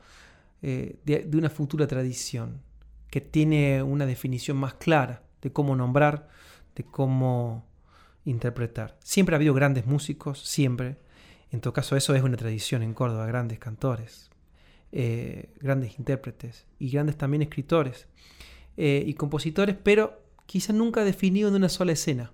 de, 0.62 1.28
una 1.34 1.50
futura 1.50 1.88
tradición, 1.88 2.69
que 3.10 3.22
tiene 3.22 3.84
una 3.84 4.06
definición 4.06 4.58
más 4.58 4.76
clara 4.76 5.24
de 5.42 5.52
cómo 5.52 5.76
nombrar, 5.76 6.30
de 6.76 6.84
cómo 6.84 7.66
interpretar. 8.26 8.98
Siempre 9.04 9.36
ha 9.36 9.38
habido 9.38 9.54
grandes 9.54 9.86
músicos, 9.86 10.40
siempre. 10.40 10.98
En 11.52 11.62
todo 11.62 11.74
caso, 11.74 11.96
eso 11.96 12.14
es 12.16 12.24
una 12.24 12.38
tradición 12.38 12.84
en 12.84 12.94
Córdoba, 12.94 13.26
grandes 13.26 13.60
cantores, 13.60 14.30
eh, 14.92 15.54
grandes 15.60 15.98
intérpretes 15.98 16.68
y 16.78 16.92
grandes 16.92 17.18
también 17.18 17.42
escritores 17.42 18.08
y 18.82 19.14
compositores, 19.16 19.76
pero 19.76 20.24
quizá 20.46 20.74
nunca 20.74 21.04
definido 21.04 21.50
en 21.50 21.56
una 21.56 21.70
sola 21.70 21.92
escena, 21.92 22.32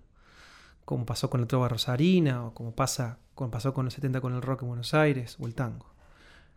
como 0.86 1.06
pasó 1.06 1.30
con 1.30 1.42
la 1.42 1.48
trova 1.48 1.68
rosarina 1.68 2.46
o 2.46 2.54
como, 2.54 2.74
pasa, 2.74 3.20
como 3.34 3.52
pasó 3.52 3.74
con 3.74 3.84
los 3.84 3.94
70 3.96 4.22
con 4.22 4.34
el 4.34 4.42
rock 4.42 4.62
en 4.62 4.70
Buenos 4.70 4.94
Aires 4.94 5.36
o 5.40 5.48
el 5.48 5.54
tango. 5.54 5.94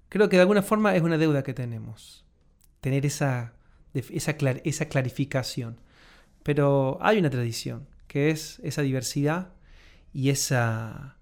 Creo 0.09 0.29
que 0.29 0.37
de 0.37 0.43
alguna 0.43 0.63
forma 0.63 0.95
es 0.95 1.03
una 1.03 1.19
deuda 1.19 1.43
que 1.43 1.53
tenemos, 1.53 2.25
tener 2.81 3.05
esa, 3.07 3.55
esa, 3.95 4.33
esa 4.65 4.89
clarificación. 4.89 5.81
Pero 6.43 6.99
hay 7.01 7.19
una 7.19 7.31
tradición, 7.31 7.87
que 8.07 8.31
es 8.31 8.61
esa 8.63 8.83
diversidad 8.83 9.53
y, 10.13 10.31
esa, 10.31 11.17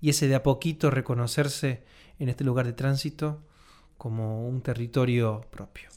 y 0.00 0.10
ese 0.10 0.28
de 0.28 0.34
a 0.34 0.42
poquito 0.42 0.90
reconocerse 0.90 1.84
en 2.18 2.28
este 2.28 2.44
lugar 2.44 2.66
de 2.66 2.72
tránsito 2.72 3.42
como 3.96 4.48
un 4.48 4.62
territorio 4.62 5.46
propio. 5.50 5.90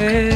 Sombra 0.00 0.29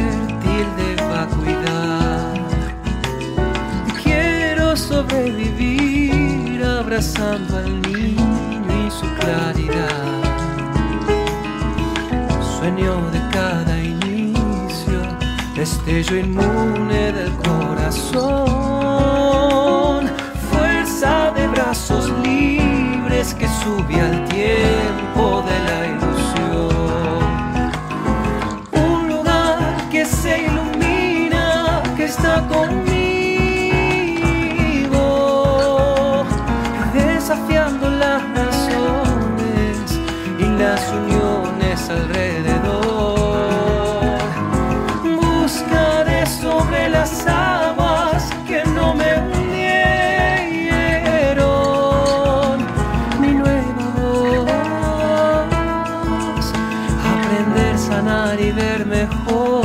y 58.07 58.53
ver 58.53 58.85
mejor 58.85 59.65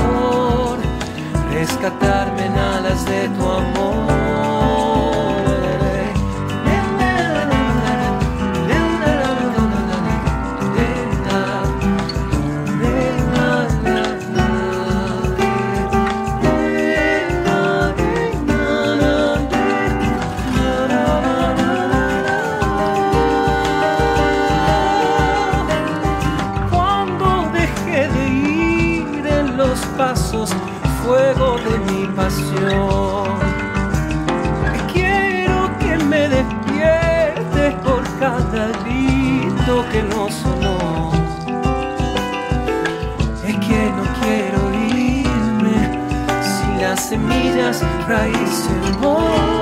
rescatarme 1.51 2.45
en 2.45 2.53
alas 2.53 3.05
de 3.05 3.27
tu 3.27 3.43
amor. 3.43 4.18
Semillas 47.59 47.81
raíces 48.07 48.97
no 49.01 49.58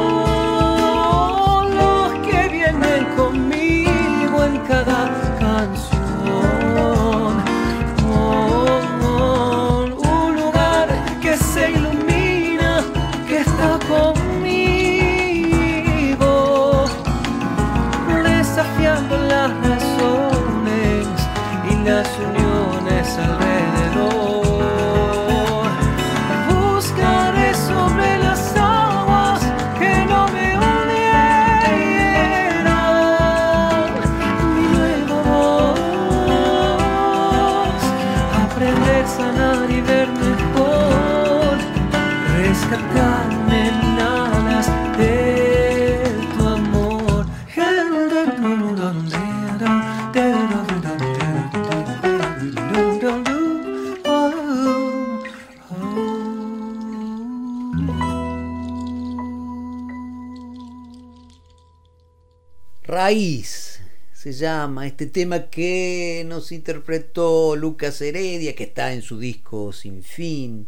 llama 64.37 64.87
este 64.87 65.07
tema 65.07 65.49
que 65.49 66.23
nos 66.25 66.51
interpretó 66.51 67.55
Lucas 67.55 68.01
Heredia, 68.01 68.55
que 68.55 68.65
está 68.65 68.93
en 68.93 69.01
su 69.01 69.19
disco 69.19 69.71
Sin 69.73 70.03
Fin. 70.03 70.67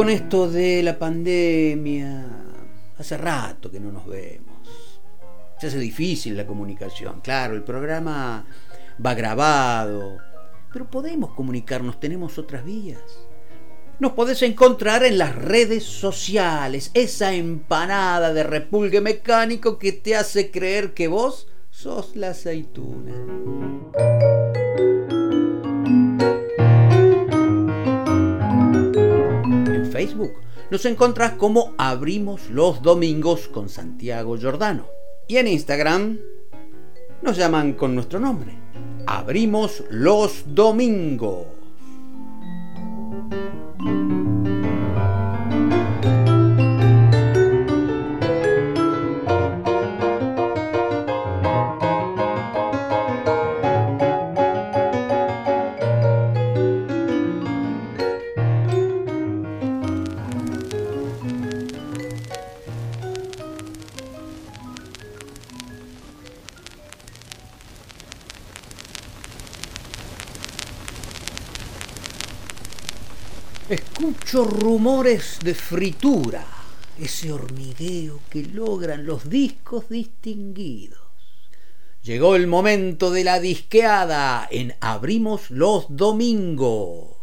Con 0.00 0.08
esto 0.08 0.50
de 0.50 0.82
la 0.82 0.98
pandemia, 0.98 2.24
hace 2.96 3.18
rato 3.18 3.70
que 3.70 3.78
no 3.78 3.92
nos 3.92 4.06
vemos. 4.06 4.98
Se 5.60 5.66
hace 5.66 5.78
difícil 5.78 6.38
la 6.38 6.46
comunicación. 6.46 7.20
Claro, 7.20 7.54
el 7.54 7.62
programa 7.62 8.46
va 9.04 9.14
grabado, 9.14 10.16
pero 10.72 10.90
podemos 10.90 11.34
comunicarnos, 11.34 12.00
tenemos 12.00 12.38
otras 12.38 12.64
vías. 12.64 13.02
Nos 13.98 14.12
podés 14.12 14.40
encontrar 14.40 15.04
en 15.04 15.18
las 15.18 15.34
redes 15.34 15.84
sociales, 15.84 16.90
esa 16.94 17.34
empanada 17.34 18.32
de 18.32 18.42
repulgue 18.42 19.02
mecánico 19.02 19.78
que 19.78 19.92
te 19.92 20.16
hace 20.16 20.50
creer 20.50 20.94
que 20.94 21.08
vos 21.08 21.46
sos 21.68 22.16
la 22.16 22.30
aceituna. 22.30 23.12
Facebook. 30.00 30.32
Nos 30.70 30.86
encontrás 30.86 31.32
como 31.32 31.74
Abrimos 31.76 32.48
los 32.48 32.80
Domingos 32.80 33.48
con 33.48 33.68
Santiago 33.68 34.38
Giordano. 34.38 34.86
Y 35.28 35.36
en 35.36 35.46
Instagram 35.46 36.18
nos 37.20 37.36
llaman 37.36 37.74
con 37.74 37.94
nuestro 37.94 38.18
nombre. 38.18 38.56
Abrimos 39.06 39.84
los 39.90 40.42
Domingos. 40.54 41.48
Escucho 74.30 74.48
rumores 74.48 75.38
de 75.42 75.56
fritura, 75.56 76.46
ese 76.96 77.32
hormigueo 77.32 78.20
que 78.30 78.44
logran 78.44 79.04
los 79.04 79.28
discos 79.28 79.88
distinguidos. 79.88 81.00
Llegó 82.04 82.36
el 82.36 82.46
momento 82.46 83.10
de 83.10 83.24
la 83.24 83.40
disqueada 83.40 84.46
en 84.48 84.76
Abrimos 84.80 85.50
los 85.50 85.86
Domingos. 85.88 87.16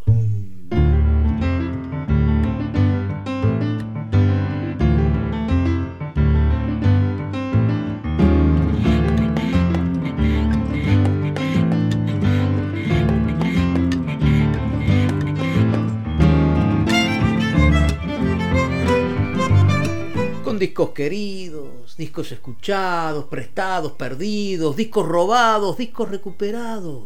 Discos 20.59 20.89
queridos, 20.89 21.95
discos 21.97 22.31
escuchados, 22.31 23.25
prestados, 23.25 23.93
perdidos, 23.93 24.75
discos 24.75 25.05
robados, 25.05 25.77
discos 25.77 26.09
recuperados, 26.09 27.03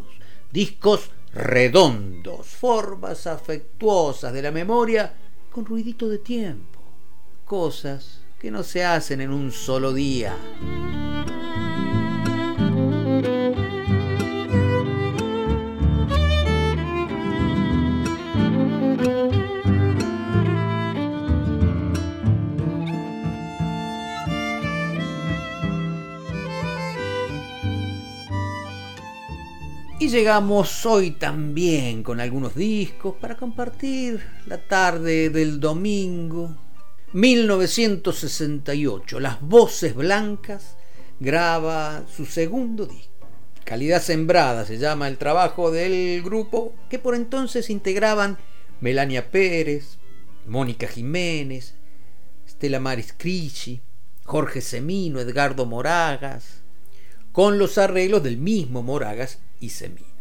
discos 0.52 1.12
redondos, 1.34 2.46
formas 2.46 3.28
afectuosas 3.28 4.34
de 4.34 4.42
la 4.42 4.52
memoria 4.52 5.14
con 5.52 5.66
ruidito 5.66 6.10
de 6.10 6.20
tiempo, 6.20 6.80
cosas 7.46 8.22
que 8.40 8.52
no 8.52 8.64
se 8.64 8.84
hacen 8.84 9.22
en 9.22 9.32
un 9.32 9.52
solo 9.52 9.94
día. 9.94 10.36
Y 30.02 30.10
llegamos 30.10 30.86
hoy 30.88 31.12
también 31.12 32.02
con 32.02 32.20
algunos 32.20 32.56
discos 32.56 33.14
para 33.22 33.38
compartir 33.38 34.20
la 34.48 34.58
tarde 34.58 35.30
del 35.30 35.60
domingo. 35.60 36.58
1968, 37.14 39.20
Las 39.20 39.40
Voces 39.42 39.94
Blancas 39.94 40.76
graba 41.20 42.04
su 42.12 42.26
segundo 42.26 42.88
disco. 42.88 43.28
Calidad 43.64 44.02
Sembrada 44.02 44.66
se 44.66 44.80
llama 44.80 45.08
el 45.08 45.20
trabajo 45.20 45.70
del 45.70 46.24
grupo 46.24 46.74
que 46.90 46.98
por 46.98 47.14
entonces 47.14 47.70
integraban 47.70 48.40
Melania 48.80 49.30
Pérez, 49.30 50.00
Mónica 50.48 50.88
Jiménez, 50.88 51.76
Stella 52.50 52.80
Maris 52.80 53.14
Crisci, 53.16 53.82
Jorge 54.24 54.62
Semino, 54.62 55.20
Edgardo 55.20 55.68
Moragas, 55.68 56.64
con 57.32 57.60
los 57.60 57.78
arreglos 57.78 58.24
del 58.24 58.40
mismo 58.40 58.82
Moragas 58.82 59.38
y 59.62 59.70
Semino. 59.70 60.12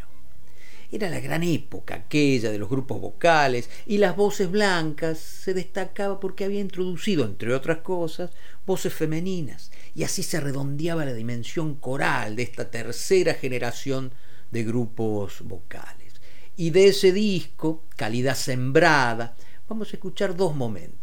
Era 0.93 1.09
la 1.09 1.21
gran 1.21 1.43
época 1.43 1.95
aquella 1.95 2.51
de 2.51 2.59
los 2.59 2.69
grupos 2.69 3.01
vocales 3.01 3.71
y 3.87 3.99
las 3.99 4.17
voces 4.17 4.51
blancas 4.51 5.19
se 5.19 5.55
destacaba 5.55 6.19
porque 6.19 6.45
había 6.45 6.61
introducido, 6.61 7.25
entre 7.25 7.55
otras 7.55 7.79
cosas, 7.79 8.31
voces 8.67 8.93
femeninas 8.93 9.71
y 9.95 10.03
así 10.03 10.23
se 10.23 10.41
redondeaba 10.41 11.05
la 11.05 11.15
dimensión 11.15 11.77
coral 11.77 12.37
de 12.37 12.43
esta 12.43 12.71
tercera 12.71 13.35
generación 13.35 14.13
de 14.51 14.65
grupos 14.65 15.43
vocales. 15.43 16.21
Y 16.57 16.71
de 16.71 16.89
ese 16.89 17.13
disco, 17.13 17.85
Calidad 17.97 18.35
Sembrada, 18.35 19.37
vamos 19.69 19.93
a 19.93 19.97
escuchar 19.97 20.37
dos 20.37 20.55
momentos. 20.57 21.00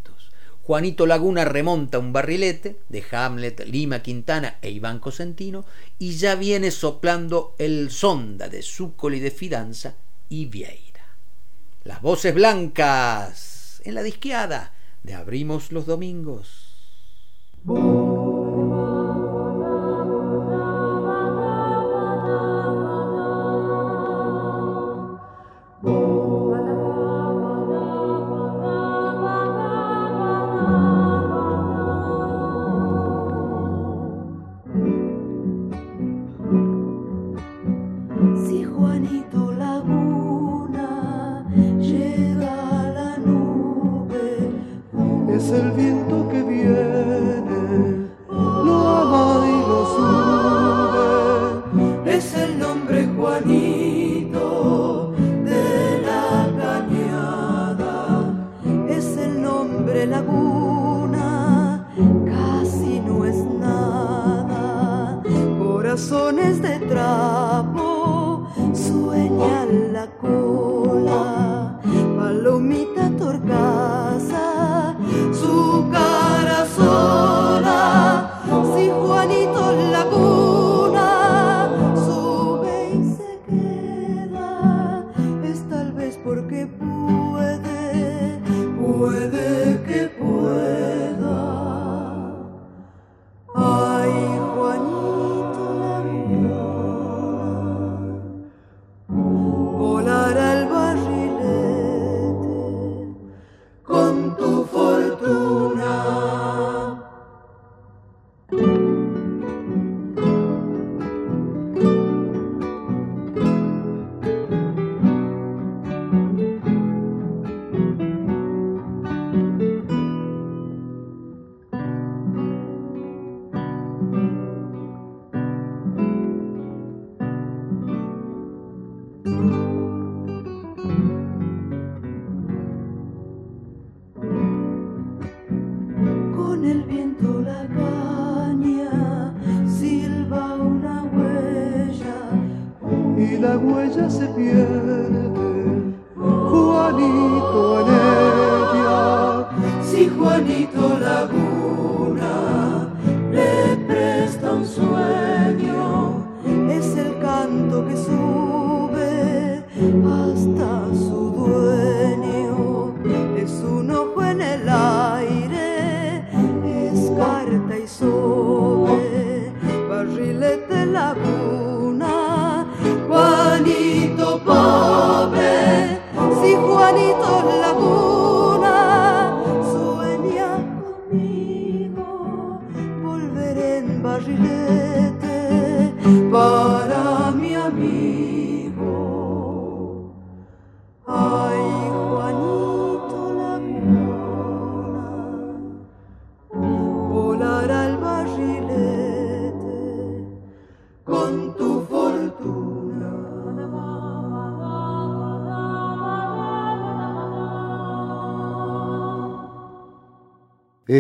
Juanito 0.68 1.06
Laguna 1.06 1.46
remonta 1.46 1.98
un 1.98 2.12
barrilete 2.12 2.82
de 2.90 3.02
Hamlet, 3.12 3.64
Lima 3.68 4.02
Quintana 4.02 4.58
e 4.62 4.70
Iván 4.70 5.00
Cosentino 5.00 5.64
y 5.98 6.18
ya 6.18 6.36
viene 6.36 6.72
soplando 6.72 7.56
el 7.58 7.90
sonda 7.90 8.50
de 8.50 8.62
Zúcoli 8.62 9.22
de 9.22 9.32
Fidanza 9.32 9.96
y 10.28 10.48
Vieira. 10.48 11.16
Las 11.86 12.02
voces 12.02 12.34
blancas 12.34 13.82
en 13.86 13.96
la 13.96 14.04
disqueada 14.04 14.74
de 15.04 15.14
Abrimos 15.14 15.72
los 15.72 15.86
Domingos. 15.86 16.76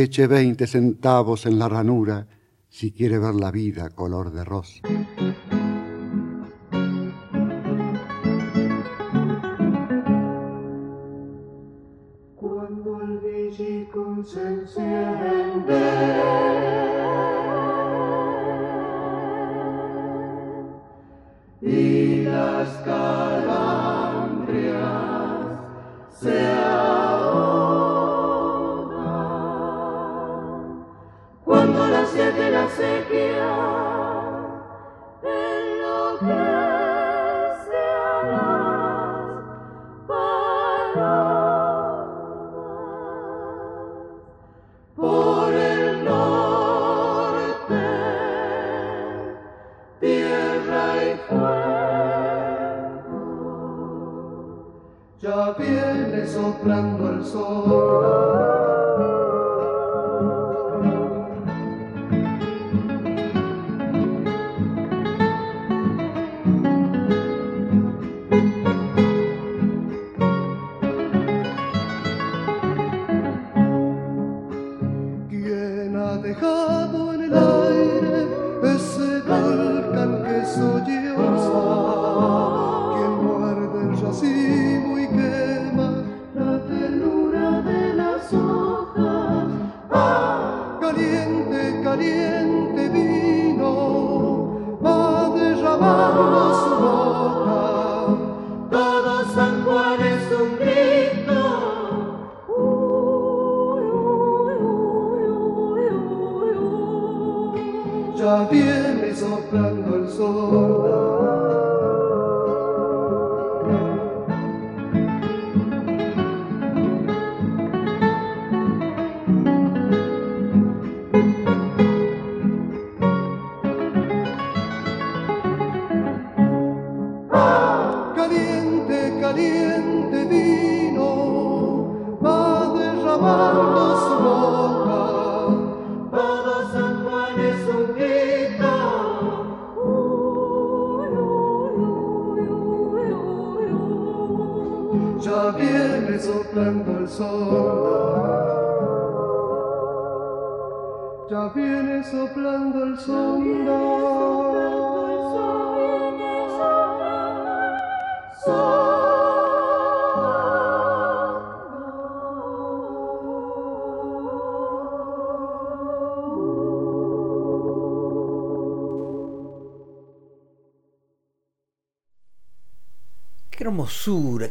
Eche 0.08 0.26
veinte 0.26 0.68
centavos 0.68 1.46
en 1.46 1.60
la 1.60 1.68
ranura 1.68 2.26
si 2.70 2.94
quiere 2.94 3.20
ver 3.20 3.36
la 3.36 3.52
vida 3.52 3.90
color 3.90 4.32
de 4.32 4.46
rosa. 4.46 4.80
Cuando 12.36 13.02
y 21.62 22.24
las 22.24 22.70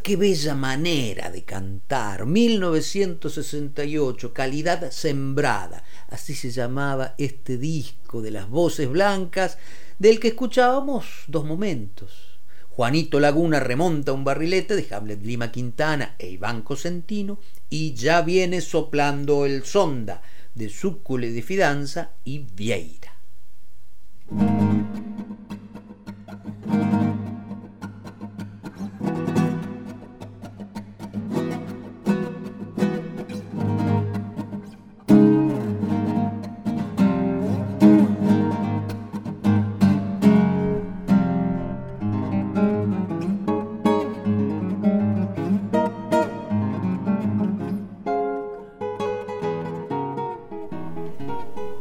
qué 0.06 0.14
bella 0.14 0.54
manera 0.54 1.32
de 1.32 1.42
cantar. 1.42 2.26
1968, 2.26 4.32
calidad 4.32 4.92
sembrada. 4.92 5.82
Así 6.08 6.36
se 6.36 6.52
llamaba 6.52 7.16
este 7.18 7.58
disco 7.58 8.22
de 8.22 8.30
las 8.30 8.48
voces 8.48 8.88
blancas 8.88 9.58
del 9.98 10.20
que 10.20 10.28
escuchábamos 10.28 11.24
dos 11.26 11.44
momentos. 11.44 12.38
Juanito 12.68 13.18
Laguna 13.18 13.58
remonta 13.58 14.12
un 14.12 14.22
barrilete 14.22 14.76
de 14.76 14.86
Hamlet 14.94 15.24
Lima 15.24 15.50
Quintana 15.50 16.14
e 16.20 16.28
Iván 16.28 16.62
Cosentino 16.62 17.40
y 17.68 17.94
ya 17.94 18.22
viene 18.22 18.60
soplando 18.60 19.44
el 19.44 19.64
sonda 19.64 20.22
de 20.54 20.70
Zúcule 20.70 21.32
de 21.32 21.42
Fidanza 21.42 22.12
y 22.24 22.46
Vieira. 22.54 23.05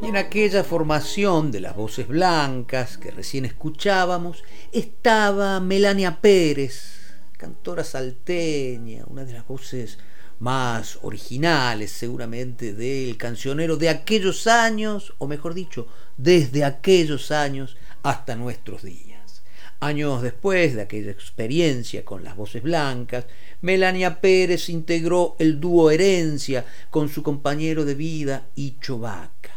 Y 0.06 0.10
en 0.10 0.18
aquella 0.18 0.64
formación 0.64 1.52
de 1.52 1.62
las 1.62 1.76
voces 1.76 2.08
blancas 2.08 3.00
que 3.00 3.10
recién 3.10 3.44
escuchábamos 3.44 4.44
estaba 4.72 5.60
Melania 5.60 6.22
Pérez, 6.22 7.16
cantora 7.36 7.84
salteña, 7.84 9.04
una 9.08 9.26
de 9.26 9.34
las 9.34 9.48
voces 9.48 9.98
más 10.38 11.00
originales 11.02 11.90
seguramente 11.90 12.76
del 12.76 13.18
cancionero 13.18 13.78
de 13.78 13.90
aquellos 13.90 14.46
años, 14.46 15.16
o 15.18 15.26
mejor 15.26 15.56
dicho, 15.56 15.88
desde 16.18 16.64
aquellos 16.64 17.32
años 17.32 17.76
hasta 18.04 18.36
nuestros 18.36 18.84
días. 18.84 19.42
Años 19.80 20.22
después 20.22 20.76
de 20.76 20.84
aquella 20.84 21.10
experiencia 21.10 22.06
con 22.06 22.24
las 22.24 22.36
voces 22.36 22.62
blancas, 22.62 23.26
Melania 23.62 24.22
Pérez 24.22 24.70
integró 24.70 25.36
el 25.40 25.60
dúo 25.60 25.90
Herencia 25.90 26.64
con 26.92 27.10
su 27.10 27.24
compañero 27.24 27.86
de 27.86 27.96
vida 27.96 28.50
Icho 28.54 29.00
Vaca. 29.00 29.55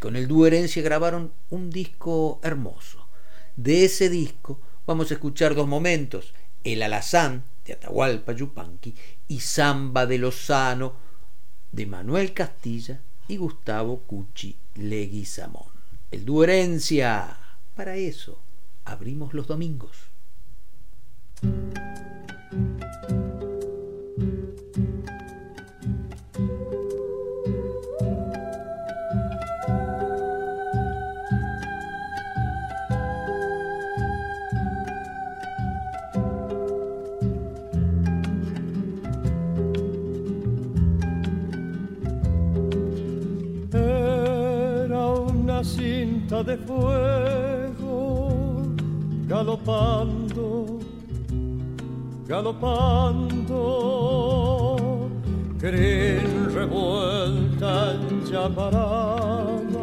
Con 0.00 0.16
el 0.16 0.28
dúo 0.28 0.46
Herencia 0.46 0.82
grabaron 0.82 1.32
un 1.50 1.70
disco 1.70 2.40
hermoso. 2.42 3.06
De 3.56 3.84
ese 3.84 4.10
disco 4.10 4.60
vamos 4.86 5.10
a 5.10 5.14
escuchar 5.14 5.54
dos 5.54 5.66
momentos, 5.66 6.34
El 6.64 6.82
Alazán 6.82 7.44
de 7.64 7.72
Atahualpa 7.72 8.32
Yupanqui 8.32 8.94
y 9.28 9.40
Samba 9.40 10.06
de 10.06 10.18
Lozano 10.18 10.94
de 11.72 11.86
Manuel 11.86 12.32
Castilla 12.34 13.00
y 13.28 13.38
Gustavo 13.38 14.00
Cuchi 14.00 14.56
Leguizamón. 14.74 15.74
El 16.10 16.24
dúo 16.24 16.44
Herencia, 16.44 17.38
para 17.74 17.96
eso 17.96 18.38
abrimos 18.84 19.34
los 19.34 19.46
domingos. 19.46 19.96
De 46.28 46.56
fuego, 46.58 48.28
galopando, 49.28 50.80
galopando, 52.26 53.58
creen 55.60 56.52
revuelta 56.52 57.92
en 57.94 58.24
llamadas, 58.24 59.76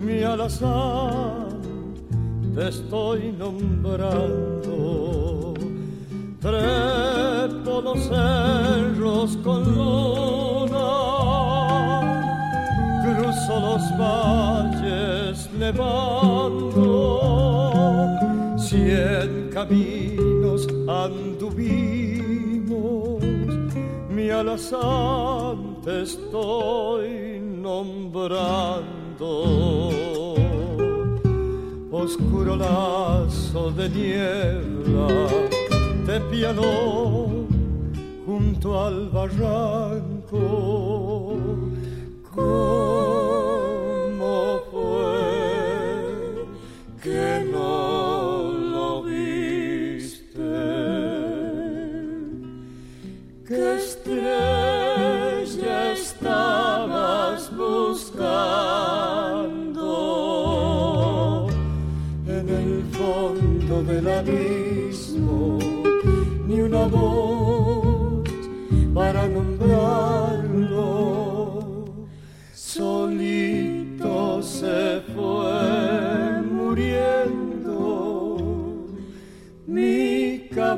mi 0.00 0.22
alazán 0.22 1.50
te 2.54 2.68
estoy 2.68 3.32
nombrando. 3.32 4.42
Trepo 6.40 7.82
los 7.82 8.00
cerros 8.08 9.36
con 9.44 9.62
luna, 9.74 10.78
cruzo 13.14 13.60
los 13.60 13.82
valles 13.98 15.50
nevando, 15.58 17.20
cien 18.58 19.50
caminos 19.52 20.66
anduvimos, 20.88 22.28
mi 24.08 24.30
alazán 24.30 25.76
te 25.84 26.02
estoy 26.02 27.40
nombrando 27.40 28.80
oscuro 31.90 32.56
lazo 32.56 33.70
de 33.72 33.88
niebla 33.88 35.08
te 36.06 36.20
piano 36.30 37.28
junto 38.26 38.80
al 38.80 39.08
barranco. 39.10 40.40
¿Cómo 42.40 43.29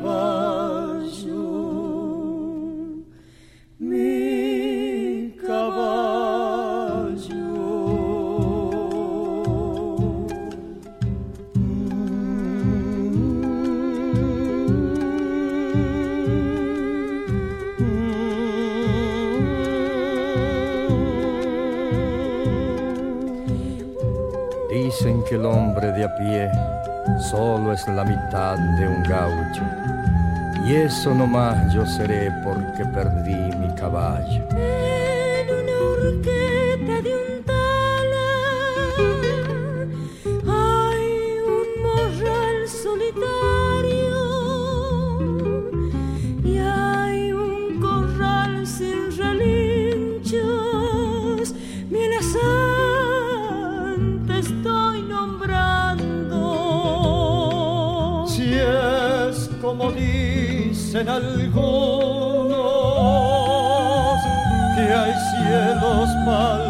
caballo, 0.02 1.38
mi 3.78 5.36
caballo. 5.46 6.02
Dicen 24.68 25.22
que 25.28 25.36
el 25.36 25.46
hombre 25.46 25.92
de 25.92 26.04
a 26.04 26.16
pie 26.16 26.50
solo 27.30 27.72
es 27.72 27.86
la 27.88 28.04
mitad 28.04 28.56
de 28.58 28.88
un 28.88 29.02
gaucho. 29.04 29.81
Y 30.64 30.74
eso 30.76 31.12
nomás 31.12 31.72
yo 31.72 31.84
seré 31.84 32.30
porque 32.44 32.84
perdí 32.84 33.34
mi 33.56 33.68
caballo. 33.74 34.44
Dicen 60.92 61.08
algunos, 61.08 62.52
que 64.76 64.82
hay 64.92 65.14
cielos 65.30 66.08
mal 66.26 66.61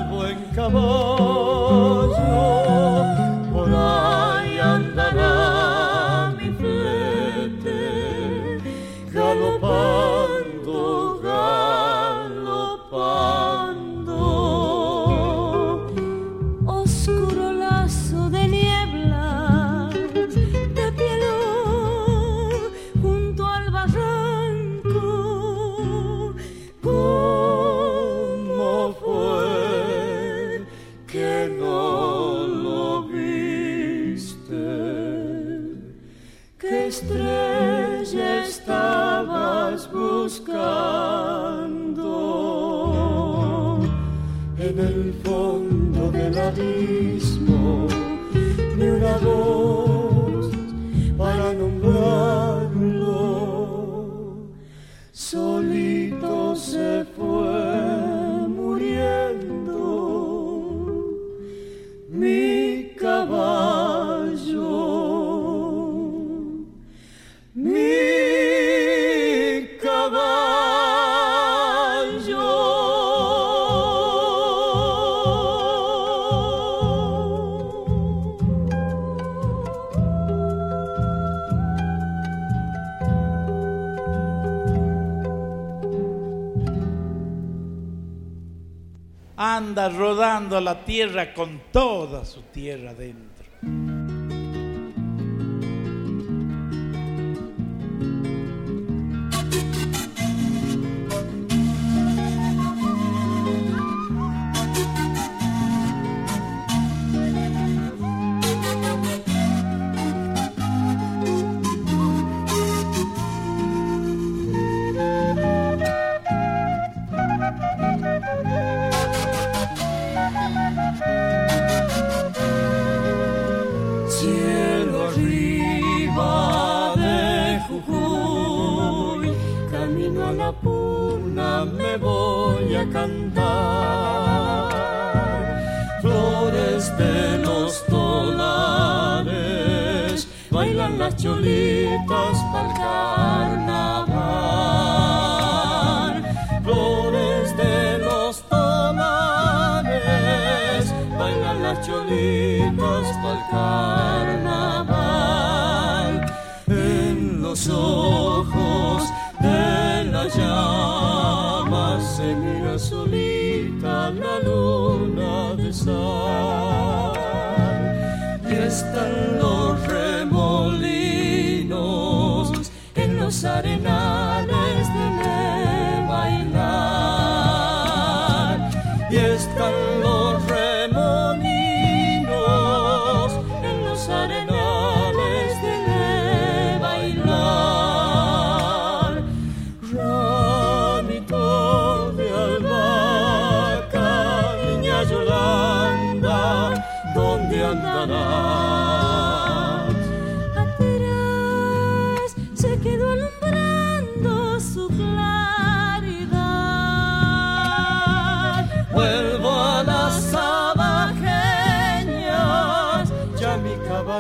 tierra 91.03 91.35
con 91.35 91.61
toda 91.73 92.25
su 92.25 92.43
tierra 92.53 92.95
dentro. 92.95 93.45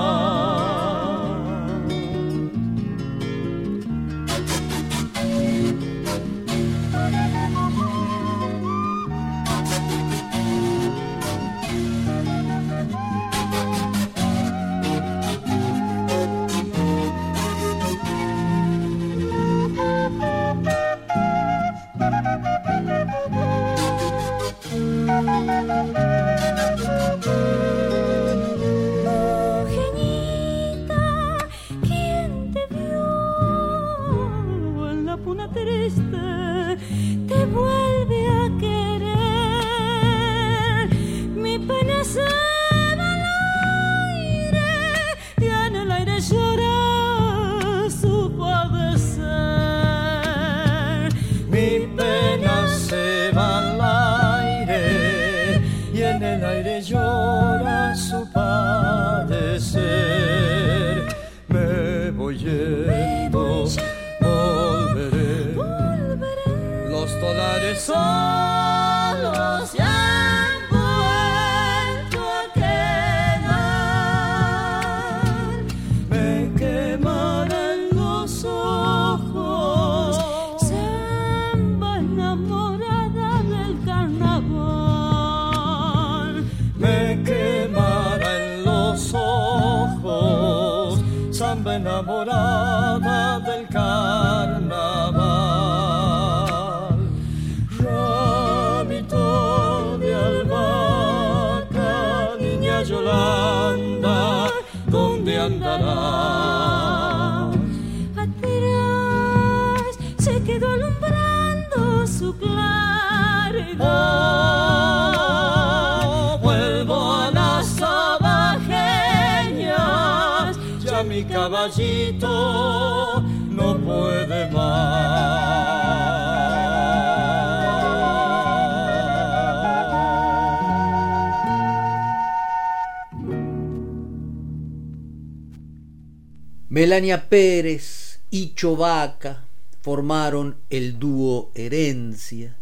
Melania 136.76 137.30
Pérez 137.30 138.20
y 138.28 138.52
Chovaca 138.52 139.46
formaron 139.80 140.58
el 140.68 140.98
dúo 140.98 141.50
Herencia 141.54 142.54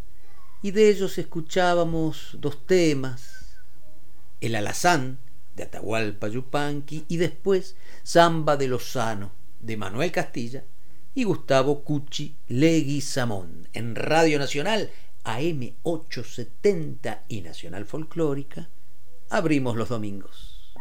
y 0.61 0.71
de 0.71 0.89
ellos 0.89 1.17
escuchábamos 1.17 2.37
dos 2.39 2.65
temas, 2.65 3.57
El 4.39 4.55
Alazán 4.55 5.19
de 5.57 5.63
Atahualpa 5.63 6.29
Yupanqui 6.29 7.03
y 7.09 7.17
después 7.17 7.75
Zamba 8.07 8.55
de 8.55 8.69
Lozano 8.69 9.33
de 9.59 9.75
Manuel 9.75 10.13
Castilla 10.13 10.63
y 11.13 11.25
Gustavo 11.25 11.83
Cucci 11.83 12.37
Leguizamón 12.47 13.67
en 13.73 13.95
Radio 13.95 14.39
Nacional 14.39 14.91
AM 15.25 15.73
870 15.83 17.25
y 17.27 17.41
Nacional 17.41 17.83
Folclórica 17.85 18.69
abrimos 19.29 19.75
los 19.75 19.89
domingos. 19.89 20.71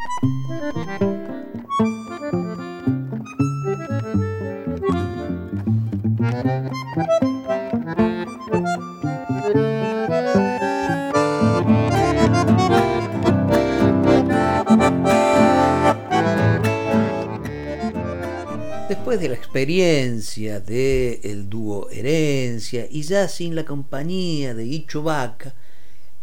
Después 18.88 19.18
de 19.18 19.28
la 19.28 19.34
experiencia 19.34 20.60
del 20.60 21.18
el 21.24 21.50
dúo 21.50 21.90
Herencia 21.90 22.86
y 22.88 23.02
ya 23.02 23.26
sin 23.26 23.56
la 23.56 23.64
compañía 23.64 24.54
de 24.54 24.64
Icho 24.64 25.02
Vaca, 25.02 25.52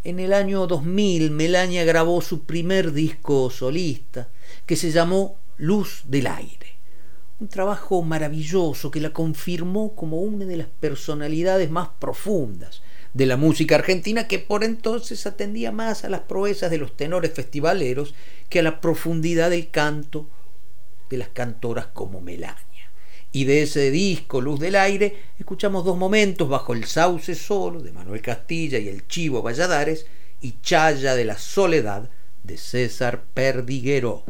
en 0.05 0.21
el 0.21 0.31
año 0.31 0.67
2000 0.67 1.31
Melania 1.31 1.83
grabó 1.83 2.21
su 2.21 2.45
primer 2.45 2.93
disco 2.93 3.49
solista 3.49 4.29
que 4.65 4.77
se 4.77 4.91
llamó 4.91 5.35
Luz 5.57 6.03
del 6.05 6.27
Aire. 6.27 6.80
Un 7.41 7.47
trabajo 7.47 8.03
maravilloso 8.03 8.91
que 8.91 9.01
la 9.01 9.13
confirmó 9.13 9.95
como 9.95 10.21
una 10.21 10.45
de 10.45 10.57
las 10.57 10.67
personalidades 10.67 11.71
más 11.71 11.89
profundas 11.97 12.83
de 13.15 13.25
la 13.25 13.35
música 13.35 13.73
argentina 13.73 14.27
que 14.27 14.37
por 14.37 14.63
entonces 14.63 15.25
atendía 15.25 15.71
más 15.71 16.05
a 16.05 16.09
las 16.09 16.21
proezas 16.21 16.69
de 16.69 16.77
los 16.77 16.95
tenores 16.95 17.33
festivaleros 17.33 18.13
que 18.47 18.59
a 18.59 18.61
la 18.61 18.79
profundidad 18.79 19.49
del 19.49 19.71
canto 19.71 20.29
de 21.09 21.17
las 21.17 21.29
cantoras 21.29 21.87
como 21.87 22.21
Melania. 22.21 22.91
Y 23.31 23.45
de 23.45 23.63
ese 23.63 23.89
disco, 23.89 24.39
Luz 24.39 24.59
del 24.59 24.75
Aire, 24.75 25.17
escuchamos 25.39 25.83
dos 25.83 25.97
momentos 25.97 26.47
bajo 26.47 26.73
el 26.73 26.85
sauce 26.85 27.33
solo 27.33 27.81
de 27.81 27.91
Manuel 27.91 28.21
Castilla 28.21 28.77
y 28.77 28.87
el 28.87 29.07
Chivo 29.07 29.41
Valladares 29.41 30.05
y 30.41 30.57
Chaya 30.61 31.15
de 31.15 31.25
la 31.25 31.39
Soledad 31.39 32.07
de 32.43 32.57
César 32.57 33.23
Perdiguero. 33.33 34.25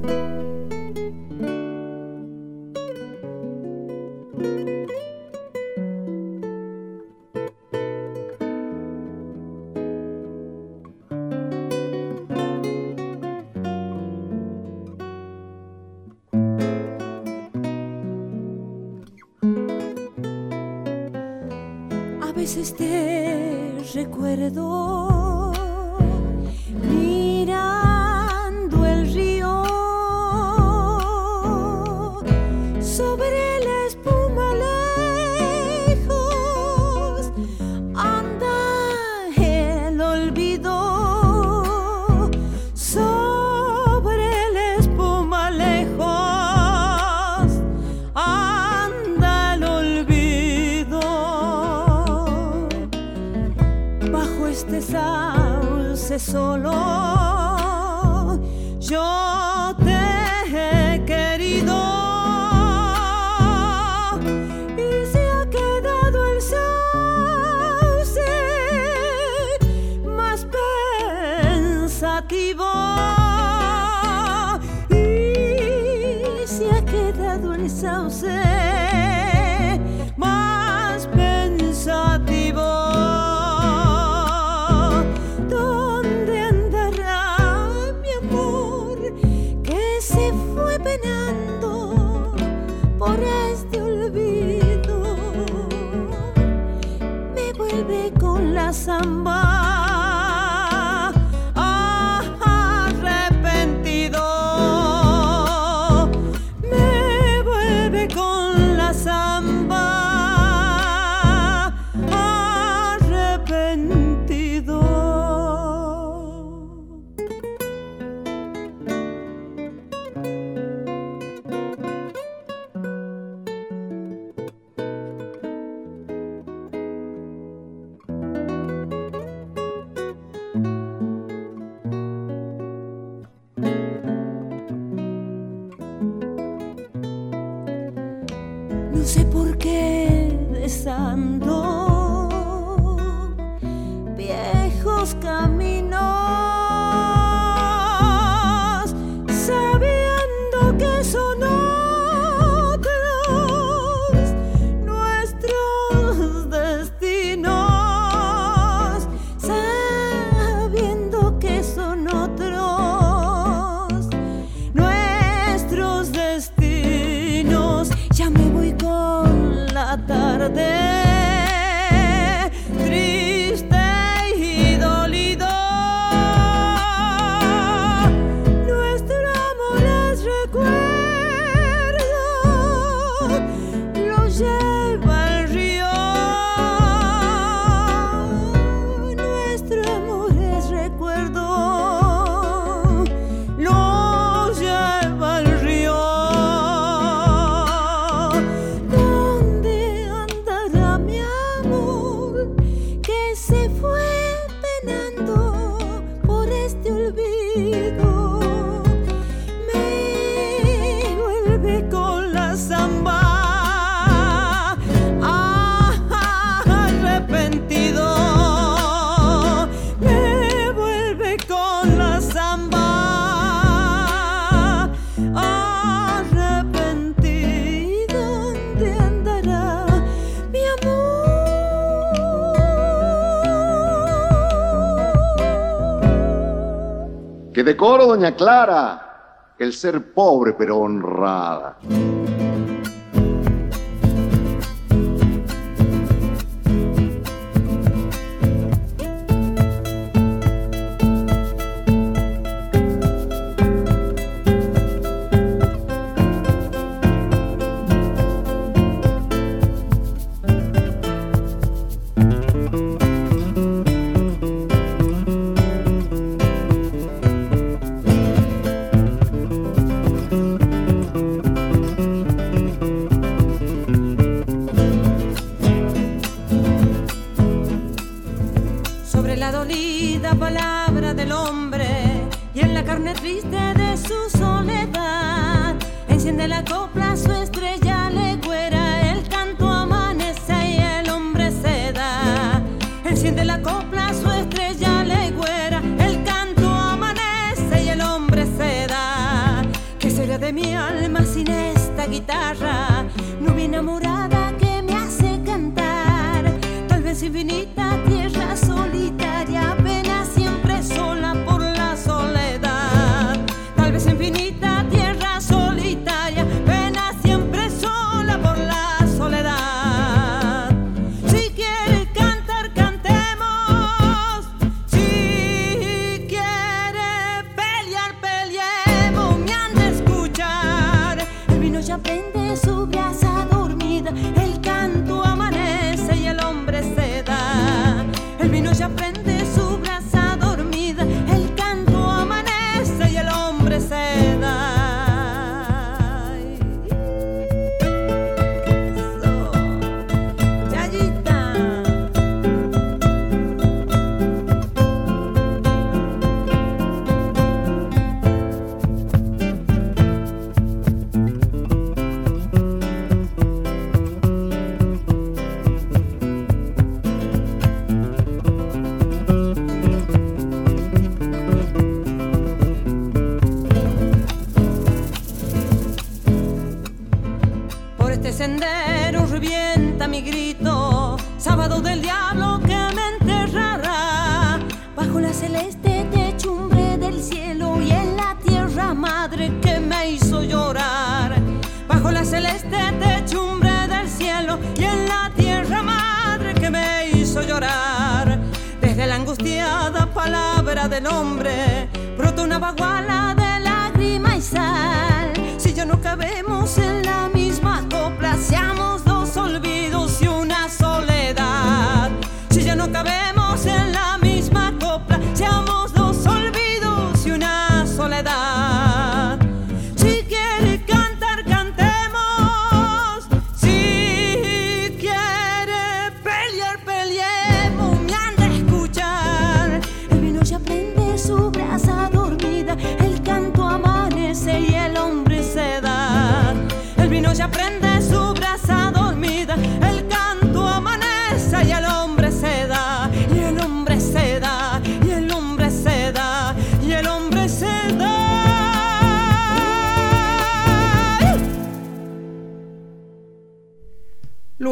Que 237.62 237.66
decoro, 237.66 238.08
doña 238.08 238.36
Clara, 238.36 239.54
el 239.60 239.72
ser 239.74 240.16
pobre 240.16 240.54
pero 240.58 240.80
honrada. 240.80 241.78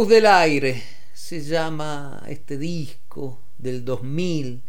Del 0.08 0.28
aire 0.28 0.82
se 1.14 1.42
llama 1.42 2.24
este 2.30 2.58
disco 2.58 3.42
del 3.58 3.84
2000, 3.84 4.64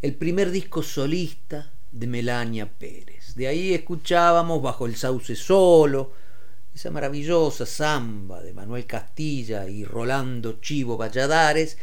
el 0.00 0.14
primer 0.14 0.50
disco 0.50 0.82
solista 0.82 1.70
de 1.92 2.06
Melania 2.06 2.66
Pérez. 2.72 3.34
De 3.34 3.46
ahí 3.46 3.74
escuchábamos 3.74 4.62
Bajo 4.62 4.86
el 4.86 4.96
sauce 4.96 5.36
solo, 5.36 6.12
esa 6.74 6.90
maravillosa 6.90 7.66
samba 7.66 8.42
de 8.42 8.54
Manuel 8.54 8.86
Castilla 8.86 9.68
y 9.68 9.84
Rolando 9.84 10.60
Chivo 10.60 10.96
Valladares, 10.96 11.76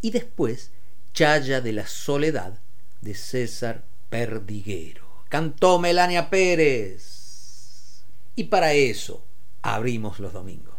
y 0.00 0.12
después 0.12 0.70
Chaya 1.12 1.60
de 1.60 1.72
la 1.72 1.86
Soledad 1.88 2.60
de 3.00 3.14
César 3.14 3.84
Perdiguero. 4.08 5.24
Cantó 5.28 5.80
Melania 5.80 6.30
Pérez. 6.30 8.04
Y 8.36 8.44
para 8.44 8.72
eso 8.72 9.26
abrimos 9.62 10.20
los 10.20 10.32
domingos. 10.32 10.70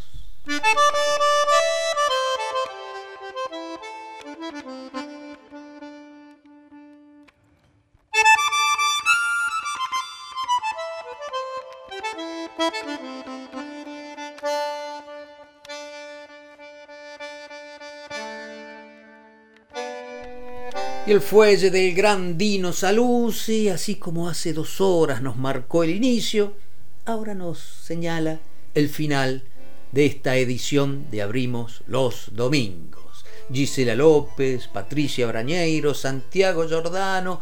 El 21.11 21.19
fuelle 21.19 21.71
del 21.71 21.93
gran 21.93 22.37
Dino 22.37 22.71
Saluzzi, 22.71 23.67
así 23.67 23.95
como 23.95 24.29
hace 24.29 24.53
dos 24.53 24.79
horas 24.79 25.21
nos 25.21 25.35
marcó 25.35 25.83
el 25.83 25.89
inicio, 25.89 26.53
ahora 27.03 27.35
nos 27.35 27.59
señala 27.59 28.39
el 28.75 28.87
final 28.87 29.43
de 29.91 30.05
esta 30.05 30.37
edición 30.37 31.11
de 31.11 31.21
Abrimos 31.21 31.83
los 31.85 32.29
Domingos. 32.33 33.25
Gisela 33.51 33.93
López, 33.93 34.69
Patricia 34.69 35.27
Brañeiro, 35.27 35.93
Santiago 35.93 36.65
Giordano 36.65 37.41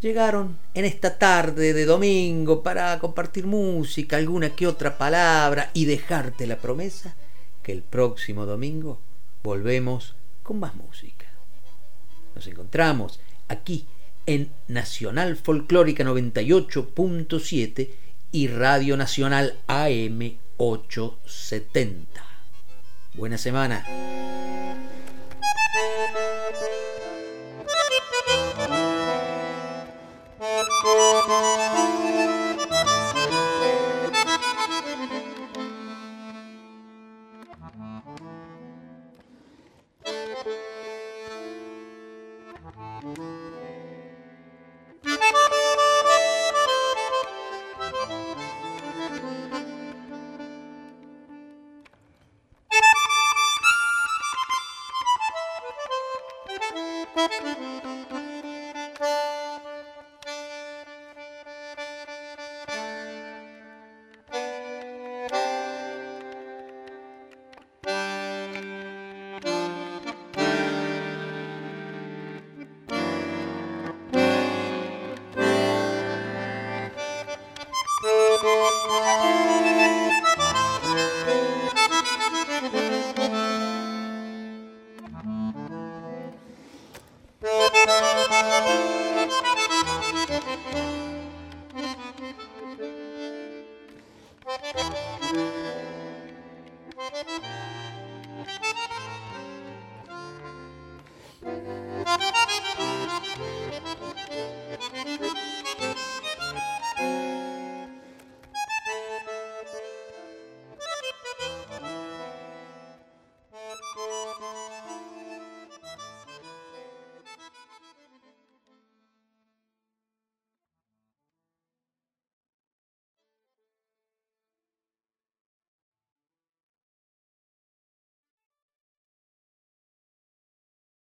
llegaron 0.00 0.56
en 0.72 0.84
esta 0.84 1.18
tarde 1.18 1.72
de 1.72 1.84
domingo 1.84 2.62
para 2.62 2.96
compartir 3.00 3.44
música, 3.44 4.18
alguna 4.18 4.54
que 4.54 4.68
otra 4.68 4.96
palabra 4.96 5.72
y 5.74 5.86
dejarte 5.86 6.46
la 6.46 6.58
promesa 6.58 7.16
que 7.60 7.72
el 7.72 7.82
próximo 7.82 8.46
domingo 8.46 9.00
volvemos 9.42 10.14
con 10.44 10.60
más 10.60 10.76
música. 10.76 11.17
Nos 12.38 12.46
encontramos 12.46 13.18
aquí 13.48 13.88
en 14.24 14.52
Nacional 14.68 15.36
Folclórica 15.36 16.04
98.7 16.04 17.90
y 18.30 18.46
Radio 18.46 18.96
Nacional 18.96 19.58
AM 19.66 20.38
870. 20.56 22.22
Buena 23.14 23.38
semana. 23.38 23.84